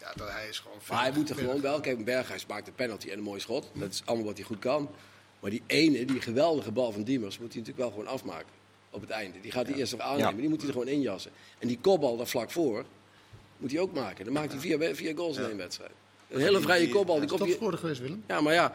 ja, 0.00 0.12
dat, 0.16 0.30
hij 0.30 0.48
is 0.48 0.58
gewoon. 0.58 0.78
Maar 0.88 1.00
hij 1.00 1.12
moet 1.12 1.30
er 1.30 1.36
gewoon 1.36 1.60
wel. 1.60 1.80
Kijk, 1.80 2.04
Berghuis 2.04 2.46
maakt 2.46 2.66
een 2.66 2.74
penalty 2.74 3.10
en 3.10 3.18
een 3.18 3.24
mooi 3.24 3.40
schot. 3.40 3.70
Dat 3.74 3.92
is 3.92 4.02
allemaal 4.04 4.26
wat 4.26 4.36
hij 4.36 4.46
goed 4.46 4.58
kan. 4.58 4.90
Maar 5.40 5.50
die 5.50 5.62
ene, 5.66 6.04
die 6.04 6.20
geweldige 6.20 6.72
bal 6.72 6.92
van 6.92 7.02
Diemers, 7.02 7.38
moet 7.38 7.52
hij 7.52 7.62
natuurlijk 7.62 7.88
wel 7.88 7.98
gewoon 7.98 8.14
afmaken 8.14 8.61
op 8.92 9.00
het 9.00 9.10
einde. 9.10 9.40
Die 9.40 9.50
gaat 9.50 9.66
hij 9.66 9.76
eerst 9.76 9.92
nog 9.92 10.00
aannemen, 10.00 10.36
die 10.36 10.48
moet 10.48 10.58
hij 10.58 10.66
er 10.66 10.72
gewoon 10.72 10.88
injassen. 10.88 11.30
En 11.58 11.68
die 11.68 11.78
kopbal 11.80 12.16
daar 12.16 12.26
vlak 12.26 12.50
voor, 12.50 12.84
moet 13.56 13.70
hij 13.70 13.80
ook 13.80 13.92
maken. 13.92 14.24
Dan 14.24 14.34
maakt 14.34 14.52
hij 14.52 14.60
vier, 14.60 14.94
vier 14.94 15.16
goals 15.16 15.36
in 15.36 15.44
één 15.44 15.56
wedstrijd. 15.56 15.90
Een 16.28 16.40
hele 16.40 16.60
vrije 16.60 16.88
kopbal. 16.88 17.18
Die 17.18 17.28
komt 17.28 17.56
voor 17.58 17.72
geweest, 17.72 18.00
Willem. 18.00 18.24
Ja, 18.26 18.40
maar 18.40 18.52
ja, 18.52 18.72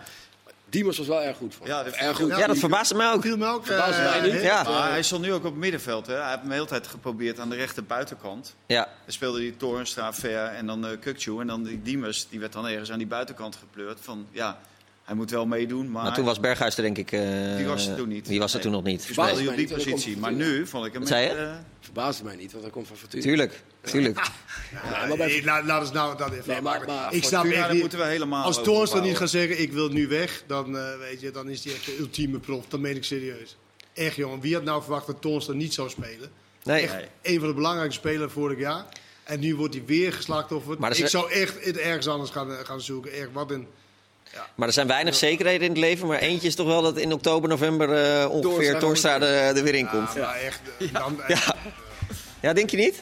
Diemers 0.69 0.97
was 0.97 1.08
wel 1.08 1.23
erg 1.23 1.38
goed 1.38 1.56
voor. 1.56 1.67
Ja, 1.67 1.84
dat, 1.84 1.93
erg 1.93 2.17
goed. 2.17 2.27
Ja, 2.27 2.47
dat 2.47 2.58
verbaasde 2.58 2.95
mij 2.95 3.12
ook. 3.12 3.21
Viel 3.21 3.38
me 3.38 3.47
ook. 3.47 3.65
Verbaasde 3.65 4.01
mij 4.01 4.32
niet. 4.32 4.41
Ja. 4.41 4.63
Maar 4.63 4.89
hij 4.89 5.03
stond 5.03 5.21
nu 5.21 5.34
ook 5.34 5.43
op 5.43 5.51
het 5.51 5.60
middenveld. 5.60 6.08
Hè. 6.08 6.13
Hij 6.13 6.27
heeft 6.27 6.39
hem 6.39 6.49
de 6.49 6.53
hele 6.56 6.67
tijd 6.67 6.88
geprobeerd 6.88 7.39
aan 7.39 7.49
de 7.49 7.56
rechter 7.56 7.84
buitenkant. 7.84 8.56
Ja. 8.65 8.84
Dan 8.84 9.13
speelde 9.13 9.39
hij 9.39 9.53
Torenstra, 9.58 10.13
Ver 10.13 10.45
en 10.45 10.65
dan 10.65 10.86
uh, 10.86 10.91
Kukcu. 10.99 11.39
En 11.39 11.47
dan 11.47 11.63
die 11.63 11.82
Diemers, 11.82 12.27
die 12.30 12.39
werd 12.39 12.53
dan 12.53 12.67
ergens 12.67 12.91
aan 12.91 12.97
die 12.97 13.08
buitenkant 13.08 13.56
gepleurd. 13.56 13.99
Van, 14.01 14.27
ja, 14.32 14.60
hij 15.08 15.15
moet 15.15 15.32
wel 15.32 15.46
meedoen, 15.46 15.91
maar... 15.91 16.04
maar 16.04 16.13
toen 16.13 16.26
was 16.26 16.39
Berghuis 16.39 16.78
er 16.78 16.84
denk 16.84 16.98
ik... 16.98 17.12
Uh, 17.12 17.56
die 17.56 17.65
was 17.65 17.88
er 17.88 17.96
toen 17.96 18.08
niet. 18.08 18.26
Die 18.26 18.39
was 18.39 18.54
er 18.54 18.60
toen 18.60 18.72
nog 18.72 18.84
niet. 18.84 19.02
Speelde 19.02 19.41
hij 19.41 19.48
op 19.48 19.56
die 19.56 19.67
positie. 19.67 20.17
Maar 20.17 20.34
nu 20.34 20.67
vond 20.67 20.86
ik 20.86 20.93
hem... 20.93 21.06
Zei 21.06 21.28
je? 21.28 21.36
Uh, 21.36 21.52
Verbaasde 21.80 22.24
mij 22.24 22.36
niet, 22.36 22.52
want 22.52 22.63
hij 22.63 22.72
komt 22.72 22.88
van 22.88 22.98
Fortuna. 22.98 23.24
Tuurlijk, 23.24 23.63
tuurlijk. 23.82 24.20
ja, 24.72 25.06
maar 25.08 25.17
bij... 25.17 25.43
laat, 25.43 25.65
laat 25.65 25.82
ons 25.82 25.91
nou 25.91 26.17
dat 26.17 26.32
even 26.32 26.43
nee, 26.48 26.62
maar, 26.62 26.84
maar, 26.88 27.13
Ik 27.13 27.24
snap 27.24 27.46
echt 27.46 27.72
niet... 27.72 27.82
moeten 27.82 28.00
we 28.00 28.06
helemaal 28.06 28.43
Als 28.43 28.63
Toorns 28.63 28.91
dan 28.91 29.04
niet 29.04 29.17
gaat 29.17 29.30
zeggen, 29.30 29.62
ik 29.62 29.72
wil 29.72 29.89
nu 29.89 30.08
weg, 30.08 30.43
dan, 30.48 30.76
uh, 30.76 30.98
weet 31.00 31.22
je, 31.22 31.32
dan 31.32 31.50
is 31.50 31.63
hij 31.63 31.74
echt 31.74 31.86
de 31.86 31.98
ultieme 32.00 32.39
prof. 32.39 32.65
Dat 32.67 32.80
meen 32.80 32.96
ik 32.96 33.04
serieus. 33.04 33.58
Echt 33.93 34.15
jongen, 34.15 34.39
wie 34.39 34.54
had 34.54 34.63
nou 34.63 34.82
verwacht 34.82 35.08
dat 35.08 35.22
Toorns 35.22 35.46
dan 35.46 35.58
niet 35.58 35.74
zou 35.74 35.89
spelen? 35.89 36.30
Nee. 36.63 36.82
Echt 36.82 36.93
nee. 36.93 37.06
een 37.22 37.39
van 37.39 37.48
de 37.48 37.56
belangrijkste 37.56 38.00
spelers 38.00 38.34
vorig 38.34 38.60
jaar. 38.60 38.86
En 39.24 39.39
nu 39.39 39.56
wordt 39.56 39.74
hij 39.74 39.84
weer 39.86 40.13
geslachtofferd. 40.13 40.80
Maar 40.80 40.98
ik 40.98 41.08
zou 41.08 41.32
echt 41.32 41.65
het 41.65 41.78
ergens 41.78 42.08
anders 42.08 42.30
gaan, 42.30 42.52
gaan 42.52 42.82
zoeken. 42.82 43.12
Echt, 43.12 43.28
wat 43.32 43.52
een 43.52 43.67
maar 44.56 44.68
er 44.68 44.74
zijn 44.74 44.88
weinig 44.88 45.16
zekerheden 45.16 45.62
in 45.62 45.70
het 45.70 45.80
leven. 45.80 46.08
Maar 46.08 46.20
eentje 46.20 46.48
is 46.48 46.56
toch 46.56 46.68
wel 46.68 46.82
dat 46.82 46.98
in 46.98 47.13
oktober, 47.13 47.50
november 47.50 48.22
uh, 48.22 48.30
ongeveer 48.30 48.80
Torstra 48.80 49.22
er, 49.22 49.58
er 49.58 49.63
weer 49.63 49.76
in 49.76 49.90
komt. 49.90 50.13
Ja, 50.13 50.36
echt. 50.36 50.60
Dan, 50.94 51.22
ja. 51.28 51.56
ja, 52.40 52.54
denk 52.54 52.70
je 52.70 52.78
niet? 52.78 53.02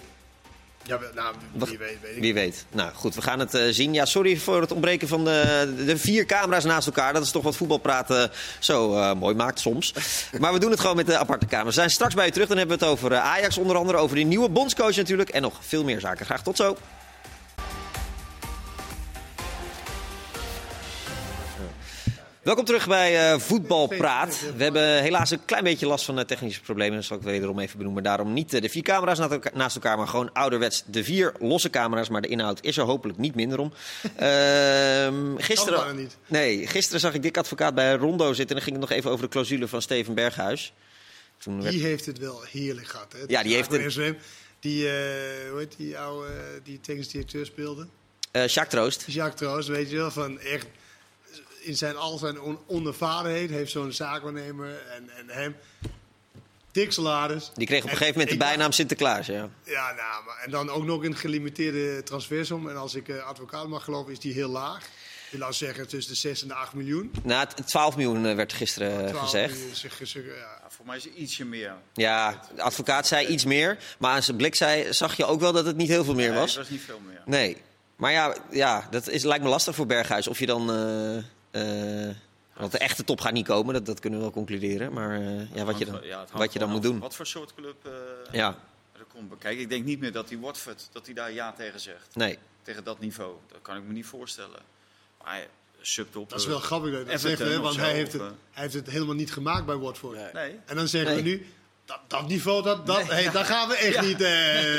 Ja, 0.88 1.00
nou, 1.16 1.36
wie 1.54 1.78
weet, 1.78 1.98
weet 2.02 2.20
Wie 2.20 2.34
weet. 2.34 2.66
Nou 2.72 2.92
goed, 2.94 3.16
we 3.16 3.22
gaan 3.22 3.40
het 3.40 3.54
uh, 3.54 3.62
zien. 3.70 3.94
Ja, 3.94 4.06
sorry 4.06 4.38
voor 4.38 4.62
het 4.62 4.72
ontbreken 4.72 5.08
van 5.08 5.26
de, 5.26 5.74
de, 5.86 5.98
vier 5.98 6.26
camera's 6.26 6.64
naast 6.64 6.88
elkaar. 6.88 7.14
Dat 7.14 7.24
is 7.24 7.32
toch 7.32 7.44
wat 7.44 7.56
voetbalpraten 7.56 8.32
zo 8.60 8.94
uh, 8.94 9.14
mooi 9.14 9.36
maakt 9.36 9.60
soms. 9.60 9.94
maar 10.40 10.54
we 10.54 10.60
doen 10.60 10.72
het 10.72 10.80
gewoon 10.80 10.96
met 10.96 11.06
de 11.06 11.18
aparte 11.18 11.46
camera's. 11.46 11.74
We 11.74 11.80
zijn 11.80 11.90
straks 11.90 12.14
bij 12.14 12.26
je 12.26 12.32
terug. 12.32 12.48
Dan 12.48 12.58
hebben 12.58 12.80
we 12.80 12.86
het 12.86 12.94
over 12.94 13.16
Ajax 13.16 13.58
onder 13.58 13.76
andere. 13.76 13.98
Over 13.98 14.16
die 14.16 14.26
nieuwe 14.26 14.50
bondscoach 14.50 14.96
natuurlijk. 14.96 15.30
En 15.30 15.42
nog 15.42 15.54
veel 15.60 15.84
meer 15.84 16.00
zaken. 16.00 16.26
Graag 16.26 16.44
tot 16.44 16.58
zo. 16.58 16.78
Welkom 22.46 22.66
terug 22.66 22.88
bij 22.88 23.34
uh, 23.34 23.40
Voetbalpraat. 23.40 24.42
We 24.58 24.64
hebben 24.64 25.02
helaas 25.02 25.32
een 25.32 25.46
klein 25.46 25.64
beetje 25.64 25.88
last 25.88 26.06
van 26.06 26.20
uh, 26.20 26.26
technische 26.26 26.62
problemen. 26.62 26.96
Dat 26.96 27.06
zal 27.06 27.18
ik 27.18 27.24
wederom 27.24 27.60
even 27.60 27.78
benoemen. 27.78 28.04
Daarom 28.04 28.34
niet 28.34 28.54
uh, 28.54 28.62
de 28.62 28.70
vier 28.70 28.82
camera's 28.84 29.20
naast 29.54 29.76
elkaar, 29.76 29.98
maar 29.98 30.08
gewoon 30.08 30.34
ouderwets 30.34 30.84
de 30.86 31.04
vier 31.04 31.34
losse 31.40 31.70
camera's. 31.70 32.10
Maar 32.10 32.22
de 32.22 32.28
inhoud 32.28 32.64
is 32.64 32.78
er 32.78 32.84
hopelijk 32.84 33.18
niet 33.18 33.36
minder 33.36 33.60
om. 33.60 33.74
Ehm, 34.16 35.38
gisteren, 35.38 35.96
niet. 35.96 36.18
Nee, 36.28 36.68
gisteren 36.68 37.00
zag 37.00 37.14
ik 37.14 37.22
Dick 37.22 37.38
Advocaat 37.38 37.76
bij 37.76 37.94
Rondo 37.94 38.34
zitten. 38.34 38.48
En 38.48 38.54
dan 38.56 38.64
ging 38.64 38.76
het 38.80 38.90
nog 38.90 38.98
even 38.98 39.12
over 39.12 39.24
de 39.26 39.32
clausule 39.32 39.68
van 39.68 39.82
Steven 39.82 40.14
Berghuis. 40.14 40.74
Toen 41.38 41.60
die 41.60 41.84
heeft 41.84 42.06
het 42.06 42.20
wel 42.20 42.42
heerlijk 42.52 42.88
gehad. 42.88 43.14
Hè? 43.14 43.20
Ja, 43.28 43.44
die 43.44 43.56
heeft 43.56 43.72
het... 43.72 44.16
Die, 44.60 44.82
hoe 45.50 45.58
heet 45.58 45.78
die 45.78 45.98
oude 45.98 46.30
die 46.64 46.80
technisch 46.80 47.08
directeur 47.08 47.46
speelde? 47.46 47.88
Jacques 48.32 48.70
Troost. 48.70 49.04
Jacques 49.08 49.40
Troost, 49.40 49.68
weet 49.68 49.90
je 49.90 49.96
wel. 49.96 50.12
Van 50.12 50.40
echt 50.40 50.68
in 51.66 51.78
zijn, 51.78 51.96
al 51.96 52.18
zijn 52.18 52.42
on 52.42 52.60
onervarenheid 52.68 53.50
heeft 53.50 53.72
zo'n 53.72 53.92
zaakwaarnemer 53.92 54.82
en, 54.96 55.10
en 55.10 55.30
hem 55.30 55.56
dik 56.76 56.92
salaris. 56.92 57.52
Die 57.54 57.68
kreeg 57.68 57.84
op 57.84 57.90
een 57.90 57.98
gegeven 57.98 58.20
moment 58.20 58.40
de 58.40 58.46
bijnaam 58.46 58.72
Sinterklaas, 58.72 59.26
ja. 59.26 59.50
Ja, 59.64 59.94
nou, 59.94 60.26
maar, 60.26 60.38
en 60.44 60.52
dan 60.52 60.70
ook 60.70 60.84
nog 60.84 61.04
een 61.04 61.16
gelimiteerde 61.16 62.04
transfersom. 62.04 62.70
En 62.70 62.78
als 62.78 62.96
ik 62.96 63.08
uh, 63.08 63.24
advocaat 63.24 63.68
mag 63.68 63.84
geloven, 63.84 64.12
is 64.12 64.20
die 64.20 64.34
heel 64.34 64.50
laag. 64.50 64.84
Ik 65.32 65.42
wil 65.42 65.54
zeggen 65.54 65.88
tussen 65.88 66.14
de 66.14 66.20
6 66.20 66.42
en 66.42 66.48
de 66.48 66.54
8 66.54 66.74
miljoen. 66.74 67.12
Nou, 67.24 67.48
12 67.66 67.96
miljoen 67.96 68.26
eh, 68.26 68.36
werd 68.36 68.54
gisteren 68.54 69.14
uh, 69.14 69.24
gezegd. 69.24 69.54
Miljoen, 69.54 70.38
ja. 70.38 70.62
voor 70.68 70.86
mij 70.86 70.98
is 70.98 71.04
het 71.04 71.14
ietsje 71.14 71.46
meer. 71.46 71.74
Ja, 71.94 72.42
de 72.56 72.62
advocaat 72.62 73.08
zei 73.08 73.28
iets 73.28 73.46
meer. 73.46 73.78
Maar 74.00 74.12
aan 74.12 74.24
zijn 74.24 74.38
blik 74.38 74.56
zei, 74.56 74.94
zag 74.94 75.18
je 75.18 75.26
ook 75.26 75.40
wel 75.40 75.52
dat 75.52 75.66
het 75.66 75.76
niet 75.76 75.90
heel 75.90 76.04
veel 76.04 76.16
meer 76.16 76.30
nee, 76.30 76.40
was. 76.40 76.50
het 76.50 76.58
was 76.58 76.70
niet 76.70 76.82
veel 76.82 77.02
meer. 77.06 77.22
Nee. 77.26 77.58
Maar 77.96 78.12
ja, 78.12 78.36
ja 78.52 78.88
dat 78.92 79.08
is, 79.08 79.24
lijkt 79.24 79.44
me 79.44 79.50
lastig 79.50 79.76
voor 79.76 79.86
Berghuis. 79.86 80.28
Of 80.28 80.40
je 80.40 80.46
dan... 80.46 80.70
Uh, 80.70 81.24
want 82.58 82.72
de 82.72 82.78
echte 82.78 83.04
top 83.04 83.22
gaat 83.22 83.34
niet 83.34 83.46
komen, 83.46 83.74
dat, 83.74 83.86
dat 83.86 84.00
kunnen 84.00 84.20
we 84.20 84.26
wel 84.26 84.34
concluderen. 84.34 84.94
Maar 84.94 85.22
uh, 85.22 85.56
ja, 85.56 85.66
wat 85.66 85.78
je 85.78 85.86
dan, 85.86 86.00
ja, 86.04 86.26
wat 86.34 86.54
je 86.54 86.60
dan 86.60 86.70
moet 86.70 86.82
doen. 86.82 87.00
Wat 87.00 87.16
voor 87.16 87.28
soort 87.28 87.54
club 87.54 87.76
uh, 87.88 87.94
ja. 88.32 88.58
er 88.94 89.06
komt. 89.14 89.38
Kijk, 89.38 89.60
ik 89.60 89.70
denk 89.70 89.86
niet 89.86 90.00
meer 90.00 90.12
dat 90.12 90.28
die 90.28 90.40
Watford 90.40 90.90
dat 90.92 91.06
hij 91.06 91.16
daar 91.16 91.32
ja 91.32 91.54
tegen 91.54 91.80
zegt. 91.80 92.16
Nee. 92.16 92.38
Tegen 92.62 92.84
dat 92.84 93.00
niveau. 93.00 93.36
Dat 93.48 93.62
kan 93.62 93.78
ik 93.78 93.84
me 93.84 93.94
niet 93.94 94.06
voorstellen. 94.06 94.60
Maar 95.24 95.48
subtop. 95.82 96.30
Dat 96.30 96.40
is 96.40 96.46
wel 96.46 96.60
grappig 96.60 96.92
dat 96.92 97.08
dat 97.08 97.22
zegt, 97.22 97.40
hè, 97.40 97.60
want 97.60 97.76
hij 97.76 97.94
heeft, 97.94 98.14
het, 98.14 98.22
hij 98.22 98.62
heeft 98.64 98.74
het 98.74 98.90
helemaal 98.90 99.16
niet 99.16 99.32
gemaakt 99.32 99.66
bij 99.66 99.76
Watford. 99.76 100.34
Nee. 100.34 100.60
En 100.66 100.76
dan 100.76 100.88
zeggen 100.88 101.16
we 101.16 101.22
nu, 101.22 101.46
dat, 101.86 102.00
dat, 102.08 102.28
niveau, 102.28 102.64
dat, 102.64 102.86
dat, 102.86 102.98
nee. 102.98 103.24
hey, 103.24 103.32
daar 103.32 103.46
gaan 103.46 103.68
we 103.68 103.76
echt 103.76 103.94
ja. 103.94 104.02
niet 104.02 104.22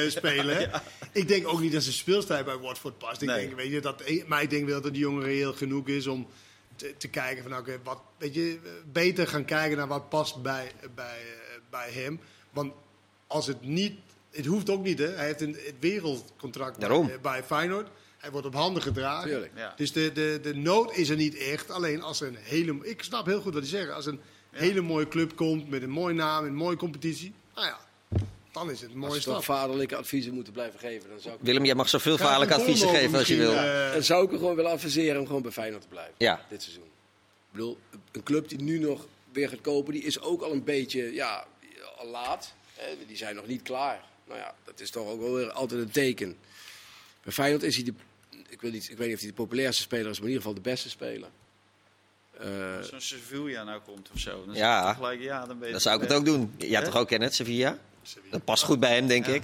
uh, 0.05 0.11
spelen. 0.11 0.61
Ja. 0.61 0.83
Ik 1.13 1.29
denk 1.29 1.49
ook 1.49 1.61
niet 1.61 1.73
dat 1.73 1.83
zijn 1.83 1.95
speelstijl 1.95 2.45
bij 2.45 2.59
Watford 2.59 2.99
past. 2.99 3.23
Ik 3.23 3.29
nee. 3.29 3.47
denk, 3.47 3.57
weet 3.57 3.71
je, 3.71 3.81
dat, 3.81 4.03
maar 4.27 4.43
ik 4.43 4.51
denk 4.51 4.67
wel 4.67 4.81
dat 4.81 4.93
die 4.93 5.03
jongen 5.03 5.23
reëel 5.23 5.53
genoeg 5.53 5.87
is 5.87 6.07
om 6.07 6.27
te, 6.77 6.95
te 6.97 7.09
kijken 7.09 7.43
van 7.43 7.57
oké, 7.57 7.79
wat 7.83 8.01
weet 8.19 8.35
je, 8.35 8.59
beter 8.93 9.27
gaan 9.29 9.45
kijken 9.45 9.77
naar 9.77 9.87
wat 9.87 10.09
past 10.09 10.43
bij, 10.43 10.73
bij, 10.95 11.19
bij 11.71 11.91
hem. 11.91 12.21
Want 12.51 12.73
als 13.27 13.47
het 13.47 13.63
niet, 13.63 13.99
het 14.31 14.47
hoeft 14.47 14.71
ook 14.71 14.83
niet 14.83 14.99
hè. 14.99 15.09
Hij 15.09 15.27
heeft 15.27 15.41
een 15.41 15.57
het 15.65 15.75
wereldcontract 15.81 16.79
bij, 16.79 17.19
bij 17.23 17.45
Feyenoord. 17.45 17.89
Hij 18.19 18.31
wordt 18.31 18.47
op 18.47 18.55
handen 18.55 18.83
gedragen. 18.83 19.51
Ja. 19.55 19.73
Dus 19.77 19.93
de, 19.93 20.13
de, 20.13 20.39
de 20.43 20.55
nood 20.55 20.97
is 20.97 21.09
er 21.09 21.17
niet 21.17 21.37
echt. 21.37 21.71
Alleen 21.71 22.03
als 22.03 22.21
een 22.21 22.37
hele. 22.37 22.79
Ik 22.83 23.03
snap 23.03 23.27
heel 23.27 23.41
goed 23.41 23.55
wat 23.55 23.63
hij 23.63 23.71
zegt. 23.71 23.91
Als 23.91 24.07
een 24.07 24.21
ja. 24.53 24.59
hele 24.59 24.81
mooie 24.81 25.09
club 25.09 25.37
komt 25.37 25.69
met 25.69 25.83
een 25.83 25.91
mooie 25.91 26.15
naam, 26.15 26.45
een 26.45 26.55
mooie 26.55 26.77
competitie. 26.77 27.35
Nou 27.55 27.67
ja, 27.67 27.79
dan 28.57 28.71
is 28.71 28.81
het 28.81 28.91
een 28.91 28.99
mooie 28.99 29.15
als. 29.15 29.29
Als 29.29 29.45
vaderlijke 29.45 29.97
adviezen 29.97 30.35
moeten 30.35 30.53
blijven 30.53 30.79
geven, 30.79 31.11
dan 31.11 31.21
zou 31.21 31.35
ik... 31.35 31.41
Willem, 31.43 31.65
jij 31.65 31.75
mag 31.75 31.89
zoveel 31.89 32.19
vaderlijke 32.19 32.55
adviezen 32.55 32.89
geven 32.89 33.19
als 33.19 33.29
je 33.29 33.37
wil. 33.37 33.53
Uh... 33.53 33.93
Dan 33.93 34.03
zou 34.03 34.25
ik 34.25 34.33
er 34.33 34.39
gewoon 34.39 34.55
willen 34.55 34.71
adviseren 34.71 35.21
om 35.21 35.27
gewoon 35.27 35.43
bij 35.43 35.51
Feyenoord 35.51 35.83
te 35.83 35.89
blijven. 35.89 36.15
Ja. 36.17 36.45
Dit 36.49 36.63
seizoen. 36.63 36.85
Ik 36.85 37.53
bedoel, 37.53 37.79
een 38.13 38.23
club 38.23 38.49
die 38.49 38.63
nu 38.63 38.79
nog 38.79 39.07
weer 39.33 39.49
gaat 39.49 39.61
kopen, 39.61 39.93
die 39.93 40.03
is 40.03 40.21
ook 40.21 40.43
al 40.43 40.53
een 40.53 40.65
beetje, 40.65 41.15
ja, 41.15 41.47
al 41.97 42.07
laat. 42.07 42.53
Hè? 42.75 42.97
Die 43.07 43.17
zijn 43.17 43.35
nog 43.35 43.47
niet 43.47 43.63
klaar. 43.63 44.05
Nou 44.27 44.39
ja, 44.39 44.55
dat 44.65 44.81
is 44.81 44.91
toch 44.91 45.09
ook 45.09 45.21
wel 45.21 45.35
weer 45.35 45.51
altijd 45.51 45.81
een 45.81 45.91
teken. 45.91 46.37
Bij 47.23 47.33
Feyenoord 47.33 47.63
is 47.63 47.75
hij 47.75 47.85
de, 47.85 47.93
ik, 48.49 48.61
weet 48.61 48.73
niet, 48.73 48.91
ik 48.91 48.97
weet 48.97 49.07
niet 49.07 49.17
of 49.17 49.21
hij 49.21 49.31
de 49.31 49.37
populairste 49.37 49.83
speler 49.83 50.11
is, 50.11 50.19
maar 50.19 50.29
in 50.29 50.35
ieder 50.35 50.43
geval 50.43 50.63
de 50.63 50.71
beste 50.71 50.89
speler. 50.89 51.29
Uh, 52.45 52.77
Als 52.77 52.89
zo'n 52.89 53.01
Sevilla 53.01 53.65
nou 53.65 53.81
komt 53.81 54.11
of 54.15 54.21
zo. 54.21 54.45
Dan 54.47 54.55
ja, 54.55 54.95
gelijk, 54.95 55.21
ja 55.21 55.47
dan, 55.47 55.59
ben 55.59 55.67
je 55.67 55.73
dan 55.73 55.81
zou 55.81 55.97
ik 55.97 56.03
het 56.03 56.13
ook 56.13 56.25
doen. 56.25 56.55
Jij 56.57 56.69
hebt 56.69 56.85
toch 56.85 56.97
ook 56.97 57.09
Kenneth, 57.09 57.35
Sevilla? 57.35 57.79
Dat 58.31 58.45
past 58.45 58.63
goed 58.63 58.81
bij 58.81 58.95
hem, 58.95 59.07
denk 59.07 59.27
ik. 59.27 59.43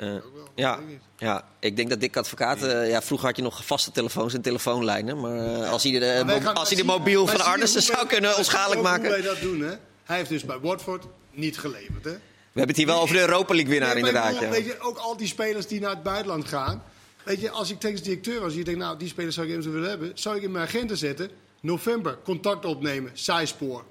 Uh, 0.00 0.14
ik 0.14 0.22
wel. 0.34 0.48
Ja, 0.54 0.80
ja, 1.16 1.48
ik 1.60 1.76
denk 1.76 1.90
dat 1.90 2.00
Dick 2.00 2.16
Advocaat... 2.16 2.62
Uh, 2.62 2.88
ja, 2.88 3.02
vroeger 3.02 3.26
had 3.26 3.36
je 3.36 3.42
nog 3.42 3.64
vaste 3.64 3.90
telefoons 3.90 4.34
en 4.34 4.42
telefoonlijnen. 4.42 5.20
Maar 5.20 5.60
uh, 5.60 5.70
als 5.70 5.82
hij 5.82 5.92
de, 5.92 6.38
gaan, 6.42 6.54
als 6.54 6.68
hij 6.68 6.76
de 6.76 6.84
mobiel 6.84 7.26
van 7.26 7.40
Arnes 7.40 7.72
zou 7.72 8.06
kunnen 8.06 8.36
onschadelijk 8.36 8.82
maken... 8.82 9.02
Hoe 9.02 9.22
wij 9.22 9.22
dat 9.22 9.40
doen, 9.40 9.60
hè? 9.60 9.74
Hij 10.04 10.16
heeft 10.16 10.28
dus 10.28 10.44
bij 10.44 10.58
Watford 10.58 11.04
niet 11.30 11.58
geleverd, 11.58 12.04
hè? 12.04 12.10
We 12.56 12.62
hebben 12.62 12.76
het 12.76 12.76
hier 12.76 12.86
wel 12.86 13.00
over 13.00 13.14
de 13.14 13.20
Europa 13.20 13.54
League 13.54 13.70
winnaar 13.70 13.94
Nee, 13.94 14.02
ik 14.02 14.06
inderdaad. 14.06 14.40
Ja. 14.40 14.48
Weet 14.48 14.64
je, 14.64 14.80
ook 14.80 14.98
al 14.98 15.16
die 15.16 15.26
spelers 15.26 15.66
die 15.66 15.80
naar 15.80 15.90
het 15.90 16.02
buitenland 16.02 16.48
gaan. 16.48 16.82
Weet 17.24 17.40
je, 17.40 17.50
als 17.50 17.70
ik 17.70 17.80
technisch 17.80 18.02
directeur 18.02 18.40
was, 18.40 18.54
je 18.54 18.64
denkt, 18.64 18.80
nou, 18.80 18.98
die 18.98 19.08
spelers 19.08 19.34
zou 19.34 19.46
ik 19.48 19.58
even 19.58 19.72
willen 19.72 19.88
hebben. 19.88 20.10
Zou 20.14 20.36
ik 20.36 20.42
in 20.42 20.50
mijn 20.50 20.66
agenda 20.66 20.94
zetten, 20.94 21.30
november, 21.60 22.18
contact 22.24 22.64
opnemen, 22.64 23.10
zijspoor. 23.14 23.84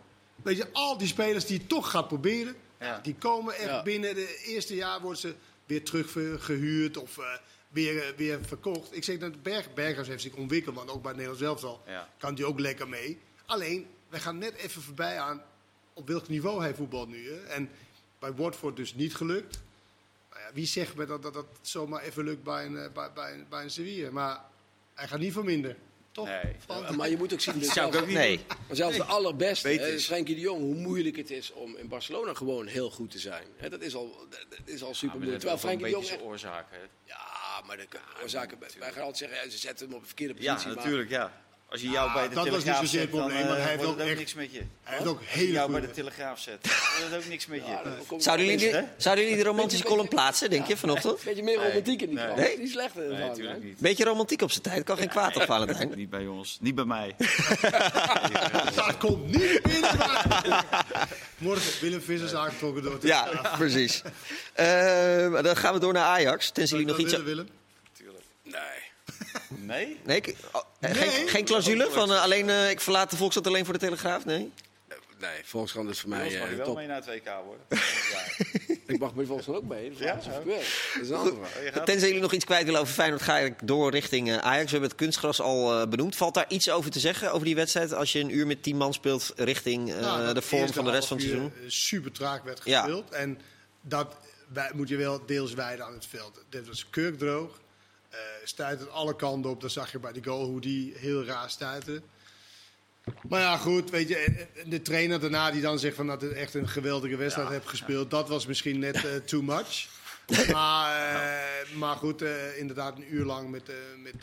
Weet 0.44 0.58
je, 0.58 0.68
al 0.72 0.98
die 0.98 1.08
spelers 1.08 1.46
die 1.46 1.58
het 1.58 1.70
toch 1.70 1.92
gaat 1.92 2.08
proberen, 2.08 2.56
Ja. 2.80 3.00
die 3.04 3.16
komen 3.16 3.54
echt 3.54 3.64
Ja. 3.66 3.84
binnen 3.84 4.10
het 4.10 4.42
eerste 4.46 4.76
jaar 4.76 5.02
worden 5.02 5.20
ze 5.20 5.36
weer 5.66 5.84
teruggehuurd 5.84 6.98
of 6.98 7.18
eh, 7.18 7.26
weer, 7.70 8.04
eh, 8.04 8.18
weer 8.18 8.40
verkocht. 8.46 8.96
Ik 8.96 9.04
zeg 9.04 9.18
dat 9.18 9.44
Berg, 9.44 9.74
Berghuis 9.74 10.08
heeft 10.08 10.22
zich 10.22 10.34
ontwikkeld, 10.34 10.76
want 10.76 10.90
ook 10.90 11.02
bij 11.02 11.12
het 11.12 11.20
Nederlands 11.22 11.48
elftal 11.48 11.84
Ja. 11.88 12.10
kan 12.18 12.36
die 12.36 12.46
ook 12.46 12.60
lekker 12.60 12.88
mee. 12.88 13.20
Alleen, 13.46 13.88
wij 14.10 14.20
gaan 14.20 14.38
net 14.38 14.54
even 14.56 14.82
voorbij 14.82 15.20
aan 15.20 15.44
op 15.94 16.08
welk 16.08 16.28
niveau 16.28 16.62
hij 16.62 16.74
voetbalt 16.76 17.08
nu. 17.10 17.30
Hè? 17.32 17.44
En 17.44 17.70
bij 18.20 18.34
Watford 18.34 18.76
dus 18.76 18.94
niet 18.94 19.16
gelukt. 19.16 19.60
Nou 20.30 20.42
ja, 20.44 20.50
wie 20.54 20.66
zegt 20.66 20.96
me 20.96 21.06
dat, 21.06 21.22
dat 21.22 21.34
dat 21.34 21.46
zomaar 21.62 22.02
even 22.04 22.24
lukt 22.24 22.44
bij 22.44 22.66
een, 22.66 22.78
eh, 22.78 22.92
bij, 22.92 23.12
bij, 23.14 23.34
een- 23.34 23.46
bij 23.50 23.64
een 23.64 23.70
Sevilla? 23.72 24.12
Maar 24.12 24.42
hij 24.94 25.08
gaat 25.08 25.20
niet 25.20 25.34
van 25.34 25.46
minder. 25.46 25.76
Toch? 26.16 26.28
Nee. 26.28 26.96
Maar 26.96 27.10
je 27.10 27.18
moet 27.18 27.34
ook 27.34 27.40
zien, 27.42 27.60
dus 27.60 27.72
zelfs, 27.74 27.98
ook 27.98 28.08
Nee. 28.08 28.40
maar 28.68 28.76
zelfs 28.76 28.98
de 28.98 29.04
allerbeste, 29.04 29.68
hè, 29.68 29.88
is. 29.88 30.06
Frenkie 30.06 30.36
de 30.36 30.42
Jong, 30.42 30.62
hoe 30.62 30.76
moeilijk 30.76 31.16
het 31.18 31.32
is 31.32 31.52
om 31.52 31.76
in 31.78 31.88
Barcelona 31.88 32.34
gewoon 32.34 32.68
heel 32.68 32.90
goed 32.92 33.12
te 33.12 33.20
zijn. 33.20 33.48
Hè, 33.58 33.70
dat 33.70 33.82
is 33.82 33.96
al, 33.96 34.28
dat 34.30 34.60
is 34.66 34.84
al 34.84 34.94
super 34.94 35.16
moeilijk. 35.16 35.40
Terwijl 35.40 35.60
Frenkie 35.62 35.86
de 35.86 35.92
Jong 35.92 36.08
echt, 36.08 36.22
oorzaken. 36.22 36.78
hè. 36.78 36.84
Ja, 37.04 37.62
maar 37.66 37.78
de 37.78 37.88
oorzaken, 38.22 38.58
wij 38.60 38.92
gaan 38.92 39.04
altijd 39.04 39.18
zeggen, 39.18 39.38
ja, 39.46 39.50
ze 39.52 39.58
zetten 39.58 39.86
hem 39.86 39.96
op 39.96 40.02
een 40.02 40.08
verkeerde 40.08 40.34
Ja, 40.42 40.54
positie. 40.54 40.74
maar- 40.76 40.84
natuurlijk, 40.84 41.10
ja. 41.10 41.45
Als 41.76 41.84
je 41.84 41.90
jou 41.90 42.14
bij 42.14 42.30
de 42.30 42.36
dat 42.36 42.48
was 42.50 42.64
niet 42.64 42.90
zet, 42.90 43.02
het 43.02 43.10
probleem, 43.10 43.38
dan 43.38 43.48
maar 43.48 43.58
eh, 43.58 43.64
hij 43.64 43.72
heeft 43.72 43.86
ook 43.86 43.98
echt- 44.00 44.18
niks 44.18 44.34
met 44.34 44.52
je. 44.54 44.62
Hij 44.84 44.96
heeft 44.98 45.08
ook 45.10 45.18
Als 45.20 45.28
je 45.34 45.40
hele 45.40 45.52
jou 45.52 45.72
bij 45.72 45.82
de. 45.82 45.92
Telegraaf 45.92 46.40
zet, 46.40 46.58
wordt 46.62 47.14
het 47.14 47.24
ook 47.24 47.30
niks 47.30 47.46
met 47.48 47.62
je. 47.66 47.78
Dan 48.10 48.22
Zouden 48.22 48.46
jullie, 48.46 48.84
zouden 48.98 49.24
jullie 49.26 49.40
de 49.44 49.50
romantische 49.50 49.86
column 49.86 50.08
plaatsen, 50.08 50.50
denk 50.50 50.66
je, 50.68 50.78
vanochtend? 50.78 51.14
Een 51.14 51.20
beetje 51.26 51.44
meer 51.44 51.56
romantiek 51.56 52.02
in 52.02 52.08
die 52.10 52.18
Nee. 52.18 52.26
krant. 52.26 52.40
Nee? 52.40 52.60
Niet 52.60 52.72
slecht. 52.72 52.96
Nee, 52.96 53.08
van, 53.10 53.20
natuurlijk 53.20 53.58
hè? 53.60 53.64
niet. 53.66 53.80
Beetje 53.80 54.04
romantiek 54.04 54.42
op 54.42 54.52
zijn 54.52 54.64
tijd, 54.64 54.84
kan 54.84 54.98
geen 54.98 55.10
kwaad 55.10 55.36
op 55.36 55.42
Valentijn. 55.44 55.92
Niet 55.96 56.10
bij 56.10 56.28
ons, 56.28 56.58
niet 56.62 56.76
bij 56.76 56.86
mij. 56.86 57.16
Dat 58.76 58.98
komt 58.98 59.26
niet 59.26 59.62
binnen. 59.64 59.90
Morgen 61.38 61.82
Willem 61.82 62.02
Vissers 62.02 62.34
aangetrokken 62.34 62.84
door 62.84 62.94
het 62.94 63.04
Ja, 63.04 63.28
precies. 63.58 64.02
Eh, 64.54 65.42
dan 65.44 65.56
gaan 65.58 65.74
we 65.74 65.80
door 65.80 65.94
naar 65.94 66.04
Ajax. 66.06 66.52
Tenzij 66.52 66.78
jullie 66.78 66.92
nog 66.94 67.02
iets... 67.02 67.12
willen, 67.12 67.26
Willem? 67.26 67.48
Nee. 69.66 70.00
Nee? 70.04 70.18
Ik- 70.18 70.36
oh, 70.52 70.62
eh, 70.80 70.92
Nee. 70.92 71.10
Geen, 71.10 71.28
geen 71.28 71.46
clausule 71.46 71.88
van 71.92 72.12
eh, 72.14 72.22
alleen 72.22 72.50
eh, 72.50 72.70
ik 72.70 72.82
verlaat 72.82 73.10
de 73.10 73.18
Volkskrant 73.18 73.48
alleen 73.48 73.66
voor 73.66 73.74
de 73.74 73.80
Telegraaf? 73.80 74.26
Nee? 74.26 74.52
Nee, 75.20 75.42
Volkskrant 75.44 75.90
is 75.90 76.00
voor 76.00 76.10
mij 76.10 76.26
ons 76.26 76.38
mag 76.38 76.50
je 76.50 76.56
wel 76.56 76.66
top. 76.66 76.76
mee 76.76 76.88
naar 76.88 76.96
het 76.96 77.06
WK 77.06 77.30
worden. 77.46 77.66
Ja. 78.12 78.76
Ik 78.88 79.00
mag 79.00 79.14
bij 79.14 79.26
Volkskrant 79.26 79.58
ook 79.60 79.66
mee. 79.70 79.90
Dat 79.90 80.00
is 80.00 80.06
Ja? 80.06 80.14
Dat 80.14 80.24
is 81.02 81.10
een 81.10 81.16
andere 81.16 81.36
vraag. 81.36 81.56
Oh, 81.58 81.64
je 81.64 81.72
gaat- 81.72 81.86
Tenzij 81.86 82.08
jullie 82.08 82.22
nog 82.24 82.34
iets 82.34 82.46
kwijt 82.46 82.66
willen 82.66 82.80
over 82.80 82.94
Feyenoord, 82.94 83.22
ga 83.22 83.38
ik 83.38 83.68
door 83.68 83.92
richting 83.92 84.30
eh, 84.30 84.38
Ajax. 84.38 84.64
We 84.66 84.72
hebben 84.72 84.90
het 84.90 84.98
kunstgras 84.98 85.42
al 85.42 85.82
eh, 85.82 85.88
benoemd. 85.88 86.16
Valt 86.16 86.34
daar 86.34 86.46
iets 86.48 86.70
over 86.70 86.92
te 86.92 87.00
zeggen, 87.00 87.32
over 87.32 87.46
die 87.46 87.56
wedstrijd? 87.56 87.94
Als 87.94 88.12
je 88.12 88.20
een 88.20 88.36
uur 88.36 88.48
met 88.48 88.64
tien 88.64 88.78
man 88.78 88.94
speelt 88.94 89.34
richting 89.36 89.94
eh, 89.94 90.00
Nou, 90.00 90.34
de 90.34 90.42
vorm 90.42 90.74
van 90.74 90.86
de 90.86 90.92
rest 90.92 91.08
van 91.08 91.18
het 91.18 91.26
seizoen? 91.26 91.54
Super 91.68 92.12
traag 92.12 92.42
werd 92.42 92.62
Ja. 92.64 92.82
gespeeld. 92.82 93.12
En 93.12 93.40
dat 93.82 94.16
wij, 94.54 94.72
moet 94.74 94.90
je 94.90 94.96
wel 94.96 95.26
deels 95.26 95.54
wijden 95.54 95.86
aan 95.86 95.94
het 95.94 96.06
veld. 96.06 96.44
Dit 96.50 96.68
was 96.68 96.90
kurkdroog. 96.90 97.60
Eh 98.16 98.48
stuitte 98.48 98.88
alle 98.88 99.16
kanten 99.16 99.52
op. 99.52 99.62
Dan 99.62 99.70
zag 99.70 99.92
je 99.92 100.00
bij 100.00 100.12
de 100.12 100.24
goal 100.24 100.46
hoe 100.46 100.62
die 100.62 100.94
heel 100.98 101.26
raar 101.26 101.50
stuitte. 101.50 102.02
Maar 103.30 103.40
ja, 103.40 103.58
goed, 103.58 103.90
weet 103.90 104.08
je, 104.08 104.48
de 104.66 104.82
trainer 104.82 105.20
daarna 105.20 105.52
die 105.52 105.62
dan 105.62 105.80
zegt 105.80 105.96
van 105.96 106.08
dat 106.08 106.22
het 106.22 106.32
echt 106.32 106.54
een 106.54 106.68
geweldige 106.68 107.16
wedstrijd 107.16 107.50
hebt 107.50 107.68
gespeeld, 107.68 108.12
dat 108.12 108.30
was 108.30 108.46
misschien 108.46 108.80
net 108.80 108.96
eh, 108.96 109.16
too 109.16 109.42
much. 109.42 109.88
Maar, 110.52 111.16
eh, 111.16 111.76
maar 111.76 111.96
goed, 111.96 112.22
inderdaad 112.58 112.98
een 112.98 113.14
uur 113.14 113.26
lang 113.26 113.50
met, 113.50 113.72
met, 113.98 114.16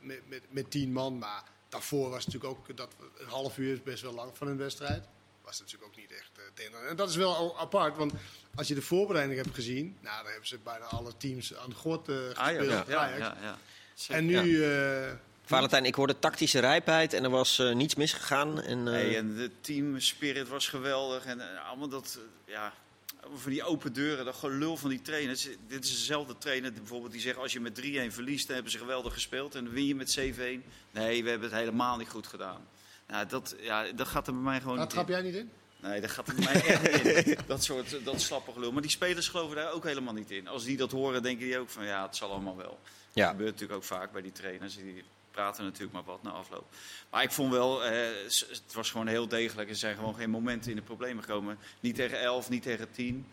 met, 0.00 0.20
met, 0.28 0.42
met 0.48 0.70
tien 0.70 0.92
man. 0.92 1.18
Maar 1.18 1.42
daarvoor 1.68 2.10
was 2.10 2.24
het 2.24 2.34
natuurlijk 2.34 2.60
ook, 2.60 2.76
dat, 2.76 2.88
een 3.18 3.28
half 3.28 3.58
uur 3.58 3.72
is 3.72 3.82
best 3.82 4.02
wel 4.02 4.14
lang 4.14 4.30
van 4.34 4.48
een 4.48 4.56
wedstrijd. 4.56 5.04
Was 5.44 5.60
natuurlijk 5.60 5.90
ook 5.90 5.96
niet 5.96 6.12
echt 6.12 6.30
het 6.56 6.70
en 6.88 6.96
dat 6.96 7.08
is 7.08 7.16
wel 7.16 7.58
apart, 7.58 7.96
want 7.96 8.12
als 8.54 8.68
je 8.68 8.74
de 8.74 8.82
voorbereiding 8.82 9.42
hebt 9.42 9.54
gezien, 9.54 9.96
nou, 10.00 10.16
dan 10.22 10.30
hebben 10.30 10.48
ze 10.48 10.58
bijna 10.64 10.84
alle 10.84 11.12
teams 11.16 11.56
aan 11.56 11.68
de 11.70 11.76
gort 11.76 12.08
eh, 12.08 12.16
gespeeld. 12.16 12.38
Ajax. 12.38 12.66
Ja, 12.66 12.84
ja, 12.88 12.98
Ajax. 12.98 13.18
ja, 13.18 13.36
ja. 13.42 13.58
Zeker. 13.94 14.14
En 14.14 14.26
nu, 14.26 14.64
eh, 14.64 15.12
Valentijn, 15.44 15.84
ik 15.84 15.94
hoorde 15.94 16.18
tactische 16.18 16.58
rijpheid 16.58 17.12
en 17.12 17.24
er 17.24 17.30
was 17.30 17.58
eh, 17.58 17.74
niets 17.74 17.94
misgegaan. 17.94 18.60
En, 18.60 18.78
eh, 18.78 18.92
Nee, 18.92 19.16
en 19.16 19.34
de 19.34 19.50
team 19.60 20.00
spirit 20.00 20.48
was 20.48 20.68
geweldig. 20.68 21.24
En 21.24 21.64
allemaal 21.66 21.88
dat, 21.88 22.18
ja, 22.44 22.72
voor 23.34 23.50
die 23.50 23.64
open 23.64 23.92
deuren, 23.92 24.24
dat 24.24 24.34
gelul 24.34 24.76
van 24.76 24.90
die 24.90 25.02
trainers. 25.02 25.48
Dit 25.68 25.84
is 25.84 25.90
dezelfde 25.90 26.38
trainer 26.38 26.70
die 26.70 26.80
bijvoorbeeld 26.80 27.12
die 27.12 27.20
zegt 27.20 27.36
als 27.36 27.52
je 27.52 27.60
met 27.60 27.74
3-1 27.74 28.12
verliest, 28.12 28.46
dan 28.46 28.54
hebben 28.54 28.72
ze 28.72 28.78
geweldig 28.78 29.12
gespeeld. 29.12 29.54
En 29.54 29.64
dan 29.64 29.72
win 29.72 29.86
je 29.86 29.94
met 29.94 30.10
7-1. 30.18 30.64
Nee, 30.90 31.22
we 31.22 31.30
hebben 31.30 31.48
het 31.50 31.58
helemaal 31.58 31.96
niet 31.96 32.08
goed 32.08 32.26
gedaan. 32.26 32.60
Nou, 33.06 33.26
dat, 33.26 33.54
ja, 33.60 33.92
dat 33.92 34.08
gaat 34.08 34.26
er 34.26 34.32
bij 34.32 34.42
mij 34.42 34.60
gewoon 34.60 34.76
daar 34.76 34.88
trap 34.88 35.08
jij 35.08 35.22
niet 35.22 35.34
in? 35.34 35.50
Nee, 35.82 36.00
dat 36.00 36.10
gaat 36.10 36.28
er 36.28 36.34
mij 36.34 36.64
echt 36.64 37.04
niet 37.04 37.26
in. 37.26 37.38
Dat 37.46 37.64
soort 37.64 38.04
dat 38.04 38.20
slappe 38.20 38.52
gelul. 38.52 38.72
Maar 38.72 38.82
die 38.82 38.90
spelers 38.90 39.28
geloven 39.28 39.56
daar 39.56 39.72
ook 39.72 39.84
helemaal 39.84 40.14
niet 40.14 40.30
in. 40.30 40.48
Als 40.48 40.64
die 40.64 40.76
dat 40.76 40.90
horen, 40.90 41.22
denken 41.22 41.46
die 41.46 41.58
ook 41.58 41.70
van 41.70 41.84
ja, 41.84 42.06
het 42.06 42.16
zal 42.16 42.30
allemaal 42.30 42.56
wel. 42.56 42.78
Ja. 43.12 43.22
Dat 43.22 43.30
gebeurt 43.30 43.50
natuurlijk 43.50 43.78
ook 43.78 43.84
vaak 43.84 44.12
bij 44.12 44.22
die 44.22 44.32
trainers. 44.32 44.76
Die 44.76 45.04
praten 45.30 45.64
natuurlijk 45.64 45.92
maar 45.92 46.04
wat 46.04 46.22
na 46.22 46.30
afloop. 46.30 46.64
Maar 47.10 47.22
ik 47.22 47.30
vond 47.30 47.52
wel, 47.52 47.84
eh, 47.84 47.92
het 48.48 48.74
was 48.74 48.90
gewoon 48.90 49.06
heel 49.06 49.28
degelijk. 49.28 49.68
Er 49.68 49.76
zijn 49.76 49.96
gewoon 49.96 50.14
geen 50.14 50.30
momenten 50.30 50.70
in 50.70 50.76
de 50.76 50.82
problemen 50.82 51.22
gekomen. 51.22 51.58
Niet 51.80 51.94
tegen 51.94 52.20
11, 52.20 52.48
niet 52.48 52.62
tegen 52.62 52.90
10. 52.90 53.26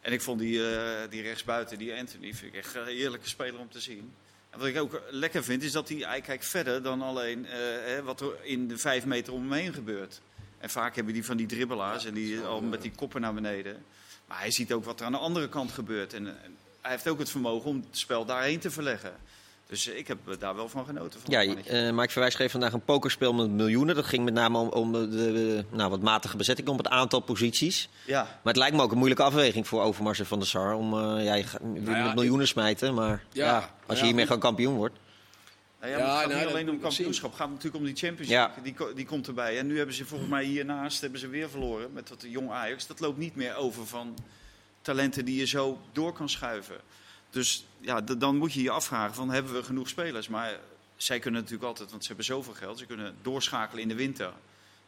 En 0.00 0.12
ik 0.12 0.20
vond 0.20 0.40
die, 0.40 0.76
eh, 0.76 1.10
die 1.10 1.22
rechtsbuiten, 1.22 1.78
die 1.78 1.94
Anthony, 1.94 2.34
vind 2.34 2.54
ik 2.54 2.58
echt 2.58 2.74
een 2.74 2.86
heerlijke 2.86 3.28
speler 3.28 3.60
om 3.60 3.70
te 3.70 3.80
zien. 3.80 4.14
En 4.50 4.58
wat 4.58 4.68
ik 4.68 4.78
ook 4.78 5.02
lekker 5.10 5.44
vind, 5.44 5.62
is 5.62 5.72
dat 5.72 5.88
hij, 5.88 5.98
hij 5.98 6.20
kijkt 6.20 6.46
verder 6.46 6.82
dan 6.82 7.02
alleen 7.02 7.46
eh, 7.46 7.58
hè, 7.84 8.02
wat 8.02 8.20
er 8.20 8.44
in 8.44 8.68
de 8.68 8.78
vijf 8.78 9.04
meter 9.04 9.32
om 9.32 9.40
hem 9.40 9.52
heen 9.52 9.74
gebeurt. 9.74 10.20
En 10.58 10.70
vaak 10.70 10.94
hebben 10.94 11.14
die 11.14 11.24
van 11.24 11.36
die 11.36 11.46
dribbelaars 11.46 12.04
en 12.04 12.14
die 12.14 12.40
al 12.40 12.60
met 12.60 12.82
die 12.82 12.92
koppen 12.96 13.20
naar 13.20 13.34
beneden. 13.34 13.84
Maar 14.26 14.38
hij 14.38 14.50
ziet 14.50 14.72
ook 14.72 14.84
wat 14.84 15.00
er 15.00 15.06
aan 15.06 15.12
de 15.12 15.18
andere 15.18 15.48
kant 15.48 15.72
gebeurt. 15.72 16.14
En, 16.14 16.26
en 16.26 16.56
hij 16.80 16.90
heeft 16.90 17.08
ook 17.08 17.18
het 17.18 17.30
vermogen 17.30 17.70
om 17.70 17.76
het 17.76 17.98
spel 17.98 18.24
daarheen 18.24 18.58
te 18.58 18.70
verleggen. 18.70 19.12
Dus 19.68 19.86
ik 19.86 20.08
heb 20.08 20.18
daar 20.38 20.54
wel 20.54 20.68
van 20.68 20.84
genoten. 20.84 21.20
Van 21.20 21.30
Ja, 21.30 21.54
eh 21.54 21.92
Mike 21.92 22.12
Verwijs 22.12 22.32
schreef 22.32 22.50
vandaag 22.50 22.72
een 22.72 22.84
pokerspel 22.84 23.34
met 23.34 23.50
miljoenen. 23.50 23.94
Dat 23.94 24.06
ging 24.06 24.24
met 24.24 24.34
name 24.34 24.58
om, 24.58 24.68
om 24.68 24.92
de, 24.92 25.08
de, 25.08 25.64
nou, 25.70 25.90
wat 25.90 26.00
matige 26.00 26.36
bezetting, 26.36 26.68
om 26.68 26.76
het 26.76 26.88
aantal 26.88 27.20
posities. 27.20 27.88
ja. 28.06 28.22
Maar 28.22 28.52
het 28.52 28.56
lijkt 28.56 28.76
me 28.76 28.82
ook 28.82 28.90
een 28.90 28.96
moeilijke 28.98 29.22
afweging 29.24 29.66
voor 29.68 29.82
Overmars 29.82 30.18
en 30.18 30.26
Van 30.26 30.38
der 30.38 30.48
Sar. 30.48 30.74
Om, 30.74 30.98
eh, 30.98 31.24
ja, 31.24 31.34
je 31.34 31.42
gaat 31.42 31.60
ja, 31.84 32.04
met 32.04 32.14
miljoenen 32.14 32.48
smijten, 32.48 32.94
maar 32.94 33.22
ja, 33.32 33.44
Ja, 33.46 33.70
als 33.86 33.96
je 33.96 33.98
ja, 33.98 34.04
hiermee 34.04 34.24
gewoon 34.26 34.40
kampioen 34.40 34.74
wordt. 34.76 34.96
Nou 35.80 35.92
ja, 35.92 35.98
het 35.98 36.08
gaat 36.08 36.28
nou, 36.28 36.40
niet 36.40 36.48
alleen 36.48 36.70
om 36.70 36.80
kampioenschap, 36.80 37.30
het 37.30 37.40
gaat 37.40 37.48
natuurlijk 37.48 37.76
om 37.76 37.84
die 37.84 37.96
Champions 37.96 38.30
Ja. 38.30 38.46
League. 38.46 38.62
Die, 38.86 38.94
die 38.94 39.06
komt 39.06 39.26
erbij. 39.26 39.58
En 39.58 39.66
nu 39.66 39.76
hebben 39.76 39.94
ze 39.94 40.04
volgens 40.04 40.30
mij 40.30 40.44
hiernaast 40.44 41.00
hebben 41.00 41.20
ze 41.20 41.28
weer 41.28 41.50
verloren 41.50 41.92
met 41.92 42.08
dat 42.08 42.24
jong 42.28 42.50
Ajax. 42.50 42.86
Dat 42.86 43.00
loopt 43.00 43.18
niet 43.18 43.36
meer 43.36 43.56
over 43.56 43.86
van 43.86 44.16
talenten 44.82 45.24
die 45.24 45.38
je 45.38 45.46
zo 45.46 45.80
door 45.92 46.12
kan 46.12 46.28
schuiven. 46.28 46.80
Dus 47.30 47.66
ja, 47.80 48.00
dan 48.00 48.36
moet 48.36 48.52
je 48.52 48.62
je 48.62 48.70
afvragen 48.70 49.14
van 49.14 49.30
hebben 49.30 49.52
we 49.52 49.62
genoeg 49.62 49.88
spelers? 49.88 50.28
Maar 50.28 50.58
zij 50.96 51.18
kunnen 51.18 51.40
natuurlijk 51.40 51.68
altijd, 51.68 51.90
want 51.90 52.02
ze 52.02 52.08
hebben 52.08 52.26
zoveel 52.26 52.52
geld, 52.54 52.78
ze 52.78 52.86
kunnen 52.86 53.14
doorschakelen 53.22 53.82
in 53.82 53.88
de 53.88 53.94
winter. 53.94 54.32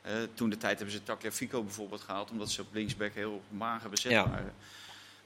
Eh, 0.03 0.13
toen 0.35 0.51
de 0.51 0.57
tijd 0.57 0.77
hebben 0.79 0.97
ze 0.97 1.03
Tagliafico 1.03 1.63
bijvoorbeeld 1.63 2.01
gehaald, 2.01 2.31
omdat 2.31 2.51
ze 2.51 2.61
op 2.61 2.67
linksback 2.73 3.15
heel 3.15 3.43
mager 3.49 3.91
bezet 3.91 4.13
Ja. 4.13 4.29
waren. 4.29 4.55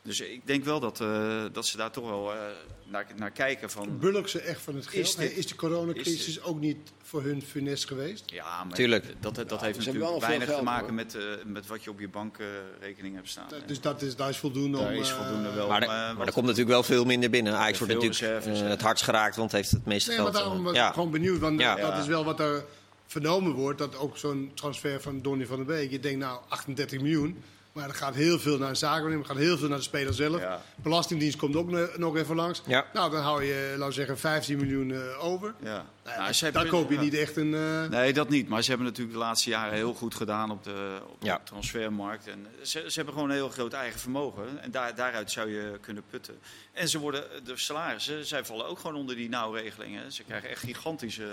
Dus 0.05 0.21
ik 0.21 0.47
denk 0.47 0.64
wel 0.64 0.81
dat, 0.81 1.01
eh, 1.01 1.45
dat 1.53 1.67
ze 1.67 1.77
daar 1.77 1.90
toch 1.90 2.09
wel 2.09 2.33
eh, 2.33 2.38
naar, 2.87 3.07
naar 3.17 3.31
kijken 3.31 3.71
van... 3.71 3.99
Bulk 3.99 4.29
ze 4.29 4.40
echt 4.40 4.61
van 4.61 4.75
het 4.75 4.87
geld. 4.87 5.03
Is 5.05 5.09
Is, 5.09 5.17
dit- 5.17 5.37
is 5.37 5.47
de 5.47 5.55
coronacrisis 5.55 6.27
is 6.29 6.43
ook 6.43 6.61
niet 6.61 6.77
voor 7.03 7.23
hun 7.23 7.43
funest 7.43 7.87
geweest? 7.87 8.23
Ja, 8.31 8.64
maar 8.64 8.75
Tuurlijk. 8.75 9.05
dat, 9.21 9.35
dat 9.35 9.61
heeft 9.61 9.79
natuurlijk 9.79 10.21
weinig 10.21 10.47
geld, 10.49 10.59
te 10.59 10.64
maken 10.64 10.85
hoor. 10.85 10.95
met, 10.95 11.14
eh, 11.14 11.23
met 11.45 11.67
wat 11.67 11.85
je 11.85 11.90
op 11.90 12.01
je 12.01 12.09
bankrekening 12.09 13.14
hebt 13.14 13.29
staan. 13.29 13.47
Dus 13.67 13.81
dat 13.81 14.03
is, 14.03 14.17
dat 14.17 14.29
is 14.29 14.37
voldoende 14.37 14.79
Daar 14.79 14.93
om... 14.93 15.01
is 15.01 15.11
voldoende 15.11 15.53
wel. 15.53 15.69
Maar, 15.69 15.83
om, 15.83 15.87
maar 16.17 16.27
er 16.27 16.33
komt 16.33 16.47
natuurlijk 16.47 16.73
wel 16.73 16.83
veel 16.83 17.05
minder 17.05 17.31
binnen. 17.31 17.53
Ajax 17.55 17.79
Ja, 17.79 17.87
wordt 17.87 18.03
natuurlijk 18.03 18.69
het 18.71 18.81
hardst 18.83 19.05
geraakt, 19.05 19.37
want 19.37 19.53
heeft 19.53 19.71
het 19.71 19.85
meeste 19.87 20.09
Nee, 20.11 20.19
maar 20.19 20.33
geld. 20.33 20.45
daarom 20.45 20.62
was 20.64 20.75
ja. 20.75 20.88
ik 20.88 20.95
gewoon 20.95 21.11
benieuwd. 21.11 21.40
Want 21.40 21.61
Ja. 21.61 21.77
dat 21.77 21.87
Ja. 21.88 21.99
is 22.01 22.07
wel 22.07 22.25
wat 22.25 22.40
er 22.40 22.64
vernomen 23.07 23.53
wordt. 23.53 23.79
Dat 23.79 23.97
ook 23.99 24.17
zo'n 24.17 24.51
transfer 24.55 25.01
van 25.01 25.23
Donny 25.23 25.47
van 25.47 25.57
der 25.57 25.67
Beek. 25.67 25.90
Je 25.90 26.01
denkt 26.01 26.19
nou 26.19 26.40
38 26.49 27.01
miljoen. 27.01 27.43
Maar 27.75 27.89
er 27.89 27.95
gaat 27.95 28.15
heel 28.15 28.39
veel 28.39 28.59
naar 28.59 28.69
de 28.69 28.75
zakenwaarnemer. 28.75 29.29
Er 29.29 29.35
gaat 29.35 29.43
heel 29.43 29.59
veel 29.59 29.69
naar 29.69 29.79
de 29.79 29.85
speler 29.85 30.15
zelf. 30.15 30.41
Ja. 30.41 30.63
Belastingdienst 30.75 31.37
komt 31.37 31.57
ook 31.57 31.97
nog 31.97 32.17
even 32.17 32.37
langs. 32.37 32.63
Ja. 32.67 32.87
Nou, 32.93 33.11
dan 33.11 33.23
hou 33.23 33.45
je, 33.45 33.69
laten 33.71 33.87
we 33.87 33.93
zeggen, 33.93 34.19
15 34.19 34.57
miljoen 34.57 34.93
eh, 34.93 35.25
over. 35.25 35.55
Ja. 35.63 35.85
Nou, 36.05 36.17
Nou, 36.19 36.33
daar 36.33 36.53
hebben- 36.53 36.69
koop 36.71 36.88
je 36.90 36.95
ja. 36.95 37.01
niet 37.01 37.14
echt 37.14 37.37
een... 37.37 37.55
eh, 37.55 37.88
Nee, 37.88 38.12
dat 38.12 38.29
niet. 38.29 38.49
Maar 38.49 38.62
ze 38.62 38.69
hebben 38.69 38.87
natuurlijk 38.87 39.14
de 39.17 39.23
laatste 39.23 39.51
jaren 39.51 39.75
heel 39.75 39.95
goed 39.95 40.14
gedaan 40.14 40.51
op 40.51 40.64
de, 40.64 40.99
op 41.09 41.21
de 41.21 41.27
Ja. 41.27 41.40
transfermarkt. 41.45 42.27
En 42.29 42.47
ze, 42.62 42.85
ze 42.87 42.93
hebben 42.95 43.14
gewoon 43.14 43.29
een 43.29 43.35
heel 43.35 43.49
groot 43.49 43.73
eigen 43.73 44.01
vermogen. 44.01 44.62
En 44.62 44.71
daar, 44.71 44.95
daaruit 44.95 45.31
zou 45.31 45.51
je 45.51 45.79
kunnen 45.81 46.03
putten. 46.11 46.38
En 46.73 46.88
ze 46.88 46.99
worden, 46.99 47.25
de 47.45 47.57
salarissen, 47.57 48.27
zij 48.27 48.45
vallen 48.45 48.67
ook 48.67 48.79
gewoon 48.79 48.97
onder 48.97 49.17
die 49.17 49.29
nauwregelingen. 49.29 50.12
Ze 50.12 50.23
krijgen 50.23 50.49
echt 50.49 50.61
gigantische... 50.61 51.27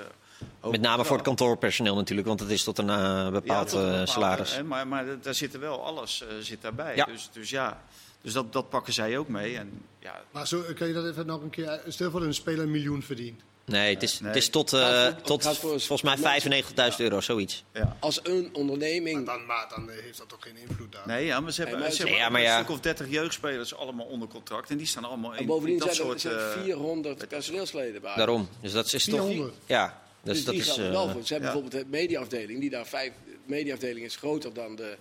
Met 0.72 0.82
name 0.82 1.06
voor 1.06 1.16
het 1.16 1.26
kantoorpersoneel 1.26 1.96
natuurlijk, 1.96 2.28
want 2.28 2.40
het 2.40 2.50
is 2.50 2.64
tot 2.64 2.78
een 2.78 2.90
eh, 2.90 3.30
bepaald 3.30 3.72
een 3.72 3.80
eh, 3.80 3.88
bepaald, 3.90 4.10
salaris. 4.10 4.56
hè, 4.56 4.64
maar, 4.64 4.88
maar 4.88 5.06
daar 5.22 5.34
zit 5.36 5.54
er 5.54 5.60
wel 5.60 5.86
alles 5.86 6.22
eh, 6.22 6.28
zit 6.42 6.62
daarbij. 6.62 6.96
Ja. 6.96 7.06
Dus, 7.06 7.30
dus 7.34 7.50
ja, 7.50 7.84
Dus 8.22 8.34
dat, 8.34 8.54
dat 8.54 8.70
pakken 8.70 8.94
zij 8.94 9.18
ook 9.18 9.28
mee. 9.28 9.58
En, 9.58 9.82
ja. 10.00 10.22
Maar 10.32 10.48
zo, 10.48 10.64
kan 10.76 10.88
je 10.88 10.94
dat 10.94 11.06
even 11.06 11.26
nog 11.26 11.42
een 11.42 11.50
keer... 11.50 11.82
Stel 11.88 12.12
voor 12.12 12.20
dat 12.20 12.30
een 12.30 12.36
speler 12.36 12.64
een 12.64 12.72
miljoen 12.72 13.04
verdient. 13.04 13.42
Nee, 13.72 13.94
het 13.94 14.04
is, 14.04 14.20
Het 14.24 14.36
is 14.36 14.50
tot, 14.50 14.74
uh, 14.74 15.08
tot 15.08 15.58
volgens 15.58 16.02
mij 16.02 16.18
95.000 16.18 16.96
euro, 16.98 17.22
zoiets. 17.22 17.64
Ja. 17.74 17.98
Als 18.00 18.20
een 18.24 18.50
onderneming... 18.54 19.26
Maar 19.26 19.38
dan, 19.38 19.46
maar 19.46 19.68
dan 19.76 19.90
heeft 19.90 20.18
dat 20.18 20.30
toch 20.30 20.40
geen 20.42 20.58
invloed 20.58 20.92
daar? 20.92 21.08
Nee, 21.08 21.26
ja, 21.26 21.40
maar 21.40 21.52
ze 21.52 21.62
hebben, 21.62 21.80
nee, 21.80 21.88
maar, 21.88 21.98
ze 21.98 22.04
hebben 22.04 22.20
ja, 22.20 22.30
maar 22.30 22.42
ja. 22.42 22.58
een 22.58 22.64
stuk 22.64 22.76
of 22.76 22.82
30 22.82 23.10
jeugdspelers 23.10 23.76
allemaal 23.76 24.06
onder 24.06 24.28
contract. 24.28 24.70
En 24.70 24.78
die 24.78 24.88
staan 24.88 25.06
allemaal 25.06 25.32
in, 25.34 25.40
en 25.40 25.46
bovendien 25.46 25.78
dat 25.78 25.96
zijn 25.96 26.08
soort... 26.08 26.24
Er, 26.24 26.58
400 26.64 27.28
personeelsleden 27.28 28.02
bij. 28.02 28.16
Daarom. 28.16 28.50
Dus 28.62 28.72
dat 28.72 28.94
is 28.94 29.04
400. 29.04 29.38
toch... 29.38 29.52
Ja. 29.66 30.02
Dus, 30.24 30.34
dus 30.36 30.46
dat 30.46 30.54
die 30.54 30.64
is, 30.64 30.76
wel 30.76 31.10
voor. 31.10 31.24
Ze 31.24 31.34
hebben 31.34 31.52
bijvoorbeeld 31.54 31.84
de 31.84 31.90
mediaafdeling. 31.90 32.60
Die 32.60 32.70
daar 32.70 32.88
vijf... 32.88 33.12
De 33.26 33.38
mediaafdeling 33.46 34.06
is 34.06 34.16
groter 34.16 34.54
dan 34.54 34.76
de 34.76 34.98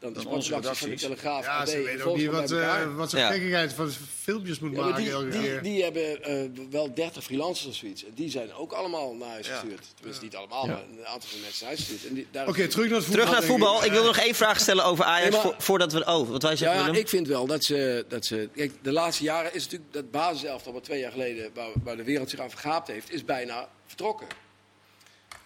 dan 0.00 0.12
de 0.12 0.20
sportredactie 0.20 0.76
van 0.76 0.90
de 0.90 0.96
Telegraaf. 0.96 1.44
Ja, 1.44 1.66
ze 1.66 1.82
weten 1.82 2.06
ook 2.06 2.16
niet 2.16 2.26
wat, 2.26 2.50
uh, 2.50 2.96
wat 2.96 3.10
zijn 3.10 3.22
ja. 3.22 3.30
gekkigheid 3.30 3.72
van 3.72 3.90
filmpjes 4.20 4.58
moet 4.58 4.72
ja, 4.76 4.80
maken 4.84 5.02
die, 5.02 5.10
elke 5.10 5.28
die, 5.28 5.40
keer. 5.40 5.62
Die 5.62 5.82
hebben 5.82 6.30
uh, 6.30 6.66
wel 6.70 6.94
30 6.94 7.24
freelancers 7.24 7.68
of 7.68 7.74
zoiets. 7.74 8.04
En 8.04 8.12
die 8.14 8.30
zijn 8.30 8.52
ook 8.52 8.72
allemaal 8.72 9.14
naar 9.14 9.28
huis 9.28 9.46
gestuurd. 9.46 9.86
Tenminste, 9.94 10.24
niet 10.24 10.36
allemaal, 10.36 10.66
maar 10.66 10.82
een 10.98 11.06
aantal 11.06 11.28
van 11.28 11.40
mensen 11.40 11.66
naar 11.66 11.76
huis 11.76 11.88
gestuurd. 11.88 12.26
Oké, 12.34 12.48
okay, 12.50 12.68
terug 12.68 12.88
naar 12.88 12.96
het 12.96 13.04
voetbal. 13.04 13.24
Terug 13.24 13.24
naar 13.24 13.36
het 13.36 13.44
voetbal. 13.44 13.84
Ik 13.84 13.92
wil 13.92 14.04
nog 14.04 14.18
één 14.18 14.34
vraag 14.34 14.60
stellen 14.60 14.84
over 14.84 15.04
Ajax 15.04 15.36
nee, 15.36 15.44
maar, 15.44 15.54
voordat 15.58 15.92
we... 15.92 16.04
Oh, 16.06 16.28
wat 16.28 16.42
wij 16.42 16.56
zeggen, 16.56 16.78
Ja, 16.78 16.84
Willem? 16.84 17.00
ik 17.00 17.08
vind 17.08 17.26
wel 17.26 17.46
dat 17.46 17.64
ze... 17.64 18.04
Dat 18.08 18.24
ze 18.24 18.48
kijk, 18.54 18.72
de 18.82 18.92
laatste 18.92 19.24
jaren 19.24 19.54
is 19.54 19.64
natuurlijk 19.64 19.92
dat 19.92 20.10
basiselftal 20.10 20.72
wat 20.72 20.84
twee 20.84 21.00
jaar 21.00 21.12
geleden... 21.12 21.50
Waar, 21.54 21.70
waar 21.84 21.96
de 21.96 22.04
wereld 22.04 22.30
zich 22.30 22.40
aan 22.40 22.50
vergaapt 22.50 22.88
heeft, 22.88 23.12
is 23.12 23.24
bijna 23.24 23.68
vertrokken. 23.86 24.26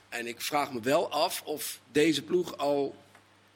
En 0.09 0.27
ik 0.27 0.41
vraag 0.41 0.73
me 0.73 0.81
wel 0.81 1.11
af 1.11 1.43
of 1.45 1.81
deze 1.93 2.23
ploeg 2.23 2.57
al 2.57 2.95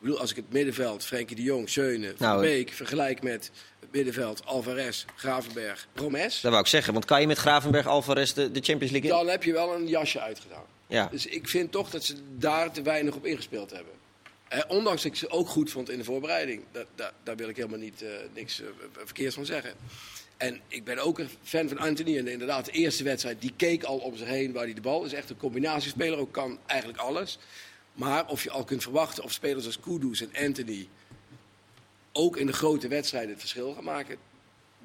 bedoel, 0.01 0.19
als 0.19 0.31
ik 0.31 0.37
het 0.37 0.53
middenveld, 0.53 1.05
Frenkie 1.05 1.37
de 1.37 1.43
Jong, 1.43 1.69
Schöne, 1.69 2.13
Van 2.17 2.27
nou, 2.27 2.41
Beek, 2.41 2.73
vergelijk 2.73 3.23
met 3.23 3.51
het 3.81 3.93
middenveld, 3.93 4.45
Alvarez, 4.45 5.05
Gravenberg, 5.17 5.89
Promes. 5.93 6.41
Dat 6.41 6.51
wou 6.51 6.63
ik 6.63 6.69
zeggen, 6.69 6.93
want 6.93 7.05
kan 7.05 7.21
je 7.21 7.27
met 7.27 7.39
Gravenberg, 7.39 7.87
Alvarez 7.87 8.33
de, 8.33 8.51
de 8.51 8.61
Champions 8.61 8.93
League 8.93 9.11
in? 9.11 9.17
Dan 9.17 9.29
heb 9.29 9.43
je 9.43 9.53
wel 9.53 9.75
een 9.75 9.87
jasje 9.87 10.21
uitgedaan. 10.21 10.65
Ja. 10.87 11.09
Dus 11.11 11.27
ik 11.27 11.49
vind 11.49 11.73
toch 11.73 11.91
dat 11.91 12.05
ze 12.05 12.15
daar 12.37 12.73
te 12.73 12.83
weinig 12.83 13.15
op 13.15 13.27
ingespeeld 13.27 13.71
hebben. 13.71 13.93
Eh, 14.49 14.61
ondanks 14.69 15.03
dat 15.03 15.13
ik 15.13 15.19
ze 15.19 15.31
ook 15.31 15.49
goed 15.49 15.71
vond 15.71 15.91
in 15.91 15.99
de 15.99 16.05
voorbereiding. 16.05 16.63
Daar 17.23 17.37
wil 17.37 17.49
ik 17.49 17.57
helemaal 17.57 17.79
niet, 17.79 18.03
uh, 18.03 18.09
niks 18.35 18.61
uh, 18.61 18.67
verkeerds 19.05 19.35
van 19.35 19.47
zeggen. 19.47 19.73
En 20.37 20.61
ik 20.69 20.85
ben 20.85 20.99
ook 20.99 21.19
een 21.19 21.29
fan 21.43 21.69
van 21.69 21.79
Anthony. 21.79 22.19
En 22.19 22.29
inderdaad, 22.29 22.65
de 22.65 22.71
eerste 22.71 23.05
wedstrijd, 23.05 23.41
die 23.41 23.53
keek 23.57 23.83
al 23.83 23.99
om 23.99 24.17
zich 24.17 24.29
heen 24.29 24.53
waar 24.53 24.65
hij 24.65 24.75
de 24.75 24.81
bal 24.81 25.05
is. 25.05 25.13
Echt 25.13 25.31
een 25.31 25.37
combinatiespeler, 25.37 26.19
ook 26.19 26.33
kan 26.33 26.59
eigenlijk 26.67 27.01
alles. 27.01 27.39
Maar 27.99 28.27
of 28.27 28.43
je 28.43 28.51
al 28.51 28.65
kunt 28.65 28.83
verwachten 28.83 29.25
of 29.25 29.33
spelers 29.33 29.67
als 29.67 29.81
Kudus 29.81 30.21
en 30.21 30.47
Anthony 30.47 30.89
ook 32.13 32.37
in 32.37 32.47
de 32.47 32.53
grote 32.53 32.89
wedstrijden 32.89 33.31
het 33.31 33.41
verschil 33.41 33.75
gaan 33.75 33.85
maken, 33.85 34.17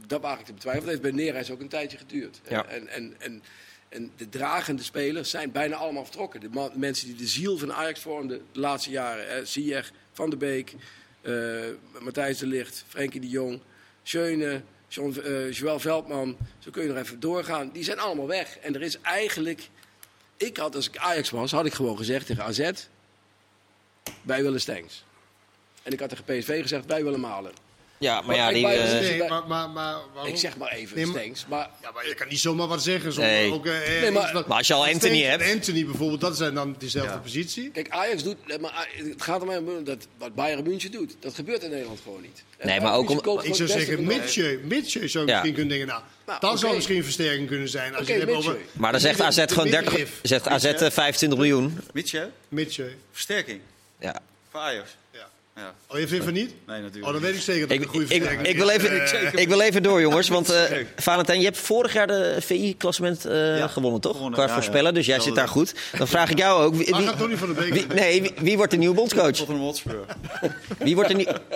dat 0.05 0.21
waag 0.21 0.39
ik 0.39 0.45
te 0.45 0.53
betwijfelen. 0.53 0.93
Dat 0.93 1.01
heeft 1.01 1.15
bij 1.15 1.23
Neerhuis 1.23 1.51
ook 1.51 1.59
een 1.59 1.67
tijdje 1.67 1.97
geduurd. 1.97 2.41
Ja. 2.47 2.65
En, 2.65 2.87
en, 2.87 3.15
en, 3.19 3.43
en 3.89 4.11
de 4.17 4.29
dragende 4.29 4.83
spelers 4.83 5.29
zijn 5.29 5.51
bijna 5.51 5.75
allemaal 5.75 6.03
vertrokken. 6.03 6.39
De 6.39 6.71
mensen 6.73 7.07
die 7.07 7.15
de 7.15 7.27
ziel 7.27 7.57
van 7.57 7.73
Ajax 7.73 7.99
vormden 7.99 8.41
de 8.51 8.59
laatste 8.59 8.89
jaren. 8.89 9.47
Ziyech, 9.47 9.91
Van 10.11 10.29
der 10.29 10.39
Beek, 10.39 10.75
uh, 11.21 11.63
Matthijs 11.99 12.37
de 12.37 12.47
Ligt, 12.47 12.83
Frenkie 12.87 13.21
de 13.21 13.29
Jong, 13.29 13.61
Schöne, 14.03 14.61
John, 14.87 15.21
uh, 15.25 15.51
Joël 15.51 15.79
Veldman. 15.79 16.37
Zo 16.59 16.71
kun 16.71 16.83
je 16.83 16.89
nog 16.89 16.97
even 16.97 17.19
doorgaan. 17.19 17.69
Die 17.73 17.83
zijn 17.83 17.99
allemaal 17.99 18.27
weg. 18.27 18.57
En 18.57 18.75
er 18.75 18.81
is 18.81 19.01
eigenlijk... 19.01 19.69
Ik 20.37 20.57
had, 20.57 20.75
als 20.75 20.87
ik 20.87 20.97
Ajax 20.97 21.29
was, 21.29 21.51
had 21.51 21.65
ik 21.65 21.73
gewoon 21.73 21.97
gezegd 21.97 22.25
tegen 22.25 22.43
AZ 22.43 22.71
wij 24.21 24.43
willen 24.43 24.61
Stengs. 24.61 25.03
En 25.83 25.91
ik 25.91 25.99
had 25.99 26.09
tegen 26.09 26.23
PSV 26.23 26.61
gezegd, 26.61 26.85
wij 26.85 27.03
willen 27.03 27.19
Malen. 27.19 27.53
Ja, 28.03 28.21
maar 28.21 28.35
ja, 28.35 28.51
die... 28.51 28.65
Uh, 28.65 28.99
nee, 28.99 29.29
maar, 29.29 29.47
maar, 29.47 29.69
maar 29.69 30.27
ik 30.27 30.37
zeg 30.37 30.57
maar 30.57 30.71
even 30.71 30.95
nee, 30.95 31.05
Stengs. 31.05 31.45
Maar, 31.47 31.69
ja, 31.81 31.91
maar 31.91 32.07
je 32.07 32.15
kan 32.15 32.27
niet 32.27 32.39
zomaar 32.39 32.67
wat 32.67 32.83
zeggen. 32.83 33.19
Nee. 33.19 33.51
Ook, 33.51 33.65
uh, 33.65 33.73
nee 34.01 34.11
maar, 34.11 34.33
maar, 34.33 34.57
als 34.57 34.67
je 34.67 34.73
al 34.73 34.85
Anthony 34.85 35.21
hebt... 35.21 35.51
Anthony 35.51 35.85
bijvoorbeeld, 35.85 36.21
dat 36.21 36.37
zijn 36.37 36.53
dan 36.53 36.75
dezelfde 36.77 37.11
ja. 37.11 37.17
positie. 37.17 37.69
Kijk, 37.69 37.89
Ajax 37.89 38.23
doet... 38.23 38.61
Maar 38.61 38.87
het 38.95 39.21
gaat 39.21 39.41
er 39.41 39.47
maar 39.47 39.57
om 39.57 39.83
dat 39.83 40.07
wat 40.17 40.35
Bayern 40.35 40.63
München 40.63 40.91
doet. 40.91 41.15
Dat 41.19 41.33
gebeurt 41.33 41.63
in 41.63 41.69
Nederland 41.69 41.99
gewoon 42.03 42.21
niet. 42.21 42.43
Nee, 42.61 42.81
maar 42.81 42.93
ook 42.93 43.09
om... 43.09 43.39
Ik 43.41 43.55
zou 43.55 43.69
zeggen, 43.69 44.03
Mitje. 44.03 44.59
Mitje 44.63 45.07
zou 45.07 45.25
ja. 45.25 45.31
misschien 45.31 45.53
kunnen 45.53 45.77
denken, 45.77 45.87
nou... 45.87 46.01
nou 46.25 46.39
dat 46.39 46.49
okay. 46.49 46.61
zou 46.61 46.75
misschien 46.75 47.03
versterking 47.03 47.47
kunnen 47.47 47.69
zijn. 47.69 47.95
Als 47.95 48.03
okay, 48.03 48.19
je 48.19 48.25
het 48.25 48.35
over, 48.35 48.57
maar 48.73 48.91
dan 48.91 49.01
zegt 49.01 49.21
AZ 49.21 49.43
gewoon 49.47 49.69
30... 49.69 50.09
Zegt 50.21 50.47
AZ 50.47 50.73
25 50.77 51.39
miljoen. 51.39 51.79
Mitje? 51.93 52.29
Mitje. 52.49 52.91
Versterking? 53.11 53.59
Ja. 54.03 54.15
Voor 54.49 54.59
Ajax? 54.59 54.95
Ja. 55.55 55.73
Oh, 55.87 55.99
je 55.99 56.07
vindt 56.07 56.23
van 56.23 56.33
niet? 56.33 56.53
Nee, 56.67 56.81
natuurlijk. 56.81 57.05
Oh, 57.05 57.11
dan 57.11 57.21
weet 57.21 57.35
ik 57.35 57.41
zeker 57.41 57.67
dat 57.67 57.77
ik, 57.77 57.83
een 57.83 57.89
goede 57.89 58.05
ik, 58.05 58.11
versterking 58.11 58.47
ik, 58.47 58.57
wil 58.57 58.69
even, 58.69 58.93
uh, 58.93 59.33
ik 59.33 59.47
wil 59.47 59.61
even 59.61 59.83
door, 59.83 60.01
jongens. 60.01 60.27
Want 60.27 60.51
uh, 60.51 60.61
Valentijn, 60.95 61.39
je 61.39 61.45
hebt 61.45 61.57
vorig 61.57 61.93
jaar 61.93 62.07
de 62.07 62.37
VI-klassement 62.39 63.25
uh, 63.25 63.57
ja, 63.57 63.67
gewonnen, 63.67 64.01
toch? 64.01 64.11
Gewonnen, 64.11 64.39
Qua 64.39 64.47
ja, 64.47 64.53
voorspellen, 64.53 64.85
ja. 64.85 64.91
dus 64.91 65.05
jij 65.05 65.19
zit 65.19 65.35
daar 65.35 65.47
goed. 65.47 65.75
Dan 65.97 66.07
vraag 66.07 66.29
ik 66.29 66.37
jou 66.37 66.63
ook... 66.63 66.75
Wie, 66.75 66.85
wie, 66.85 67.07
gaat 67.07 67.17
Tony 67.17 67.37
van 67.37 67.47
de 67.47 67.53
Beek? 67.53 67.73
Wie, 67.73 67.85
nee, 67.87 68.21
wie, 68.21 68.33
wie, 68.37 68.57
wordt 68.57 68.71
de 68.71 68.77
nieuwe 68.77 68.95
bondscoach? 68.95 69.31
Tot 69.31 69.49
een 69.49 69.57
Hotspur. 69.57 70.05
Wie 70.77 70.95
wordt 70.95 71.09
de 71.09 71.15
nieuwe... 71.15 71.41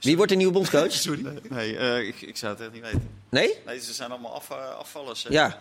Wie 0.00 0.16
wordt 0.16 0.30
de 0.30 0.36
nieuwe 0.36 0.52
bondscoach? 0.52 0.92
Sorry. 0.92 1.26
Nee, 1.48 1.72
uh, 1.72 1.98
ik, 1.98 2.20
ik 2.20 2.36
zou 2.36 2.52
het 2.52 2.62
echt 2.62 2.72
niet 2.72 2.82
weten. 2.82 3.08
Nee? 3.28 3.54
Nee, 3.66 3.80
ze 3.80 3.92
zijn 3.92 4.10
allemaal 4.10 4.34
af, 4.34 4.50
afvallers. 4.78 5.22
Hè. 5.22 5.28
Ja. 5.30 5.60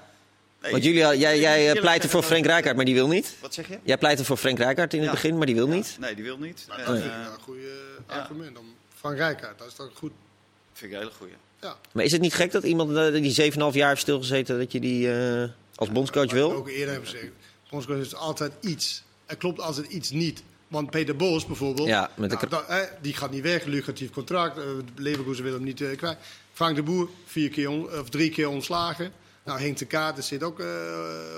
Nee, 0.66 0.74
Want 0.74 0.84
jullie, 0.84 1.18
jij, 1.18 1.40
jij 1.40 1.80
pleitte 1.80 2.10
voor 2.10 2.24
Frank 2.24 2.46
Rijkaard, 2.46 2.76
maar 2.76 2.86
die 2.86 2.94
wil 2.94 3.08
niet. 3.08 3.36
Wat 3.42 3.54
zeg 3.54 3.68
je? 3.68 3.80
Jij 3.84 3.98
pleitte 3.98 4.26
voor 4.26 4.38
Frank 4.38 4.58
Rijkaard 4.58 4.94
in 4.94 5.00
het 5.00 5.08
ja. 5.08 5.14
begin, 5.14 5.38
maar 5.38 5.46
die 5.46 5.56
wil 5.56 5.68
ja. 5.68 5.74
niet. 5.74 5.98
Nee, 6.00 6.16
die 6.16 6.24
wil 6.24 6.38
niet. 6.38 6.66
Nou, 6.68 6.80
dat 6.80 6.88
vind 6.88 7.06
ik 7.06 7.12
een 7.12 7.42
goede 7.42 7.70
argument. 8.06 8.58
Om 8.58 8.66
Frank 8.96 9.18
Rijkaard, 9.18 9.60
dat 9.60 9.68
is 9.68 9.74
toch 9.74 9.90
goed. 9.94 10.12
Dat 10.12 10.80
vind 10.80 10.92
ik 10.92 10.98
een 10.98 11.04
hele 11.04 11.16
goede. 11.18 11.34
Ja. 11.62 11.78
Maar 11.92 12.04
is 12.04 12.12
het 12.12 12.22
niet 12.22 12.34
gek 12.34 12.52
dat 12.52 12.64
iemand 12.64 13.14
die 13.14 13.52
7,5 13.52 13.58
jaar 13.72 13.90
heeft 13.90 14.02
stilgezeten, 14.02 14.58
dat 14.58 14.72
je 14.72 14.80
die 14.80 15.08
uh, 15.08 15.44
als 15.76 15.92
bondscoach 15.92 16.32
wil? 16.32 16.52
Ik 16.52 16.58
ook 16.58 16.70
eerder 16.70 16.94
hebben 16.94 17.10
gezegd. 17.10 17.32
Bondscoach 17.70 18.00
is 18.00 18.16
altijd 18.16 18.52
iets. 18.62 19.04
Er 19.26 19.38
klopt 19.38 19.60
altijd 19.60 19.88
iets 19.88 20.10
niet. 20.10 20.44
Want 20.68 20.90
Peter 20.90 21.16
Bos 21.16 21.46
bijvoorbeeld, 21.46 21.88
ja, 21.88 22.12
met 22.16 22.30
nou, 22.32 22.48
dat, 22.50 22.68
eh, 22.68 22.78
die 23.02 23.14
gaat 23.14 23.32
niet 23.32 23.42
weg, 23.42 23.64
lucratief 23.64 24.10
contract. 24.12 24.58
Uh, 24.58 24.64
Leverkusen 24.96 25.44
wil 25.44 25.54
hem 25.54 25.64
niet 25.64 25.80
uh, 25.80 25.98
kwijt. 25.98 26.18
Frank 26.54 26.76
de 26.76 26.84
Boer, 26.84 27.10
vier 27.26 27.50
keer 27.50 27.70
on, 27.70 28.00
of 28.00 28.10
drie 28.10 28.30
keer 28.30 28.50
ontslagen. 28.50 29.12
Nou, 29.46 29.60
Henk 29.60 29.78
de 29.78 29.86
Kaart 29.86 30.26
zit 30.26 30.44
ook 30.44 30.60
uh, 30.60 30.68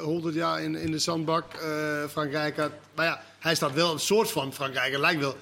100 0.04 0.36
jaar 0.36 0.64
in, 0.64 0.76
in 0.76 0.92
de 0.92 1.00
zandbak. 1.00 1.46
Uh, 1.54 2.04
Frank 2.10 2.32
Rijkaard. 2.32 2.72
Maar 2.96 3.06
ja, 3.06 3.22
hij 3.40 3.56
staat 3.56 3.74
wel 3.74 3.94
een 3.94 4.00
soort 4.00 4.32
van, 4.32 4.54
Frank 4.54 4.74
Rijkaard 4.74 5.02
lijkt 5.02 5.20
wel, 5.20 5.36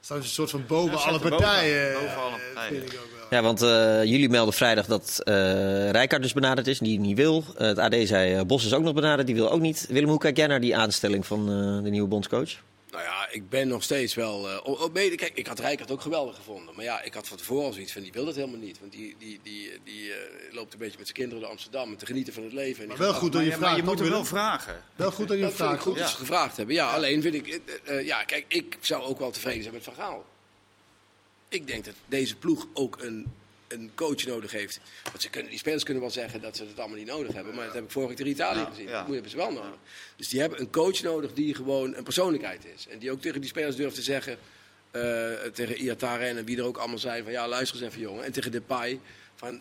staat 0.00 0.18
een 0.18 0.24
soort 0.24 0.50
van 0.50 0.64
boven 0.66 0.98
ja, 0.98 1.04
alle 1.04 1.18
partijen. 1.18 1.92
Boven, 1.92 2.06
boven 2.06 2.22
alle 2.22 2.38
partijen. 2.54 2.80
Vind 2.80 2.92
ik 2.92 2.98
ook 2.98 3.08
wel. 3.18 3.26
Ja, 3.30 3.42
want 3.42 3.62
uh, 3.62 4.04
jullie 4.04 4.28
melden 4.28 4.54
vrijdag 4.54 4.86
dat 4.86 5.20
uh, 5.24 5.90
Rijkaard 5.90 6.22
dus 6.22 6.32
benaderd 6.32 6.66
is, 6.66 6.78
die 6.78 7.00
niet 7.00 7.16
wil. 7.16 7.44
Uh, 7.58 7.66
het 7.66 7.78
AD 7.78 7.94
zei, 8.04 8.44
Bos 8.44 8.64
is 8.64 8.74
ook 8.74 8.82
nog 8.82 8.94
benaderd, 8.94 9.26
die 9.26 9.36
wil 9.36 9.50
ook 9.50 9.60
niet. 9.60 9.86
Willem, 9.88 10.08
hoe 10.08 10.18
kijk 10.18 10.36
jij 10.36 10.46
naar 10.46 10.60
die 10.60 10.76
aanstelling 10.76 11.26
van 11.26 11.46
de 11.84 11.90
nieuwe 11.90 12.08
bondscoach? 12.08 12.50
Ja, 13.34 13.40
ik 13.40 13.48
ben 13.48 13.68
nog 13.68 13.82
steeds 13.82 14.14
wel. 14.14 14.50
Uh, 14.50 14.86
mede, 14.92 15.16
kijk, 15.16 15.34
ik 15.34 15.46
had 15.46 15.58
Rijkaard 15.58 15.90
ook 15.90 16.00
geweldig 16.00 16.36
gevonden. 16.36 16.74
Maar 16.74 16.84
ja, 16.84 17.02
ik 17.02 17.14
had 17.14 17.28
van 17.28 17.36
tevoren 17.36 17.64
al 17.64 17.72
zoiets 17.72 17.92
van: 17.92 18.02
die 18.02 18.12
wil 18.12 18.24
dat 18.24 18.34
helemaal 18.34 18.58
niet. 18.58 18.80
Want 18.80 18.92
die, 18.92 19.16
die, 19.18 19.40
die, 19.42 19.80
die 19.84 20.08
uh, 20.08 20.14
loopt 20.50 20.72
een 20.72 20.78
beetje 20.78 20.98
met 20.98 21.06
zijn 21.06 21.18
kinderen 21.18 21.42
naar 21.42 21.50
Amsterdam 21.50 21.96
te 21.96 22.06
genieten 22.06 22.32
van 22.32 22.42
het 22.42 22.52
leven. 22.52 22.82
En 22.82 22.88
maar 22.88 22.98
wel 22.98 23.14
goed 23.14 23.32
dat 23.32 23.42
je 23.42 23.48
vraagt. 23.48 23.62
Maar 23.62 23.76
je 23.76 23.82
moet 23.82 23.98
hem 23.98 24.10
wel 24.10 24.24
vragen. 24.24 24.82
Wel 24.96 25.12
goed 25.12 25.28
dat 25.28 25.36
je 25.36 25.42
dat 25.42 25.52
vraagt. 25.52 25.82
goed 25.82 25.98
dat 25.98 26.10
ze 26.10 26.16
gevraagd 26.16 26.56
hebben. 26.56 26.74
Ja, 26.74 26.92
alleen 26.92 27.22
vind 27.22 27.34
ik. 27.34 27.60
Uh, 27.88 28.06
ja, 28.06 28.24
kijk, 28.24 28.44
ik 28.48 28.78
zou 28.80 29.02
ook 29.02 29.18
wel 29.18 29.30
tevreden 29.30 29.62
zijn 29.62 29.74
met 29.74 29.84
Van 29.84 29.94
Gaal. 29.94 30.24
Ik 31.48 31.66
denk 31.66 31.84
dat 31.84 31.94
deze 32.06 32.36
ploeg 32.36 32.66
ook 32.72 33.02
een 33.02 33.32
een 33.74 33.90
coach 33.94 34.26
nodig 34.26 34.50
heeft. 34.50 34.80
Want 35.02 35.22
ze 35.22 35.30
kunnen, 35.30 35.50
die 35.50 35.58
spelers 35.58 35.82
kunnen 35.82 36.02
wel 36.02 36.12
zeggen 36.12 36.40
dat 36.40 36.56
ze 36.56 36.64
het 36.64 36.78
allemaal 36.78 36.98
niet 36.98 37.06
nodig 37.06 37.32
hebben. 37.34 37.54
Maar 37.54 37.64
dat 37.64 37.74
heb 37.74 37.84
ik 37.84 37.90
vorige 37.90 38.14
keer 38.14 38.26
in 38.26 38.32
Italië 38.32 38.58
ja, 38.58 38.64
gezien. 38.64 38.88
Ja. 38.88 39.02
Dat 39.02 39.12
hebben 39.12 39.30
ze 39.30 39.36
wel 39.36 39.52
nodig. 39.52 39.78
Dus 40.16 40.28
die 40.28 40.40
hebben 40.40 40.60
een 40.60 40.70
coach 40.70 41.02
nodig 41.02 41.32
die 41.32 41.54
gewoon 41.54 41.94
een 41.94 42.04
persoonlijkheid 42.04 42.64
is. 42.74 42.86
En 42.88 42.98
die 42.98 43.10
ook 43.10 43.20
tegen 43.20 43.40
die 43.40 43.50
spelers 43.50 43.76
durft 43.76 43.94
te 43.94 44.02
zeggen... 44.02 44.38
Uh, 44.92 45.32
tegen 45.52 45.76
Iataren 45.76 46.36
en 46.36 46.44
wie 46.44 46.58
er 46.58 46.64
ook 46.64 46.76
allemaal 46.76 46.98
zijn 46.98 47.22
van... 47.22 47.32
ja, 47.32 47.48
luister 47.48 47.76
eens 47.76 47.88
even 47.88 48.00
jongen. 48.00 48.24
En 48.24 48.32
tegen 48.32 48.52
Depay 48.52 49.00
van... 49.34 49.60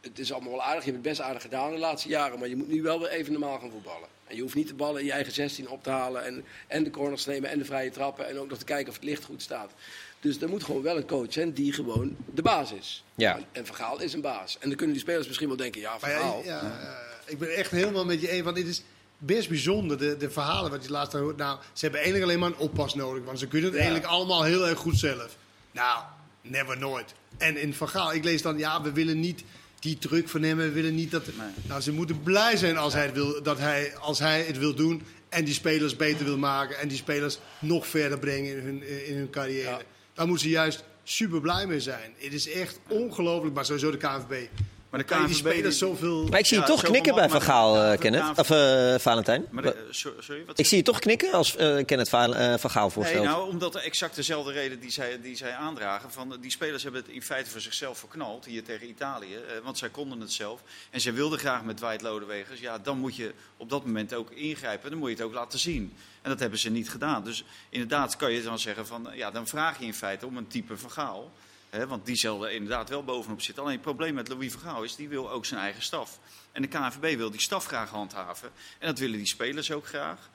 het 0.00 0.18
is 0.18 0.32
allemaal 0.32 0.50
wel 0.50 0.62
aardig, 0.62 0.84
je 0.84 0.90
hebt 0.90 1.04
het 1.04 1.16
best 1.16 1.20
aardig 1.20 1.42
gedaan 1.42 1.70
de 1.72 1.78
laatste 1.78 2.08
jaren... 2.08 2.38
maar 2.38 2.48
je 2.48 2.56
moet 2.56 2.68
nu 2.68 2.82
wel 2.82 3.00
weer 3.00 3.08
even 3.08 3.32
normaal 3.32 3.58
gaan 3.58 3.70
voetballen. 3.70 4.08
En 4.26 4.36
je 4.36 4.42
hoeft 4.42 4.54
niet 4.54 4.68
de 4.68 4.74
ballen 4.74 5.00
in 5.00 5.06
je 5.06 5.12
eigen 5.12 5.32
16 5.32 5.68
op 5.68 5.82
te 5.82 5.90
halen... 5.90 6.24
en, 6.24 6.44
en 6.66 6.84
de 6.84 6.90
corners 6.90 7.22
te 7.22 7.30
nemen 7.30 7.50
en 7.50 7.58
de 7.58 7.64
vrije 7.64 7.90
trappen... 7.90 8.28
en 8.28 8.38
ook 8.38 8.48
nog 8.48 8.58
te 8.58 8.64
kijken 8.64 8.88
of 8.88 8.94
het 8.94 9.04
licht 9.04 9.24
goed 9.24 9.42
staat. 9.42 9.72
Dus 10.20 10.40
er 10.40 10.48
moet 10.48 10.64
gewoon 10.64 10.82
wel 10.82 10.96
een 10.96 11.06
coach 11.06 11.32
zijn 11.32 11.52
die 11.52 11.72
gewoon 11.72 12.16
de 12.34 12.42
baas 12.42 12.72
is. 12.72 13.04
Ja. 13.14 13.38
En 13.52 13.66
Vergaal 13.66 14.00
is 14.00 14.12
een 14.12 14.20
baas. 14.20 14.58
En 14.58 14.68
dan 14.68 14.76
kunnen 14.76 14.94
die 14.94 15.04
spelers 15.04 15.26
misschien 15.26 15.48
wel 15.48 15.56
denken, 15.56 15.80
ja, 15.80 15.98
Vergaal. 15.98 16.42
Ja, 16.44 16.52
ja, 16.52 16.62
uh, 16.62 17.32
ik 17.32 17.38
ben 17.38 17.56
echt 17.56 17.70
helemaal 17.70 18.04
met 18.04 18.20
je 18.20 18.30
eens, 18.30 18.42
want 18.42 18.56
dit 18.56 18.66
is 18.66 18.82
best 19.18 19.48
bijzonder, 19.48 19.98
de, 19.98 20.16
de 20.16 20.30
verhalen 20.30 20.70
wat 20.70 20.84
je 20.84 20.90
laatst 20.90 21.12
hoort. 21.12 21.36
Nou, 21.36 21.58
ze 21.72 21.80
hebben 21.80 22.00
eigenlijk 22.00 22.30
alleen 22.30 22.40
maar 22.40 22.50
een 22.50 22.66
oppas 22.66 22.94
nodig, 22.94 23.24
want 23.24 23.38
ze 23.38 23.46
kunnen 23.46 23.70
het 23.70 23.78
ja. 23.78 23.84
eigenlijk 23.84 24.12
allemaal 24.12 24.42
heel 24.42 24.68
erg 24.68 24.78
goed 24.78 24.98
zelf. 24.98 25.36
Nou, 25.70 26.02
never 26.42 26.78
nooit. 26.78 27.14
En 27.36 27.56
in 27.56 27.74
Vergaal, 27.74 28.14
ik 28.14 28.24
lees 28.24 28.42
dan, 28.42 28.58
ja, 28.58 28.82
we 28.82 28.92
willen 28.92 29.20
niet 29.20 29.44
die 29.78 29.98
druk 29.98 30.28
van 30.28 30.42
hem, 30.42 30.56
we 30.56 30.70
willen 30.70 30.94
niet 30.94 31.10
dat... 31.10 31.24
Nou, 31.66 31.80
ze 31.80 31.92
moeten 31.92 32.22
blij 32.22 32.56
zijn 32.56 32.76
als, 32.76 32.92
hij 32.92 33.04
het 33.04 33.14
wil, 33.14 33.42
dat 33.42 33.58
hij, 33.58 33.96
als 33.96 34.18
hij 34.18 34.42
het 34.42 34.58
wil 34.58 34.74
doen 34.74 35.02
en 35.28 35.44
die 35.44 35.54
spelers 35.54 35.96
beter 35.96 36.24
wil 36.24 36.38
maken 36.38 36.78
en 36.78 36.88
die 36.88 36.96
spelers 36.96 37.38
nog 37.58 37.86
verder 37.86 38.18
brengen 38.18 38.56
in 38.56 38.64
hun, 38.64 39.06
in 39.06 39.16
hun 39.16 39.30
carrière. 39.30 39.80
Dan 40.18 40.28
moeten 40.28 40.46
ze 40.46 40.52
juist 40.52 40.84
super 41.02 41.40
blij 41.40 41.66
mee 41.66 41.80
zijn. 41.80 42.14
Het 42.16 42.32
is 42.32 42.50
echt 42.50 42.78
ongelooflijk, 42.88 43.54
maar 43.54 43.64
sowieso 43.64 43.90
de 43.90 43.96
KNVB. 43.96 44.48
Maar 44.90 45.00
de 45.00 45.06
Kan 45.06 45.20
je 45.20 45.26
die 45.26 45.36
spelers 45.36 45.78
zoveel... 45.78 46.26
Maar 46.26 46.38
ik 46.38 46.46
zie 46.46 46.56
je 46.56 46.62
Ja, 46.62 46.68
toch 46.68 46.82
knikken 46.82 47.14
bij 47.14 47.28
Van 47.28 47.42
Gaal, 47.42 47.82
eh, 47.82 47.98
Kenneth. 47.98 48.38
Of 48.38 48.50
eh, 48.50 48.94
Valentijn. 48.98 49.46
Maar 49.50 49.62
de- 49.62 49.86
so- 49.90 50.12
sorry, 50.20 50.44
wat 50.46 50.58
Ik 50.58 50.66
zie 50.66 50.76
je 50.76 50.82
toch 50.84 50.98
knikken 50.98 51.32
als 51.32 51.56
eh 51.56 51.84
Kenneth 51.84 52.08
Va- 52.08 52.28
eh, 52.28 52.58
Van 52.58 52.70
Gaal 52.70 52.82
Nee, 52.82 52.92
voorstelt. 52.92 53.24
nou, 53.24 53.48
omdat 53.48 53.72
de 53.72 53.80
exact 53.80 54.14
dezelfde 54.16 54.52
reden 54.52 54.80
die 54.80 54.90
zij, 54.90 55.20
die 55.20 55.36
zij 55.36 55.52
aandragen. 55.54 56.12
Van, 56.12 56.36
die 56.40 56.50
spelers 56.50 56.82
hebben 56.82 57.00
het 57.02 57.10
in 57.10 57.22
feite 57.22 57.50
voor 57.50 57.60
zichzelf 57.60 57.98
verknald 57.98 58.44
hier 58.44 58.64
tegen 58.64 58.88
Italië. 58.88 59.36
want 59.62 59.78
zij 59.78 59.88
konden 59.88 60.20
het 60.20 60.32
zelf. 60.32 60.60
En 60.90 61.00
zij 61.00 61.12
wilden 61.14 61.38
graag 61.38 61.62
met 61.64 61.76
Dwight 61.76 62.02
Lodewegers. 62.02 62.60
Ja, 62.60 62.78
dan 62.78 62.98
moet 62.98 63.16
je 63.16 63.32
op 63.56 63.70
dat 63.70 63.84
moment 63.84 64.14
ook 64.14 64.30
ingrijpen. 64.30 64.90
Dan 64.90 64.98
moet 64.98 65.08
je 65.10 65.14
het 65.14 65.24
ook 65.24 65.32
laten 65.34 65.58
zien. 65.58 65.92
En 66.22 66.30
dat 66.30 66.40
hebben 66.40 66.58
ze 66.58 66.70
niet 66.70 66.90
gedaan. 66.90 67.24
Dus 67.24 67.44
inderdaad 67.68 68.16
kan 68.16 68.32
je 68.32 68.42
dan 68.42 68.58
zeggen 68.58 68.86
van... 68.86 69.08
Ja, 69.14 69.30
dan 69.30 69.46
vraag 69.46 69.78
je 69.78 69.84
in 69.84 69.94
feite 69.94 70.26
om 70.26 70.36
een 70.36 70.46
type 70.46 70.76
verhaal. 70.76 71.32
Want 71.70 72.06
die 72.06 72.16
zal 72.16 72.46
er 72.46 72.52
inderdaad 72.52 72.88
wel 72.88 73.04
bovenop 73.04 73.42
zitten. 73.42 73.62
Alleen 73.62 73.74
het 73.76 73.84
probleem 73.84 74.14
met 74.14 74.28
Louis 74.28 74.54
Gaal 74.54 74.82
is, 74.82 74.96
die 74.96 75.08
wil 75.08 75.30
ook 75.30 75.46
zijn 75.46 75.60
eigen 75.60 75.82
staf. 75.82 76.18
En 76.52 76.62
de 76.62 76.68
KNVB 76.68 77.16
wil 77.16 77.30
die 77.30 77.40
staf 77.40 77.66
graag 77.66 77.90
handhaven. 77.90 78.50
En 78.78 78.86
dat 78.86 78.98
willen 78.98 79.16
die 79.16 79.26
spelers 79.26 79.72
ook 79.72 79.86
graag. 79.86 80.30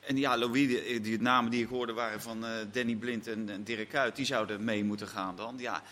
En 0.00 0.16
ja, 0.16 0.36
Louis, 0.36 0.68
die, 0.68 1.00
die 1.00 1.20
namen 1.20 1.50
die 1.50 1.62
ik 1.62 1.68
hoorde 1.68 1.92
waren 1.92 2.20
van 2.20 2.44
eh, 2.44 2.50
Danny 2.72 2.94
Blind 2.94 3.26
en, 3.26 3.48
en 3.48 3.64
Dirk 3.64 3.88
Kuyt, 3.88 4.16
die 4.16 4.26
zouden 4.26 4.64
mee 4.64 4.84
moeten 4.84 5.08
gaan 5.08 5.36
dan. 5.36 5.54
Ja, 5.58 5.82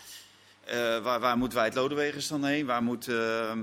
eh, 0.67 0.97
waar, 1.03 1.19
waar 1.19 1.37
moet 1.37 1.53
Wijd 1.53 1.75
Lodewegers 1.75 2.27
dan 2.27 2.45
heen? 2.45 2.65
Waar 2.65 2.83
moet, 2.83 3.07
eh, 3.07 3.49
eh, 3.51 3.57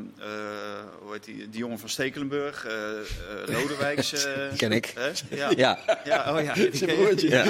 hoe 1.02 1.12
heet 1.12 1.24
die, 1.24 1.48
die 1.50 1.58
jongen 1.60 1.78
van 1.78 1.88
Stekelenburg, 1.88 2.64
eh 2.66 2.72
eh, 2.72 3.04
Lodewijks? 3.46 4.26
Ken 4.56 4.72
ik. 4.72 4.92
hè? 4.94 5.10
Ja. 5.36 5.50
Ja, 5.56 5.78
Ja, 6.04 6.34
oh 6.36 6.42
ja, 6.42 6.54
je. 6.58 6.94
broertje. 6.96 7.28
ja. 7.28 7.44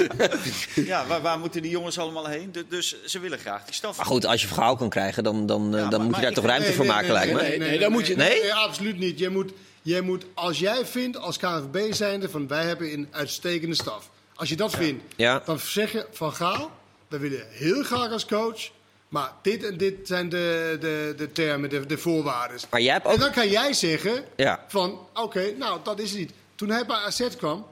ja 0.93 1.05
waar, 1.07 1.21
waar 1.21 1.39
moeten 1.39 1.61
die 1.61 1.71
jongens 1.71 1.99
allemaal 1.99 2.27
heen? 2.27 2.51
Du- 2.51 2.65
Dus 2.69 3.03
ze 3.05 3.19
willen 3.19 3.39
graag 3.39 3.65
die 3.65 3.73
staf. 3.73 3.97
Maar 3.97 4.05
goed, 4.05 4.25
als 4.25 4.41
je 4.41 4.47
verhaal 4.47 4.75
kan 4.75 4.89
krijgen, 4.89 5.23
dan, 5.23 5.45
dan, 5.45 5.71
Ja, 5.71 5.87
dan 5.89 5.89
maar- 5.89 5.99
moet 6.07 6.15
je 6.15 6.21
daar 6.21 6.33
toch 6.33 6.45
ruimte 6.45 6.65
Nee, 6.67 6.75
voor 6.75 6.85
nee, 6.85 6.93
maken, 6.93 7.07
nee, 7.13 7.17
lijkt 7.17 7.33
me. 7.33 7.41
nee, 7.41 7.57
Nee, 7.69 7.79
dat 7.79 7.89
moet 7.89 8.07
je- 8.07 8.15
Nee? 8.15 8.53
absoluut 8.53 8.97
niet. 8.97 9.19
Jij 9.19 9.29
moet, 9.29 9.51
jij 9.81 10.01
moet, 10.01 10.25
als 10.33 10.59
jij 10.59 10.85
vindt 10.85 11.17
als 11.17 11.37
KNVB 11.37 11.93
zijnde 11.93 12.29
van 12.29 12.47
wij 12.47 12.63
hebben 12.65 12.93
een 12.93 13.07
uitstekende 13.11 13.75
staf. 13.75 14.09
Als 14.35 14.49
je 14.49 14.55
dat 14.55 14.75
vindt, 14.75 15.03
Ja. 15.15 15.41
dan 15.45 15.59
zeg 15.59 15.91
je 15.91 16.05
van 16.11 16.33
Gaal, 16.33 16.71
we 17.07 17.17
willen 17.17 17.45
heel 17.49 17.83
graag 17.83 18.11
als 18.11 18.25
coach. 18.25 18.69
Maar 19.15 19.31
dit 19.41 19.63
en 19.63 19.77
dit 19.77 19.95
zijn 20.03 20.29
de, 20.29 20.77
de, 20.79 21.13
de 21.17 21.31
termen, 21.31 21.69
de, 21.69 21.85
de 21.85 21.97
voorwaarden. 21.97 22.57
Maar 22.69 22.81
jij 22.81 22.93
hebt 22.93 23.05
En 23.05 23.11
ook... 23.11 23.19
dan 23.19 23.31
kan 23.31 23.49
jij 23.49 23.73
zeggen 23.73 24.23
Ja. 24.35 24.65
van 24.67 25.07
oké, 25.13 25.51
nou 25.57 25.79
dat 25.83 25.99
is 25.99 26.09
het 26.09 26.19
niet. 26.19 26.31
Toen 26.55 26.69
hij 26.69 26.85
bij 26.85 26.95
AZ 26.95 27.27
kwam, 27.37 27.65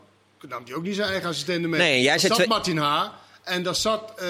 nam 0.47 0.63
hij 0.65 0.73
ook 0.75 0.83
niet 0.83 0.95
zijn 0.95 1.09
eigen 1.09 1.29
assistenten 1.29 1.69
mee. 1.69 1.79
Nee, 1.79 1.93
en 1.95 2.01
jij 2.01 2.19
zat 2.19 2.31
twee- 2.33 2.47
Martin 2.47 2.77
Haar 2.77 3.11
en 3.43 3.63
daar 3.63 3.75
zat 3.75 4.13
eh, 4.19 4.27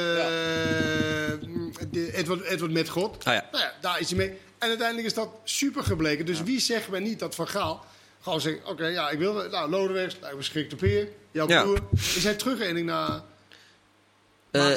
Edward, 2.17 2.41
Edward 2.43 2.71
Metgod. 2.71 3.25
Ah, 3.25 3.33
ja. 3.33 3.47
Nou 3.51 3.63
ja, 3.63 3.71
daar 3.81 3.99
is 3.99 4.07
hij 4.09 4.17
mee. 4.17 4.29
En 4.57 4.67
uiteindelijk 4.67 5.07
is 5.07 5.13
dat 5.13 5.29
super 5.43 5.83
gebleken. 5.83 6.25
Dus 6.25 6.41
wie 6.43 6.59
zegt 6.59 6.89
men 6.89 7.03
niet 7.03 7.19
dat 7.19 7.35
Van 7.35 7.47
Gaal 7.47 7.85
gewoon 8.21 8.41
zegt... 8.41 8.57
Oké, 8.65 8.87
ja, 8.87 9.09
ik 9.09 9.19
wil... 9.19 9.33
Nou, 9.33 9.69
Lodewegs, 9.69 10.15
schrikt 10.39 10.73
op 10.73 10.79
heer. 10.79 11.07
Jouw 11.31 11.47
Ja. 11.47 11.61
broer. 11.61 11.79
Is 12.15 12.23
hij 12.23 12.33
terug 12.35 12.59
en 12.59 12.77
ik 12.77 12.83
naar... 12.83 13.21
Eh, 14.53 14.67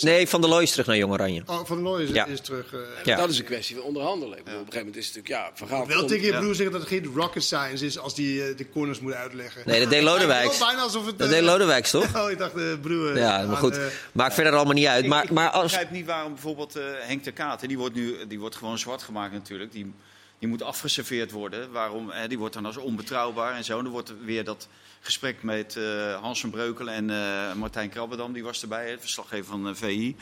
Nee, 0.00 0.28
Van 0.28 0.40
der 0.40 0.50
Looy 0.50 0.62
is 0.62 0.70
terug 0.70 0.86
naar 0.86 0.96
Jong 0.96 1.12
Oranje. 1.12 1.42
Oh, 1.46 1.64
Van 1.64 1.76
der 1.76 1.84
Looy 1.84 2.02
is, 2.02 2.10
Ja. 2.10 2.26
is 2.26 2.40
terug. 2.40 2.72
eh. 2.72 2.78
Ja. 3.04 3.16
Dat 3.16 3.28
is 3.30 3.38
een 3.38 3.44
kwestie 3.44 3.76
van 3.76 3.84
onderhandelen. 3.84 4.38
Ik 4.38 4.44
bedoel, 4.44 4.60
Op 4.60 4.66
een 4.66 4.72
gegeven 4.72 4.86
moment 4.86 4.96
is 4.96 5.14
het 5.14 5.16
natuurlijk, 5.16 5.50
ja, 5.50 5.66
verhaal 5.66 5.86
Wel 5.86 6.06
tegen 6.06 6.26
je 6.26 6.32
Ja. 6.32 6.38
broer 6.38 6.54
zeggen 6.54 6.72
dat 6.72 6.80
het 6.80 6.90
geen 6.90 7.12
rocket 7.14 7.42
science 7.44 7.86
is 7.86 7.98
als 7.98 8.14
die 8.14 8.42
eh, 8.48 8.56
de 8.56 8.68
corners 8.70 9.00
moet 9.00 9.12
uitleggen. 9.12 9.62
Nee, 9.66 9.80
dat 9.80 9.90
deed 9.90 10.02
Lodewijks. 10.12 10.58
Bijna 10.58 10.80
alsof 10.80 11.06
het... 11.06 11.18
Dat 11.18 11.28
deed 11.28 11.42
Lodewijks, 11.42 11.90
toch? 11.90 12.14
Oh, 12.24 12.30
ik 12.30 12.38
dacht 12.38 12.54
de 12.54 12.78
broer. 12.82 13.16
Ja, 13.18 13.38
aan, 13.38 13.46
maar 13.48 13.56
goed. 13.56 13.78
Maakt 14.12 14.34
verder 14.34 14.52
allemaal 14.52 14.74
niet 14.74 14.86
uit. 14.86 15.02
Ik- 15.04 15.10
Maar, 15.10 15.24
ik, 15.24 15.30
maar 15.30 15.50
als... 15.50 15.62
begrijp 15.70 15.90
niet 15.90 16.06
waarom 16.06 16.32
bijvoorbeeld 16.32 16.76
eh, 16.76 16.84
Henk 17.00 17.24
de 17.24 17.32
Kaat, 17.32 17.60
die 17.68 17.78
wordt 17.78 17.94
nu 17.94 18.26
die 18.28 18.38
wordt 18.40 18.56
gewoon 18.56 18.78
zwart 18.78 19.02
gemaakt 19.02 19.32
natuurlijk. 19.32 19.72
Die, 19.72 19.92
die 20.38 20.48
moet 20.48 20.62
afgeserveerd 20.62 21.30
worden. 21.30 21.72
Waarom? 21.72 22.12
Die 22.28 22.38
wordt 22.38 22.54
dan 22.54 22.66
als 22.66 22.76
onbetrouwbaar 22.76 23.54
en 23.56 23.64
zo. 23.64 23.82
Dan 23.82 23.92
wordt 23.92 24.08
er 24.08 24.14
weer 24.24 24.44
dat 24.44 24.68
gesprek 25.06 25.42
met 25.42 25.76
eh 25.76 26.20
Hans 26.20 26.40
van 26.40 26.50
Breukelen 26.50 26.94
en 26.94 27.10
eh, 27.10 27.54
Martijn 27.54 27.90
Krabbedam, 27.90 28.32
die 28.32 28.44
was 28.44 28.62
erbij, 28.62 28.90
het 28.90 29.00
verslaggever 29.00 29.44
van 29.44 29.68
eh, 29.68 29.74
VI. 29.74 30.16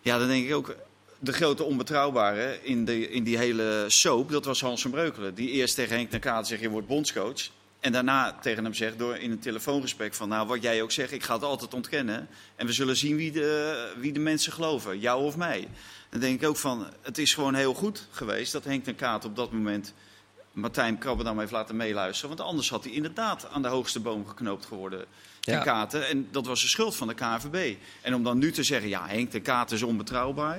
Ja, 0.00 0.18
dan 0.18 0.28
denk 0.28 0.46
ik 0.46 0.54
ook, 0.54 0.76
de 1.18 1.32
grote 1.32 1.64
onbetrouwbare 1.64 2.58
in, 2.62 2.84
de, 2.84 3.10
in 3.10 3.24
die 3.24 3.38
hele 3.38 3.84
soap, 3.88 4.30
dat 4.30 4.44
was 4.44 4.60
Hans 4.60 4.82
van 4.82 4.90
Breukelen. 4.90 5.34
Die 5.34 5.50
eerst 5.50 5.74
tegen 5.74 5.96
Henk 5.96 6.10
de 6.10 6.18
Kaat 6.18 6.46
zegt, 6.46 6.60
je 6.60 6.68
wordt 6.68 6.86
bondscoach. 6.86 7.50
En 7.80 7.92
daarna 7.92 8.38
tegen 8.40 8.64
hem 8.64 8.74
zegt, 8.74 8.98
door 8.98 9.16
in 9.16 9.30
een 9.30 9.38
telefoongesprek 9.38 10.14
van... 10.14 10.28
nou, 10.28 10.46
wat 10.46 10.62
jij 10.62 10.82
ook 10.82 10.92
zegt, 10.92 11.12
ik 11.12 11.22
ga 11.22 11.34
het 11.34 11.42
altijd 11.42 11.74
ontkennen. 11.74 12.28
En 12.56 12.66
we 12.66 12.72
zullen 12.72 12.96
zien 12.96 13.16
wie 13.16 13.32
de, 13.32 13.92
wie 13.98 14.12
de 14.12 14.20
mensen 14.20 14.52
geloven, 14.52 14.98
jou 14.98 15.24
of 15.24 15.36
mij. 15.36 15.68
Dan 16.10 16.20
denk 16.20 16.42
ik 16.42 16.48
ook 16.48 16.56
van, 16.56 16.86
het 17.02 17.18
is 17.18 17.34
gewoon 17.34 17.54
heel 17.54 17.74
goed 17.74 18.06
geweest... 18.10 18.52
dat 18.52 18.64
Henk 18.64 18.84
de 18.84 18.94
Kaat 18.94 19.24
op 19.24 19.36
dat 19.36 19.52
moment 19.52 19.92
Martijn 20.60 20.98
Krabbendam 20.98 21.38
heeft 21.38 21.52
laten 21.52 21.76
meeluisteren. 21.76 22.36
Want 22.36 22.48
anders 22.48 22.70
had 22.70 22.84
hij 22.84 22.92
inderdaad 22.92 23.48
aan 23.50 23.62
de 23.62 23.68
hoogste 23.68 24.00
boom 24.00 24.26
geknoopt 24.26 24.66
geworden. 24.66 25.04
Ten 25.40 25.54
Ja. 25.54 25.62
Katen. 25.62 26.08
En 26.08 26.28
dat 26.30 26.46
was 26.46 26.60
de 26.60 26.68
schuld 26.68 26.96
van 26.96 27.08
de 27.08 27.14
KNVB. 27.14 27.76
En 28.02 28.14
om 28.14 28.22
dan 28.24 28.38
nu 28.38 28.52
te 28.52 28.62
zeggen, 28.62 28.88
ja, 28.88 29.06
Henk 29.06 29.30
de 29.30 29.40
Katen 29.40 29.76
is 29.76 29.82
onbetrouwbaar. 29.82 30.58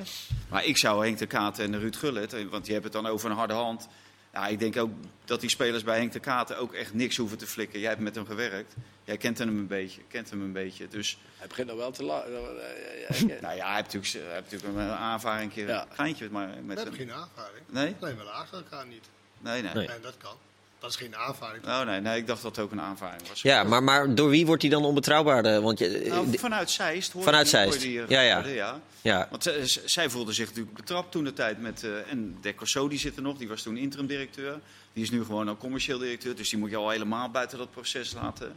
Maar 0.50 0.66
ik 0.66 0.78
zou 0.78 1.06
Henk 1.06 1.18
de 1.18 1.26
Katen 1.28 1.66
en 1.74 1.80
Ruud 1.80 1.96
Gullit, 1.96 2.34
eh, 2.34 2.46
want 2.50 2.64
die 2.66 2.74
hebben 2.74 2.92
het 2.92 3.02
dan 3.04 3.12
over 3.12 3.30
een 3.30 3.36
harde 3.38 3.54
hand. 3.54 3.88
Ja, 4.34 4.48
ik 4.48 4.60
denk 4.60 4.78
ook 4.78 4.92
dat 5.26 5.42
die 5.42 5.50
spelers 5.50 5.84
bij 5.84 5.98
Henk 5.98 6.12
de 6.12 6.20
Katen 6.20 6.58
ook 6.58 6.74
echt 6.74 6.94
niks 6.94 7.18
hoeven 7.18 7.38
te 7.38 7.48
flikken. 7.48 7.80
Jij 7.80 7.90
hebt 7.90 8.02
met 8.02 8.16
hem 8.16 8.26
gewerkt. 8.26 8.76
Jij 9.04 9.18
kent 9.18 9.38
hem 9.38 9.48
een 9.48 9.68
beetje. 9.68 10.02
Kent 10.08 10.30
hem 10.30 10.42
een 10.42 10.52
beetje. 10.52 10.88
Dus, 10.88 11.18
Hij 11.38 11.48
begint 11.48 11.68
nou 11.68 11.80
wel 11.80 11.92
te 11.92 12.04
lachen. 12.04 12.32
nou 13.42 13.56
ja, 13.56 13.66
hij 13.68 13.76
heeft 13.76 13.94
natuurlijk, 13.94 14.26
hij 14.26 14.34
heeft 14.34 14.52
natuurlijk 14.52 14.80
een 14.80 14.90
aanvaring, 14.96 15.50
een 15.50 15.56
keer 15.56 15.68
Ja. 15.68 15.82
een 15.90 15.96
geintje 15.96 16.30
maar 16.32 16.48
We 16.56 16.62
met 16.62 16.78
hebben 16.78 16.98
hem. 16.98 17.08
geen 17.08 17.18
aanvaring. 17.18 17.66
Nee? 17.70 17.96
Nee, 18.02 18.14
maar 18.16 18.26
lager 18.26 18.58
elkaar 18.58 18.88
niet. 18.88 19.10
Nee, 19.42 19.62
nee. 19.62 19.74
Nee. 19.74 19.88
Dat 20.02 20.18
kan. 20.18 20.34
Dat 20.80 20.90
is 20.90 20.96
geen 20.96 21.16
aanvaring. 21.16 21.66
Oh 21.66 21.82
nee, 21.82 22.00
nee, 22.02 22.18
ik 22.18 22.28
dacht 22.28 22.42
dat 22.42 22.56
het 22.56 22.66
ook 22.66 22.72
een 22.72 22.82
aanvaring 22.82 23.28
was. 23.28 23.42
Ja, 23.42 23.64
maar, 23.64 23.84
maar 23.84 24.16
door 24.16 24.30
wie 24.30 24.46
wordt 24.46 24.62
hij 24.62 24.72
dan 24.72 24.86
onbetrouwbaar? 24.86 25.46
eh, 25.46 25.60
Want 25.60 25.80
je, 25.80 26.06
Nou, 26.08 26.30
di- 26.30 26.38
vanuit 26.38 26.70
Zeist 26.72 27.12
hoorde 27.12 27.28
Vanuit 27.28 27.48
Zeist. 27.50 27.80
die, 27.82 28.02
eh, 28.02 28.10
Ja, 28.10 28.22
ja. 28.22 28.34
hoorde, 28.34 28.54
ja. 28.54 28.80
ja. 29.02 29.28
Want 29.30 29.44
zij, 29.44 29.68
z- 29.68 29.84
zij 29.86 30.10
voelde 30.10 30.34
zich 30.34 30.48
natuurlijk 30.48 30.76
betrapt 30.76 31.12
toen 31.12 31.24
de 31.24 31.34
tijd 31.34 31.62
met... 31.62 31.84
eh 31.84 32.12
en 32.12 32.38
Decoso 32.42 32.88
die 32.88 33.00
zit 33.00 33.16
er 33.16 33.22
nog, 33.22 33.38
die 33.38 33.48
was 33.48 33.62
toen 33.62 33.78
interim 33.78 34.08
directeur. 34.08 34.60
Die 34.94 35.04
is 35.04 35.10
nu 35.10 35.24
gewoon 35.26 35.48
al 35.48 35.58
commercieel 35.58 35.98
directeur. 35.98 36.36
Dus 36.36 36.50
die 36.50 36.60
moet 36.60 36.70
je 36.70 36.76
al 36.76 36.90
helemaal 36.90 37.30
buiten 37.30 37.58
dat 37.58 37.72
proces 37.72 38.14
laten. 38.14 38.56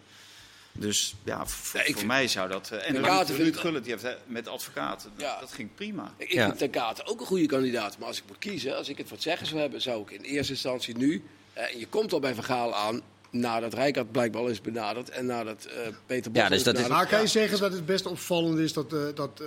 Dus 0.72 1.14
ja, 1.24 1.46
voor, 1.46 1.80
Ja, 1.80 1.84
ik 1.86 1.90
voor 1.90 1.96
vind- 1.98 2.12
mij 2.12 2.28
zou 2.28 2.48
dat... 2.48 2.70
eh, 2.70 2.88
en 2.88 2.94
De 2.94 3.00
Ruud- 3.00 3.28
Ruud 3.28 3.56
Gullit, 3.56 3.82
die 3.84 3.92
heeft 3.92 4.04
eh, 4.04 4.12
met 4.26 4.48
advocaat, 4.48 5.08
Ja. 5.16 5.40
dat 5.40 5.52
ging 5.52 5.74
prima. 5.74 6.14
Ik 6.16 6.32
Ja. 6.32 6.46
vind 6.46 6.58
Ten 6.58 6.70
Katen 6.70 7.06
ook 7.06 7.20
een 7.20 7.26
goede 7.26 7.46
kandidaat. 7.46 7.98
Maar 7.98 8.08
als 8.08 8.18
ik 8.18 8.24
moet 8.28 8.38
kiezen, 8.38 8.76
als 8.76 8.88
ik 8.88 8.98
het 8.98 9.10
wat 9.10 9.22
zeggen 9.22 9.46
zou 9.46 9.60
hebben, 9.60 9.80
zou 9.82 10.02
ik 10.02 10.10
in 10.10 10.20
eerste 10.22 10.52
instantie 10.52 10.96
nu... 10.96 11.22
eh, 11.52 11.72
en 11.72 11.78
je 11.78 11.86
komt 11.86 12.12
al 12.12 12.20
bij 12.20 12.34
Vergaal 12.34 12.74
aan, 12.74 13.00
nadat 13.30 13.74
Rijkaard 13.74 14.12
blijkbaar 14.12 14.42
al 14.42 14.48
is 14.48 14.60
benaderd... 14.60 15.08
en 15.10 15.26
nadat 15.26 15.64
eh, 15.64 15.74
Peter 16.06 16.30
Bos 16.30 16.42
Ja, 16.42 16.48
dus 16.48 16.58
is 16.58 16.64
dat 16.64 16.74
is- 16.74 16.82
benaderd. 16.82 17.10
Maar 17.10 17.18
kan 17.18 17.26
je 17.26 17.32
zeggen 17.32 17.58
dat 17.60 17.72
het 17.72 17.86
best 17.86 18.06
opvallend 18.06 18.58
is 18.58 18.72
dat, 18.72 18.92
eh, 18.92 19.00
dat 19.14 19.40
eh, 19.40 19.46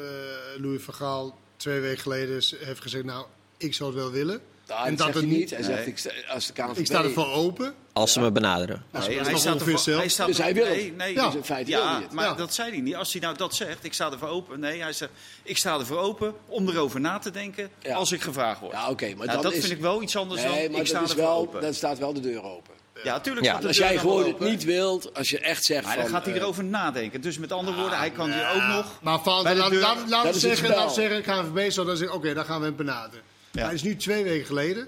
Louis 0.62 0.82
van 0.82 0.94
Gaal 0.94 1.38
twee 1.58 1.80
weken 1.80 2.02
geleden 2.02 2.34
heeft 2.58 2.82
gezegd... 2.82 3.04
nou, 3.04 3.26
ik 3.58 3.74
zou 3.74 3.90
het 3.94 4.00
wel 4.00 4.12
willen. 4.12 4.42
Nou, 4.68 4.86
en 4.88 4.96
dat 4.96 4.98
dat 4.98 5.06
zegt 5.08 5.20
het 5.20 5.26
hij 5.30 5.40
niet-. 5.40 5.50
Hij 5.50 5.60
Nee. 5.60 5.70
zegt, 5.76 5.88
ik 5.88 5.98
sta, 5.98 6.10
als 6.34 6.48
de 6.48 6.54
KNVB... 6.54 6.78
Ik 6.78 6.86
sta 6.86 7.04
ervoor 7.04 7.32
open. 7.32 7.74
Als 7.98 8.14
ze 8.14 8.20
me 8.20 8.32
benaderen. 8.32 8.84
Hij 8.91 9.02
staat 9.38 9.60
ervoor- 9.60 9.80
zelf. 9.80 9.98
hij 10.00 10.08
staat 10.08 10.28
Dus 10.28 10.38
hij 10.38 10.54
wil 10.54 10.66
nee, 10.66 10.91
nee, 10.91 11.14
Ja. 11.14 11.26
Dus 11.26 11.36
in 11.36 11.43
feite 11.43 11.72
wil 11.72 11.84
hij 11.88 12.02
Ja, 12.02 12.08
maar 12.12 12.26
Ja. 12.26 12.34
dat 12.34 12.54
zei 12.54 12.70
hij 12.72 12.80
niet. 12.80 12.96
Als 12.96 13.12
hij 13.12 13.22
nou 13.22 13.38
dat 13.38 13.56
zegt, 13.56 13.84
ik 13.84 13.93
sta 13.93 14.12
ervoor 14.12 14.28
open. 14.28 14.60
Nee, 14.60 14.82
hij 14.82 14.93
zegt, 14.93 15.12
ik 15.43 15.58
sta 15.58 15.80
ervoor 15.80 15.98
open 15.98 16.34
om 16.46 16.70
erover 16.70 17.00
na 17.00 17.20
te 17.20 17.32
denken 17.32 17.70
Ja. 17.80 17.96
als 17.96 18.12
ik 18.12 18.22
gevraagd 18.22 18.60
word. 18.60 18.72
Ja, 18.74 18.89
oké, 18.89 19.06
maar 19.08 19.16
Nou, 19.16 19.32
dan 19.32 19.41
dat 19.41 19.54
is- 19.54 19.60
vind 19.60 19.72
ik 19.72 19.80
wel 19.80 20.02
iets 20.02 20.16
anders 20.18 20.41
Nee, 20.43 20.62
dan 20.64 20.72
maar 20.72 20.82
ik 20.82 20.88
sta 20.88 21.00
dat 21.00 21.10
is 21.10 21.16
wel, 21.16 21.30
open. 21.38 21.62
dan 21.62 21.74
staat 21.74 21.98
wel 21.98 22.14
de 22.14 22.20
deur 22.20 22.43
open. 22.43 22.74
Ja, 23.04 23.20
tuurlijk. 23.20 23.46
Ja. 23.46 23.52
staat 23.52 23.62
de 23.62 23.68
Als 23.68 23.78
jij 23.78 23.98
gewoon 23.98 24.26
het 24.28 24.39
niet 24.39 24.64
wilt, 24.64 25.14
als 25.14 25.30
je 25.30 25.39
echt 25.39 25.64
zegt 25.66 25.84
Maar 25.84 25.93
van... 25.93 26.02
dan 26.04 26.12
gaat 26.12 26.26
hij 26.26 26.34
eh, 26.34 26.39
erover 26.41 26.64
nadenken. 26.64 27.22
Dus 27.22 27.38
met 27.38 27.52
andere 27.52 27.78
woorden, 27.78 27.98
hij 27.98 28.12
kan 28.12 28.32
hier 28.32 28.50
ook 28.56 28.62
nog... 28.76 29.00
Maar 29.02 29.24
de 29.24 29.30
laat, 29.56 29.70
deur- 29.70 29.82
laat, 29.82 29.98
laat, 29.98 30.10
Dat 30.10 30.22
we 30.22 30.28
is 30.30 30.34
het 30.43 30.58
zeggen, 30.58 30.91
zeggen, 30.91 31.22
KNVB 31.22 31.72
zou 31.72 31.88
dan 31.88 31.98
zeggen, 31.98 32.16
oké, 32.18 32.34
dan 32.34 32.46
gaan 32.46 32.60
we 32.60 32.66
hem 32.66 32.76
benaderen. 32.76 33.24
Het 33.52 33.72
is 33.74 33.84
nu 33.84 33.96
twee 33.96 34.24
weken 34.24 34.46
geleden. 34.46 34.88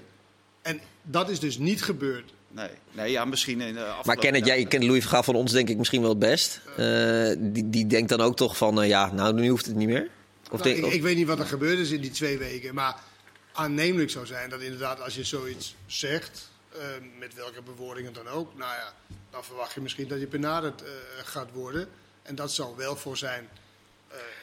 En 0.62 0.80
dat 1.02 1.28
is 1.28 1.40
dus 1.40 1.58
niet 1.58 1.82
gebeurd. 1.82 2.32
Nee, 2.50 2.68
nee 2.92 3.10
ja, 3.10 3.24
misschien 3.24 3.60
in 3.60 3.74
de 3.74 3.80
afgelopen 3.80 4.06
Maar 4.06 4.16
Kenneth, 4.16 4.46
jij 4.46 4.64
kent 4.64 4.84
Louis 4.84 5.02
van 5.02 5.10
Gaal 5.12 5.22
van 5.22 5.34
ons 5.34 5.52
denk 5.52 5.68
ik 5.68 5.76
misschien 5.76 6.00
wel 6.00 6.10
het 6.10 6.18
best. 6.18 6.60
Eh, 6.76 7.30
die, 7.38 7.70
die 7.70 7.86
denkt 7.86 8.08
dan 8.08 8.20
ook 8.20 8.36
toch 8.36 8.56
van, 8.56 8.82
eh, 8.82 8.88
ja, 8.88 9.12
nou 9.12 9.34
nu 9.34 9.48
hoeft 9.48 9.66
het 9.66 9.76
niet 9.76 9.88
meer. 9.88 10.08
Of 10.44 10.50
Nou, 10.50 10.62
denk, 10.62 10.76
ik, 10.76 10.84
of- 10.84 10.92
ik 10.92 11.02
weet 11.02 11.16
niet 11.16 11.26
wat 11.26 11.38
er 11.38 11.46
gebeurd 11.46 11.78
is 11.78 11.90
in 11.90 12.00
die 12.00 12.10
twee 12.10 12.38
weken. 12.38 12.74
Maar 12.74 12.96
aannemelijk 13.52 14.10
zou 14.10 14.26
zijn 14.26 14.50
dat 14.50 14.60
inderdaad 14.60 15.00
als 15.00 15.14
je 15.14 15.24
zoiets 15.24 15.74
zegt, 15.86 16.50
eh, 16.72 16.78
met 17.18 17.34
welke 17.34 17.62
bewoordingen 17.62 18.12
dan 18.12 18.28
ook, 18.28 18.56
nou 18.56 18.72
ja, 18.72 18.92
dan 19.30 19.44
verwacht 19.44 19.74
je 19.74 19.80
misschien 19.80 20.08
dat 20.08 20.20
je 20.20 20.26
benaderd 20.26 20.82
eh, 20.82 20.88
gaat 21.24 21.48
worden. 21.52 21.88
En 22.22 22.34
dat 22.34 22.52
zou 22.52 22.76
wel 22.76 22.96
voor 22.96 23.16
zijn 23.16 23.48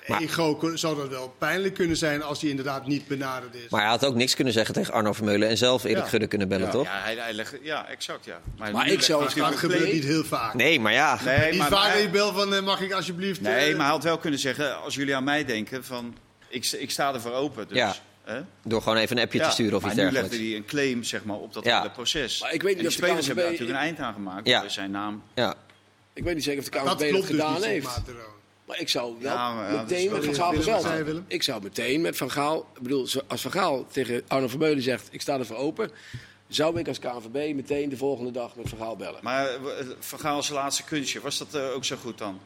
Maar- 0.08 0.22
ego 0.22 0.72
zou 0.76 0.96
dat 0.98 1.10
wel 1.10 1.36
pijnlijk 1.38 1.74
kunnen 1.74 1.98
zijn 1.98 2.24
als 2.24 2.42
hij 2.42 2.50
inderdaad 2.50 2.88
niet 2.88 3.08
benaderd 3.08 3.56
is. 3.56 3.70
maar 3.70 3.82
hij 3.82 3.90
had 3.90 4.06
ook 4.06 4.16
niks 4.16 4.36
kunnen 4.36 4.54
zeggen 4.54 4.74
tegen 4.74 4.94
Arno 4.94 5.14
Vermeulen 5.14 5.48
en 5.50 5.58
zelf 5.58 5.84
Erik 5.84 5.98
Ja. 5.98 6.06
Gudde 6.06 6.28
kunnen 6.28 6.48
bellen, 6.48 6.70
toch? 6.70 6.86
Ja, 6.86 7.00
hij, 7.04 7.16
hij 7.16 7.34
legt, 7.34 7.56
ja, 7.62 7.88
exact, 7.88 8.26
ja. 8.26 8.42
Maar 8.58 8.86
nu 8.86 8.92
ik 8.92 9.02
zou 9.02 9.30
dat 9.36 9.56
gebeurt 9.56 9.94
niet 9.94 10.04
heel 10.04 10.24
vaak. 10.24 10.54
Nee, 10.54 10.80
maar 10.80 10.94
ja. 10.94 11.20
Nee, 11.26 11.50
niet 11.50 11.60
maar, 11.60 11.68
vaak 11.70 11.80
maar- 11.84 11.94
dat 11.94 12.02
je 12.02 12.10
belt 12.10 12.34
van, 12.36 12.54
eh, 12.54 12.62
mag 12.62 12.82
ik 12.82 12.92
alsjeblieft... 12.94 13.42
nee, 13.42 13.54
eh, 13.70 13.76
maar 13.76 13.86
hij 13.86 13.94
had 13.94 14.04
wel 14.04 14.18
kunnen 14.18 14.40
zeggen, 14.40 14.82
als 14.82 14.96
jullie 14.96 15.16
aan 15.16 15.24
mij 15.24 15.46
denken 15.46 15.84
van... 15.84 16.16
ik, 16.48 16.66
ik 16.72 16.92
sta 16.92 17.14
ervoor 17.14 17.32
open. 17.34 17.68
Dus, 17.68 17.78
Ja. 17.78 17.96
hè? 18.24 18.40
Door 18.64 18.82
gewoon 18.82 18.98
even 18.98 19.18
een 19.18 19.24
appje 19.24 19.40
Ja, 19.40 19.46
te 19.46 19.52
sturen 19.52 19.76
of 19.76 19.82
maar 19.82 19.92
iets 19.92 20.00
nu 20.00 20.06
dergelijks. 20.06 20.36
legde 20.38 20.48
hij 20.50 20.58
een 20.58 20.66
claim 20.66 21.04
zeg 21.04 21.24
maar, 21.24 21.38
op 21.38 21.54
dat 21.54 21.66
Ja. 21.66 21.78
hele 21.78 21.92
proces. 21.92 22.42
Maar 22.42 22.54
ik 22.54 22.62
weet 22.62 22.72
niet 22.76 22.80
en 22.82 22.88
of 22.88 22.96
de 22.96 23.02
spelers 23.06 23.26
hebben 23.26 23.44
daar 23.44 23.52
natuurlijk 23.54 23.80
een 23.80 23.86
eind 23.86 24.00
aan 24.00 24.14
gemaakt. 24.14 24.48
Ja. 24.48 24.70
Zijn 24.70 24.92
naam. 24.92 25.24
Ja. 25.36 25.56
Ik 26.14 26.24
weet 26.24 26.36
niet 26.36 26.44
zeker 26.44 26.60
of 26.60 26.66
de 26.66 26.72
Dat 26.72 26.82
KNVB 26.84 27.00
dat, 27.00 27.10
klopt 27.10 27.28
dus 27.28 27.36
gedaan 27.36 27.64
heeft. 27.64 28.02
Maar, 28.66 28.80
ik 28.80 28.90
zou 28.90 29.16
wel 29.20 29.34
Ja, 29.34 29.54
maar 29.54 29.72
ja, 29.72 29.78
dat 29.78 29.92
is 29.92 29.98
meteen 29.98 30.12
met 30.12 30.26
Van 30.26 30.64
Gaal? 30.64 31.24
Ik 31.28 31.44
zou 31.44 31.64
meteen 31.64 32.02
met 32.02 32.18
Van 32.18 32.32
Gaal... 32.32 32.68
Ik 32.76 32.82
bedoel, 32.82 33.08
als 33.28 33.42
Van 33.42 33.52
Gaal 33.52 33.86
tegen 33.92 34.24
Arno 34.28 34.48
Vermeulen 34.48 34.84
zegt... 34.84 35.08
ik 35.12 35.22
sta 35.22 35.38
ervoor 35.40 35.58
open... 35.58 35.92
zou 36.48 36.80
ik 36.80 36.88
als 36.88 37.00
KNVB 37.00 37.56
meteen 37.56 37.90
de 37.90 37.98
volgende 37.98 38.32
dag 38.32 38.56
met 38.56 38.70
Van 38.70 38.78
Gaal 38.78 38.96
bellen. 38.96 39.20
Maar 39.22 39.48
eh, 39.48 39.60
Van 40.00 40.20
Gaal 40.20 40.44
zijn 40.44 40.58
laatste 40.58 40.84
kunstje, 40.84 41.22
was 41.22 41.38
dat 41.38 41.54
eh, 41.54 41.74
ook 41.74 41.86
zo 41.86 41.96
goed 41.96 42.18
dan? 42.18 42.40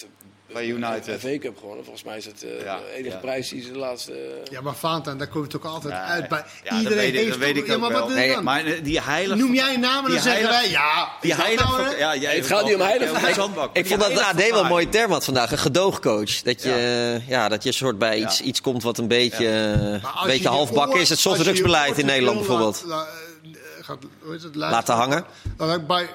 Heeft 0.00 0.06
Bij 0.52 0.66
United. 0.66 1.08
Een 1.08 1.20
V-Cup 1.20 1.58
gewonnen. 1.58 1.84
Volgens 1.84 2.04
mij 2.04 2.16
is 2.16 2.24
het 2.24 2.42
eh, 2.44 2.62
Ja, 2.64 2.76
de 2.76 2.92
enige 2.94 3.14
ja. 3.14 3.20
prijs 3.20 3.48
die 3.48 3.62
ze 3.62 3.72
de 3.72 3.78
laatste... 3.78 4.12
eh, 4.12 4.50
Ja, 4.50 4.60
maar 4.60 4.74
Valentijn, 4.74 5.18
daar 5.18 5.26
kom 5.28 5.42
je 5.42 5.48
toch 5.48 5.64
altijd 5.66 5.92
Ja, 5.92 6.04
uit 6.04 6.28
bij. 6.28 6.44
ja, 6.64 6.70
dat 6.70 6.78
Iedereen 6.78 6.96
weet 6.98 7.08
ik- 7.12 7.18
heeft 7.18 7.28
dat 7.30 7.38
weet 7.38 7.56
ik 7.56 7.66
ja, 7.66 7.74
ook 7.74 7.80
maar 7.80 7.90
wel. 7.90 8.00
wat 8.00 8.08
Nee, 8.14 8.34
dan? 8.34 8.44
Maar 8.44 8.64
eh, 8.64 8.84
die 8.84 9.00
heilige... 9.00 9.38
Noem 9.40 9.54
jij 9.54 9.74
een 9.74 9.80
naam 9.80 10.04
en 10.04 10.10
dan 10.12 10.20
zeggen 10.20 10.48
wij 10.48 10.70
ja. 10.70 11.08
Die 11.20 11.34
heilige... 11.34 11.76
nou, 11.82 11.96
ja, 11.98 12.16
jij 12.16 12.36
Het 12.36 12.46
gaat 12.46 12.64
niet 12.64 12.74
om 12.74 12.80
heilige. 12.80 13.28
Ik 13.72 13.86
vond 13.86 14.00
dat 14.00 14.10
de 14.14 14.24
AD 14.24 14.48
wel 14.50 14.60
een 14.62 14.66
mooie 14.68 14.88
term 14.88 15.10
had 15.10 15.24
vandaag. 15.24 15.52
Een 15.52 15.58
gedoogcoach. 15.58 16.42
Dat 16.42 16.62
je, 16.62 16.72
eh, 17.20 17.28
ja, 17.28 17.48
dat 17.48 17.62
je 17.62 17.72
soort 17.72 17.98
bij 17.98 18.18
iets, 18.18 18.40
iets 18.40 18.60
komt 18.60 18.82
wat 18.82 18.98
een 18.98 19.08
beetje, 19.08 19.46
eh, 19.46 19.92
een 19.92 20.00
beetje 20.26 20.52
oor- 20.52 20.98
is. 20.98 21.08
Het 21.08 21.18
softdrugsbeleid 21.18 21.98
in 21.98 22.06
Nederland 22.06 22.36
bijvoorbeeld. 22.38 22.84
eh, 22.88 23.00
het, 24.42 24.54
Laten 24.54 24.94
hangen. 24.94 25.24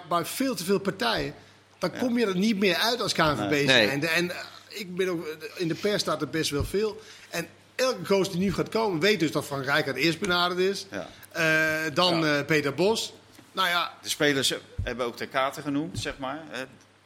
Bij 0.10 0.26
veel 0.26 0.56
te 0.56 0.64
veel 0.64 0.80
partijen, 0.80 1.34
dan 1.80 1.92
kom 2.00 2.18
je 2.20 2.26
er 2.26 2.38
niet 2.38 2.58
meer 2.60 2.76
uit 2.76 3.02
als 3.02 3.14
KNVB 3.14 3.68
zijnde. 3.70 4.08
En 4.08 4.32
eh, 4.32 4.38
ik 4.68 4.96
ben 4.96 5.10
ook, 5.10 5.28
in 5.56 5.68
de 5.68 5.76
pers 5.76 6.02
staat 6.02 6.22
er 6.22 6.30
best 6.30 6.50
wel 6.52 6.64
veel. 6.66 7.02
En 7.30 7.48
elke 7.76 8.02
coach 8.04 8.28
die 8.30 8.40
nu 8.40 8.54
gaat 8.54 8.70
komen, 8.70 9.00
weet 9.00 9.20
dus 9.20 9.32
dat 9.32 9.46
Van 9.46 9.62
Rijkaard 9.62 9.98
eerst 9.98 10.20
benaderd 10.20 10.60
is. 10.60 10.88
Ja. 10.92 11.08
Eh, 11.32 11.94
dan 11.94 12.26
eh, 12.26 12.46
Peter 12.46 12.74
Bos. 12.74 13.14
Nou 13.52 13.68
ja, 13.68 13.94
De 14.02 14.10
spelers 14.10 14.54
hebben 14.84 15.06
ook 15.06 15.18
de 15.18 15.28
kaarten 15.28 15.64
genoemd, 15.64 16.00
zeg 16.00 16.18
maar. 16.18 16.44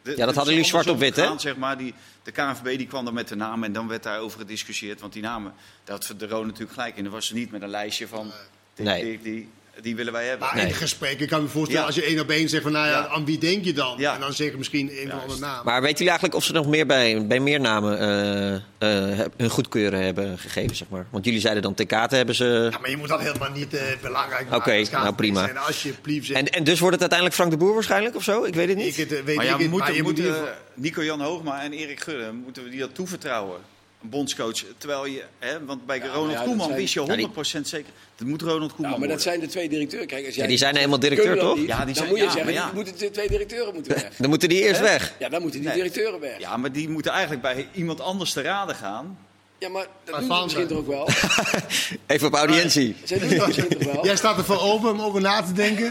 De- 0.01 0.09
Ja, 0.09 0.15
dat 0.17 0.25
het 0.27 0.35
hadden 0.35 0.53
jullie 0.53 0.69
zwart 0.69 0.87
op 0.87 0.99
wit, 0.99 1.15
hè? 1.15 1.39
Zeg 1.39 1.55
maar, 1.57 1.77
die, 1.77 1.93
de 2.23 2.31
KNVB 2.31 2.77
die 2.77 2.87
kwam 2.87 3.05
dan 3.05 3.13
met 3.13 3.27
de 3.27 3.35
namen 3.35 3.67
en 3.67 3.73
dan 3.73 3.87
werd 3.87 4.03
daarover 4.03 4.39
gediscussieerd. 4.39 4.99
Want 5.01 5.13
die 5.13 5.21
namen, 5.21 5.53
dat 5.83 6.07
had 6.07 6.19
de 6.19 6.27
Roon 6.27 6.45
natuurlijk 6.45 6.73
gelijk 6.73 6.97
in. 6.97 7.05
Er 7.05 7.11
was 7.11 7.31
niet 7.31 7.51
met 7.51 7.61
een 7.61 7.69
lijstje 7.69 8.07
van, 8.07 8.31
die, 8.75 8.85
Nee. 8.85 9.03
die, 9.03 9.21
die, 9.21 9.49
die 9.81 9.95
willen 9.95 10.13
wij 10.13 10.27
hebben. 10.27 10.47
maar 10.47 10.55
Nee. 10.55 10.65
in 10.67 10.73
gesprekken 10.73 11.27
kan 11.27 11.37
ik 11.39 11.43
me 11.45 11.49
voorstellen, 11.51 11.81
Ja. 11.81 11.87
als 11.87 11.95
je 11.95 12.03
één 12.03 12.19
op 12.19 12.29
één 12.29 12.49
zegt 12.49 12.63
van, 12.63 12.71
nou 12.71 12.85
ja, 12.87 12.91
Ja. 12.91 13.07
aan 13.07 13.25
wie 13.25 13.37
denk 13.37 13.65
je 13.65 13.73
dan? 13.73 13.95
Ja. 13.97 14.13
En 14.13 14.19
dan 14.19 14.33
zeggen 14.33 14.57
misschien 14.57 15.01
een 15.01 15.13
of 15.13 15.21
andere 15.21 15.39
naam. 15.39 15.65
Maar 15.65 15.73
weten 15.81 15.93
jullie 15.97 16.09
eigenlijk 16.09 16.35
of 16.35 16.43
ze 16.43 16.53
nog 16.53 16.67
meer 16.67 16.85
bij, 16.85 17.27
bij 17.27 17.39
meer 17.39 17.59
namen 17.59 17.99
eh, 17.99 18.53
eh, 18.53 19.17
heb- 19.17 19.33
hun 19.37 19.49
goedkeuren 19.49 20.03
hebben 20.03 20.37
gegeven, 20.39 20.75
zeg 20.75 20.87
maar? 20.89 21.05
Want 21.09 21.25
jullie 21.25 21.39
zeiden 21.39 21.63
dan 21.63 21.73
Tekate 21.73 22.15
hebben 22.15 22.35
ze... 22.35 22.67
Ja, 22.71 22.79
maar 22.79 22.89
je 22.89 22.97
moet 22.97 23.07
dat 23.07 23.19
helemaal 23.21 23.51
niet 23.51 23.73
eh, 23.73 23.81
belangrijk 24.01 24.49
maken. 24.49 24.73
Oké, 24.81 24.91
nou, 24.91 25.13
prima. 25.15 25.39
zijn. 25.43 25.57
Alsjeblieft. 25.57 26.31
En, 26.31 26.49
en 26.49 26.63
dus 26.63 26.79
wordt 26.79 26.91
het 26.99 27.11
uiteindelijk 27.11 27.33
Frank 27.39 27.51
de 27.51 27.57
Boer 27.57 27.73
waarschijnlijk 27.73 28.15
of 28.15 28.23
zo? 28.23 28.43
Ik 28.43 28.53
weet 28.55 28.67
het 28.69 28.77
ik 28.77 28.83
niet. 28.85 28.97
het, 28.97 29.09
weet 29.23 29.35
maar 29.35 29.45
ja, 29.45 29.53
ik 29.53 29.59
het, 29.59 29.69
moeten, 29.69 29.87
maar 29.87 29.97
je 29.97 30.03
moet 30.03 30.19
geval- 30.19 30.47
Nico-Jan 30.73 31.21
Hoogma 31.21 31.61
en 31.63 31.71
Erik 31.73 31.99
Gudde, 31.99 32.31
moeten 32.31 32.63
we 32.63 32.69
die 32.69 32.79
dat 32.79 32.95
toevertrouwen? 32.95 33.57
Een 34.03 34.09
bondscoach. 34.09 34.63
Terwijl 34.77 35.05
je, 35.05 35.23
hè, 35.39 35.65
want 35.65 35.85
bij 35.85 35.99
Ronald 36.13 36.31
ja, 36.31 36.43
Koeman 36.43 36.65
zijn- 36.67 36.79
wist 36.79 36.93
je 36.93 36.99
Ja, 37.05 37.15
die- 37.15 37.25
100% 37.27 37.67
zeker. 37.67 37.91
Dat 38.15 38.27
moet 38.27 38.41
Ronald 38.41 38.73
Koeman 38.73 38.91
Ja, 38.91 38.97
maar 38.97 39.07
dat 39.07 39.17
worden. 39.17 39.21
zijn 39.21 39.39
de 39.39 39.47
twee 39.47 39.69
directeuren. 39.69 40.07
Kijk, 40.07 40.25
als 40.25 40.33
jij 40.35 40.43
Ja, 40.43 40.49
die 40.49 40.57
zijn 40.57 40.75
helemaal 40.75 40.99
directeur, 40.99 41.37
toch? 41.39 41.57
niet, 41.57 41.67
Ja, 41.67 41.77
die 41.77 41.85
dan 41.85 41.95
zijn- 41.95 42.07
moet 42.09 42.17
je 42.17 42.23
ja, 42.23 42.31
zeggen, 42.31 42.53
die 42.53 42.73
moeten 42.73 42.97
de 42.97 43.11
twee 43.11 43.27
directeuren 43.29 43.73
moeten 43.73 43.93
weg. 43.93 44.09
Dan 44.17 44.29
moeten 44.29 44.49
die 44.49 44.61
eerst 44.61 44.79
Hè? 44.79 44.85
weg. 44.85 45.13
Ja, 45.19 45.29
dan 45.29 45.41
moeten 45.41 45.59
die 45.59 45.69
Nee. 45.69 45.77
directeuren 45.77 46.19
weg. 46.19 46.39
Ja, 46.39 46.57
maar 46.57 46.71
die 46.71 46.89
moeten 46.89 47.11
eigenlijk 47.11 47.41
bij 47.41 47.67
iemand 47.73 48.01
anders 48.01 48.33
te 48.33 48.41
raden 48.41 48.75
gaan. 48.75 49.17
Ja, 49.59 49.69
maar 49.69 49.87
dat 50.03 50.19
doen 50.19 50.35
ze 50.37 50.43
misschien 50.43 50.67
toch 50.67 50.77
ook 50.77 50.87
wel? 50.87 51.09
Even 52.07 52.27
op 52.27 52.33
audiëntie. 52.33 52.95
Zij 53.03 53.19
doen 53.19 53.29
het 53.29 53.45
misschien 53.47 53.67
toch 53.79 53.93
wel? 53.93 54.05
Jij 54.05 54.15
staat 54.15 54.37
ervoor 54.37 54.61
open 54.61 54.91
om 54.91 55.01
over 55.01 55.21
na 55.21 55.41
te 55.41 55.53
denken. 55.53 55.85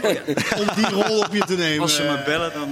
Om 0.59 0.67
die 0.75 0.89
rol 0.89 1.19
op 1.19 1.33
je 1.33 1.39
te 1.45 1.55
nemen. 1.55 1.81
Als 1.81 1.95
ze 1.95 2.03
Eh, 2.03 2.11
me 2.15 2.23
bellen, 2.25 2.53
dan... 2.53 2.69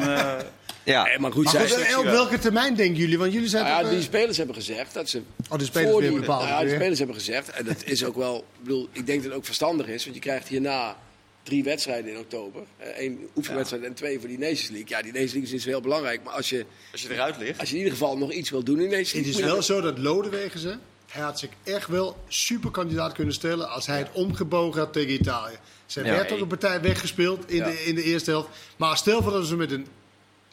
eh, 0.84 0.94
Ja. 0.94 1.04
Nee, 1.04 1.20
maar 1.20 1.32
goed, 1.32 1.44
Maar 1.44 1.54
zij, 1.54 1.68
goed, 1.70 1.80
en 1.86 1.98
op 1.98 2.04
welke 2.06 2.40
termijn 2.40 2.76
denken 2.76 2.96
jullie? 3.00 3.18
Want 3.18 3.34
jullie 3.34 3.50
zijn 3.50 3.64
Nou 3.64 3.76
ja, 3.76 3.82
toch, 3.82 3.90
eh, 3.92 3.96
die 3.96 4.06
spelers 4.06 4.38
hebben 4.38 4.56
gezegd 4.56 4.94
dat 4.94 5.10
ze. 5.10 5.22
Oh, 5.50 5.58
de 5.58 5.66
spelers 5.66 5.92
voor 5.92 6.00
weer 6.02 6.10
die, 6.10 6.20
bepaald 6.20 6.40
nou 6.42 6.52
ja, 6.54 6.60
de 6.60 6.66
weer. 6.66 6.76
spelers 6.76 6.98
hebben 6.98 7.16
gezegd, 7.16 7.50
en 7.50 7.66
dat 7.66 7.84
is 7.86 8.04
ook 8.06 8.16
wel. 8.16 8.38
Ik 8.38 8.64
bedoel, 8.64 8.90
ik 8.92 9.06
denk 9.06 9.18
dat 9.22 9.28
het 9.28 9.34
ook 9.40 9.46
verstandig 9.46 9.88
is, 9.88 10.04
want 10.04 10.16
je 10.16 10.22
krijgt 10.22 10.48
hierna 10.48 10.98
drie 11.44 11.64
wedstrijden 11.64 12.12
in 12.12 12.18
oktober. 12.18 12.62
Eén 12.98 13.28
oefenwedstrijd 13.36 13.84
en 13.84 13.94
twee 13.94 14.20
voor 14.20 14.28
die 14.28 14.38
Nations 14.40 14.70
League. 14.70 14.88
Ja, 14.90 15.02
die 15.02 15.12
Nations 15.12 15.34
League 15.34 15.56
is 15.56 15.66
heel 15.66 15.82
belangrijk, 15.82 16.24
maar 16.24 16.34
als 16.34 16.50
je, 16.50 16.66
als 16.92 17.02
je 17.02 17.14
eruit 17.14 17.38
ligt. 17.38 17.60
als 17.60 17.70
je 17.70 17.74
in 17.76 17.82
ieder 17.84 17.98
geval 17.98 18.18
nog 18.18 18.32
iets 18.32 18.50
wil 18.50 18.64
doen 18.64 18.80
in 18.80 18.90
Nations 18.90 19.08
Het 19.12 19.14
League. 19.14 19.32
is 19.32 19.38
moet 19.38 19.46
je- 19.48 19.54
wel 19.54 19.64
zo 19.64 19.82
dat 19.82 19.98
Lodewegen 19.98 20.60
ze, 20.60 20.76
hij 21.12 21.22
had 21.22 21.40
zich 21.40 21.50
echt 21.64 21.88
wel 21.88 22.18
superkandidaat 22.28 23.14
kunnen 23.14 23.34
stellen 23.34 23.70
als 23.70 23.86
hij 23.88 23.98
het 23.98 24.12
omgebogen 24.14 24.80
had 24.80 24.94
tegen 24.94 25.14
Italië. 25.14 25.56
Ze 25.86 26.04
Ja. 26.04 26.12
werd 26.12 26.32
ook 26.32 26.40
een 26.40 26.48
partij 26.48 26.82
weggespeeld 26.82 27.50
in, 27.50 27.56
Ja. 27.58 27.66
de, 27.66 27.84
in 27.84 27.96
de 27.96 28.04
eerste 28.04 28.30
helft. 28.32 28.50
Maar 28.78 28.98
stel 28.98 29.22
voor 29.24 29.32
dat 29.32 29.46
ze 29.46 29.56
met 29.56 29.72
een 29.72 29.88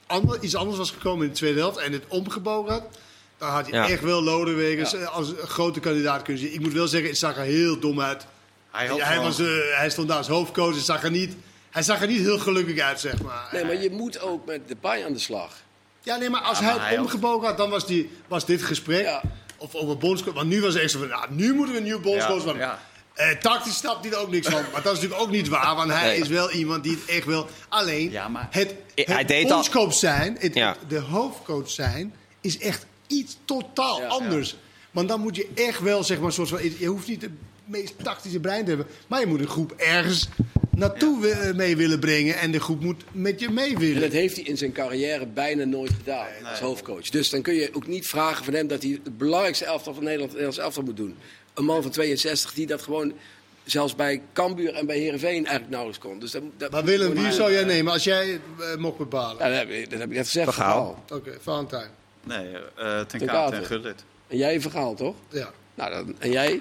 ander, 0.08 0.38
iets 0.42 0.54
anders 0.56 0.78
was 0.78 0.90
gekomen 0.90 1.24
in 1.26 1.30
de 1.32 1.36
tweede 1.36 1.58
helft 1.60 1.78
en 1.78 1.92
het 1.92 2.04
omgebogen 2.08 2.72
had. 2.72 2.82
Dan 3.38 3.48
had 3.48 3.70
hij 3.70 3.78
Ja. 3.80 3.88
echt 3.88 4.02
wel 4.02 4.22
Lodewegen 4.22 4.98
Ja. 5.00 5.04
als 5.06 5.28
een 5.28 5.36
grote 5.46 5.80
kandidaat 5.80 6.22
kunnen 6.22 6.42
zien. 6.42 6.52
Ik 6.54 6.60
moet 6.60 6.72
wel 6.72 6.86
zeggen, 6.88 7.08
het 7.08 7.18
zag 7.18 7.36
er 7.36 7.42
heel 7.42 7.78
dom 7.78 8.00
uit. 8.00 8.26
Hij, 8.70 8.86
Hij, 8.86 9.18
was, 9.20 9.38
eh, 9.38 9.46
hij 9.74 9.90
stond 9.90 10.08
daar 10.08 10.16
als 10.16 10.28
hoofdcoach. 10.28 10.74
Het 10.74 10.84
zag 10.84 11.02
er 11.04 11.10
niet, 11.10 11.36
hij 11.70 11.82
zag 11.82 12.00
er 12.00 12.06
niet 12.06 12.20
heel 12.20 12.38
gelukkig 12.38 12.78
uit, 12.78 13.00
zeg 13.00 13.22
maar. 13.22 13.48
Nee, 13.52 13.64
maar 13.64 13.82
je 13.82 13.90
moet 13.90 14.20
ook 14.20 14.46
met 14.46 14.68
de 14.68 14.76
paai 14.76 15.04
aan 15.04 15.12
de 15.12 15.18
slag. 15.18 15.52
Ja, 16.02 16.16
nee, 16.16 16.30
maar 16.30 16.40
als 16.40 16.58
Ja, 16.58 16.64
hij 16.64 16.72
maar 16.74 16.80
het 16.84 16.94
hij 16.94 16.98
omgebogen 17.04 17.46
had, 17.48 17.56
dan 17.56 17.70
was, 17.70 17.86
die, 17.86 18.10
was 18.28 18.44
dit 18.46 18.62
gesprek. 18.62 19.02
Ja. 19.04 19.22
Of 19.56 19.74
over 19.74 19.96
bondscoach. 19.98 20.34
Want 20.34 20.48
nu 20.48 20.60
was 20.60 20.74
het 20.74 20.82
echt 20.82 20.92
zo 20.92 20.98
van, 20.98 21.08
nou, 21.08 21.24
nu 21.30 21.54
moeten 21.54 21.72
we 21.74 21.78
een 21.80 21.86
nieuw 21.86 22.00
bondscoach. 22.00 22.38
Ja, 22.40 22.44
want, 22.44 22.58
ja. 22.58 22.78
Eh, 23.18 23.30
tactisch 23.30 23.76
snapt 23.76 24.04
hij 24.04 24.12
er 24.12 24.18
ook 24.18 24.30
niks 24.30 24.46
van. 24.48 24.62
Maar 24.72 24.82
dat 24.82 24.92
is 24.96 25.00
natuurlijk 25.00 25.20
ook 25.20 25.30
niet 25.30 25.48
waar. 25.48 25.74
Want 25.76 25.90
hij 25.92 26.06
Nee. 26.06 26.18
is 26.20 26.28
wel 26.28 26.50
iemand 26.50 26.82
die 26.82 26.92
het 26.92 27.04
echt 27.04 27.24
wil. 27.24 27.48
Alleen, 27.68 28.10
Ja, 28.10 28.28
maar- 28.28 28.48
het, 28.50 28.74
Hij 28.94 29.16
het 29.18 29.28
deed 29.28 29.44
al- 29.44 29.50
bondscoach 29.50 29.94
zijn, 29.94 30.36
het, 30.40 30.54
Ja. 30.54 30.76
de 30.88 30.98
hoofdcoach 30.98 31.70
zijn, 31.70 32.14
is 32.40 32.58
echt 32.58 32.86
iets 33.06 33.36
totaal 33.44 34.00
Ja, 34.00 34.06
anders. 34.06 34.56
Want 34.90 35.08
dan 35.08 35.20
moet 35.20 35.36
je 35.36 35.48
echt 35.54 35.80
wel, 35.80 36.04
zeg 36.04 36.20
maar, 36.20 36.32
soort 36.32 36.48
van... 36.48 36.60
Je 36.78 36.86
hoeft 36.86 37.08
niet 37.08 37.22
het 37.22 37.30
meest 37.64 37.94
tactische 38.02 38.40
brein 38.40 38.62
te 38.64 38.68
hebben. 38.68 38.86
Maar 39.06 39.20
je 39.20 39.26
moet 39.26 39.40
een 39.40 39.48
groep 39.48 39.72
ergens 39.76 40.28
naartoe 40.78 41.20
wi- 41.20 41.28
eh, 41.30 41.54
mee 41.54 41.76
willen 41.76 41.98
brengen. 42.00 42.36
En 42.36 42.50
de 42.50 42.60
groep 42.60 42.80
moet 42.80 43.02
met 43.12 43.40
je 43.40 43.50
mee 43.50 43.72
En 43.74 43.78
willen. 43.78 44.00
dat 44.00 44.12
heeft 44.12 44.36
hij 44.36 44.44
in 44.44 44.56
zijn 44.56 44.72
carrière 44.72 45.26
bijna 45.26 45.64
nooit 45.64 45.90
gedaan 45.92 46.26
als 46.50 46.60
hoofdcoach. 46.60 47.08
Dus 47.10 47.30
dan 47.30 47.42
kun 47.42 47.54
je 47.54 47.70
ook 47.72 47.86
niet 47.86 48.06
vragen 48.06 48.44
van 48.44 48.54
hem 48.54 48.66
dat 48.66 48.82
hij 48.82 48.90
het 49.04 49.18
belangrijkste 49.18 49.64
elftal 49.64 49.94
van 49.94 50.02
Nederland, 50.04 50.32
het 50.32 50.40
Nederlands 50.40 50.64
elftal 50.66 50.82
moet 50.82 50.96
doen. 50.96 51.16
Een 51.54 51.64
man 51.64 51.82
van 51.82 51.90
62 51.90 52.52
die 52.54 52.66
dat 52.66 52.82
gewoon 52.82 53.12
zelfs 53.64 53.94
bij 53.94 54.22
Cambuur 54.32 54.74
en 54.74 54.86
bij 54.86 54.98
Herenveen 54.98 55.32
eigenlijk 55.34 55.68
nauwelijks 55.70 56.04
kon. 56.04 56.18
Dus 56.18 56.30
dat, 56.30 56.42
dat 56.56 56.70
Maar 56.70 56.84
Willem, 56.84 57.14
wie 57.14 57.32
zou 57.32 57.52
jij 57.52 57.64
nemen 57.64 57.92
als 57.92 58.04
jij 58.04 58.26
het 58.28 58.40
eh, 58.60 58.76
mocht 58.76 58.98
bepalen? 58.98 59.36
Ja, 59.44 59.48
dat, 59.48 59.58
heb 59.58 59.70
ik, 59.70 59.90
dat 59.90 59.98
heb 59.98 60.08
ik 60.10 60.16
net 60.16 60.24
gezegd. 60.26 60.44
Vergaal. 60.54 61.04
Oké, 61.12 61.36
Valentijn. 61.40 61.90
Nee, 62.24 62.46
eh 62.76 63.00
ten 63.00 63.18
Ten 63.18 63.28
en 63.52 63.64
Gullit. 63.64 64.04
En 64.28 64.36
jij 64.36 64.60
verhaal 64.60 64.94
toch? 64.94 65.14
Ja. 65.28 65.50
Nou, 65.74 65.90
dan, 65.90 66.14
en 66.18 66.30
jij? 66.30 66.60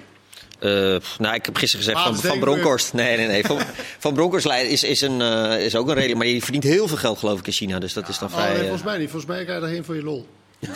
Eh, 0.58 0.96
nou, 1.18 1.34
ik 1.34 1.44
heb 1.44 1.56
gisteren 1.56 1.84
gezegd 1.86 2.04
van, 2.04 2.16
van. 2.16 2.38
Bronkhorst. 2.38 2.92
Nee, 2.92 3.16
nee, 3.16 3.26
nee. 3.26 3.44
Van, 3.44 3.58
van 3.98 4.14
Bronkhorst 4.14 4.46
is, 4.46 4.82
is, 4.84 5.00
een, 5.00 5.20
eh, 5.20 5.64
is 5.64 5.76
ook 5.76 5.88
een 5.88 5.94
redelijk. 5.94 6.18
Maar 6.18 6.26
die 6.26 6.42
verdient 6.42 6.64
heel 6.64 6.88
veel 6.88 6.96
geld, 6.96 7.18
geloof 7.18 7.38
ik, 7.38 7.46
in 7.46 7.52
China. 7.52 7.78
Dus 7.78 7.92
dat 7.92 8.08
is 8.08 8.18
dan 8.18 8.28
Oh, 8.28 8.34
vrij. 8.34 8.46
nee, 8.46 8.56
eh, 8.56 8.62
volgens 8.62 8.82
mij 8.82 8.98
niet. 8.98 9.10
Volgens 9.10 9.30
mij 9.32 9.44
ga 9.44 9.54
je 9.54 9.60
erheen 9.60 9.84
voor 9.84 9.94
je 9.94 10.02
lol. 10.02 10.28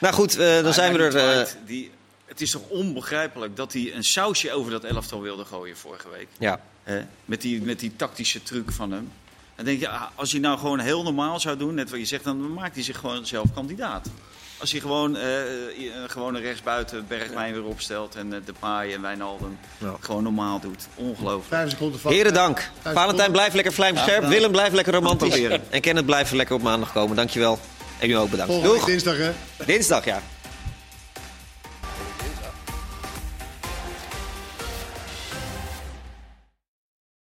Nou 0.00 0.14
goed, 0.14 0.36
eh, 0.36 0.62
dan 0.62 0.74
zijn 0.74 0.92
we 0.92 0.98
er. 0.98 1.48
die 1.66 1.84
eh, 1.84 1.90
het 2.26 2.40
is 2.40 2.50
toch 2.50 2.62
onbegrijpelijk 2.68 3.56
dat 3.56 3.72
hij 3.72 3.94
een 3.94 4.04
sausje 4.04 4.52
over 4.52 4.70
dat 4.70 4.84
elftal 4.84 5.20
wilde 5.20 5.44
gooien 5.44 5.76
vorige 5.76 6.08
week. 6.10 6.26
ja. 6.38 6.60
Hè? 6.82 7.00
Met, 7.24 7.40
die, 7.40 7.62
met 7.62 7.80
die 7.80 7.92
tactische 7.96 8.42
truc 8.42 8.72
van 8.72 8.92
hem. 8.92 9.12
Dan 9.56 9.64
denk 9.64 9.80
je, 9.80 9.88
ah, 9.88 10.02
als 10.14 10.32
hij 10.32 10.40
nou 10.40 10.58
gewoon 10.58 10.78
heel 10.78 11.02
normaal 11.02 11.40
zou 11.40 11.56
doen, 11.56 11.74
net 11.74 11.90
wat 11.90 11.98
je 11.98 12.04
zegt, 12.04 12.24
dan 12.24 12.52
maakt 12.52 12.74
hij 12.74 12.84
zich 12.84 12.98
gewoon 12.98 13.26
zelf 13.26 13.54
kandidaat. 13.54 14.10
Als 14.58 14.70
hij 14.72 14.80
gewoon, 14.80 15.16
eh, 15.16 15.40
eh, 15.40 15.46
gewoon 16.06 16.34
een 16.34 16.42
rechtsbuiten 16.42 17.04
Bergwijn 17.08 17.52
weer 17.52 17.64
opstelt 17.64 18.14
en 18.14 18.32
eh, 18.32 18.38
De 18.44 18.52
Paai 18.58 18.92
en 18.92 19.02
Wijnaldum 19.02 19.58
Ja. 19.78 19.94
gewoon 20.00 20.22
normaal 20.22 20.60
doet. 20.60 20.86
Ongelooflijk. 20.94 21.44
Vijf 21.48 21.70
seconden 21.70 22.00
vast. 22.00 22.14
Heren, 22.14 22.34
dank. 22.34 22.70
Valentijn, 22.82 23.32
blijf 23.32 23.54
lekker 23.54 23.72
vlijmscherp. 23.72 24.14
gedaan. 24.14 24.30
Willem, 24.30 24.50
blijf 24.50 24.72
lekker 24.72 24.92
romantisch. 24.92 25.40
En 25.70 25.80
Kenneth, 25.80 26.06
blijf 26.06 26.30
lekker 26.32 26.54
op 26.54 26.62
maandag 26.62 26.92
komen. 26.92 27.16
Dankjewel. 27.16 27.58
En 27.98 28.10
u 28.10 28.12
ook 28.12 28.30
bedankt. 28.30 28.52
Volgende 28.52 28.76
Doeg. 28.76 28.86
dinsdag, 28.86 29.16
hè? 29.16 29.30
Dinsdag, 29.66 30.04
ja. 30.04 30.22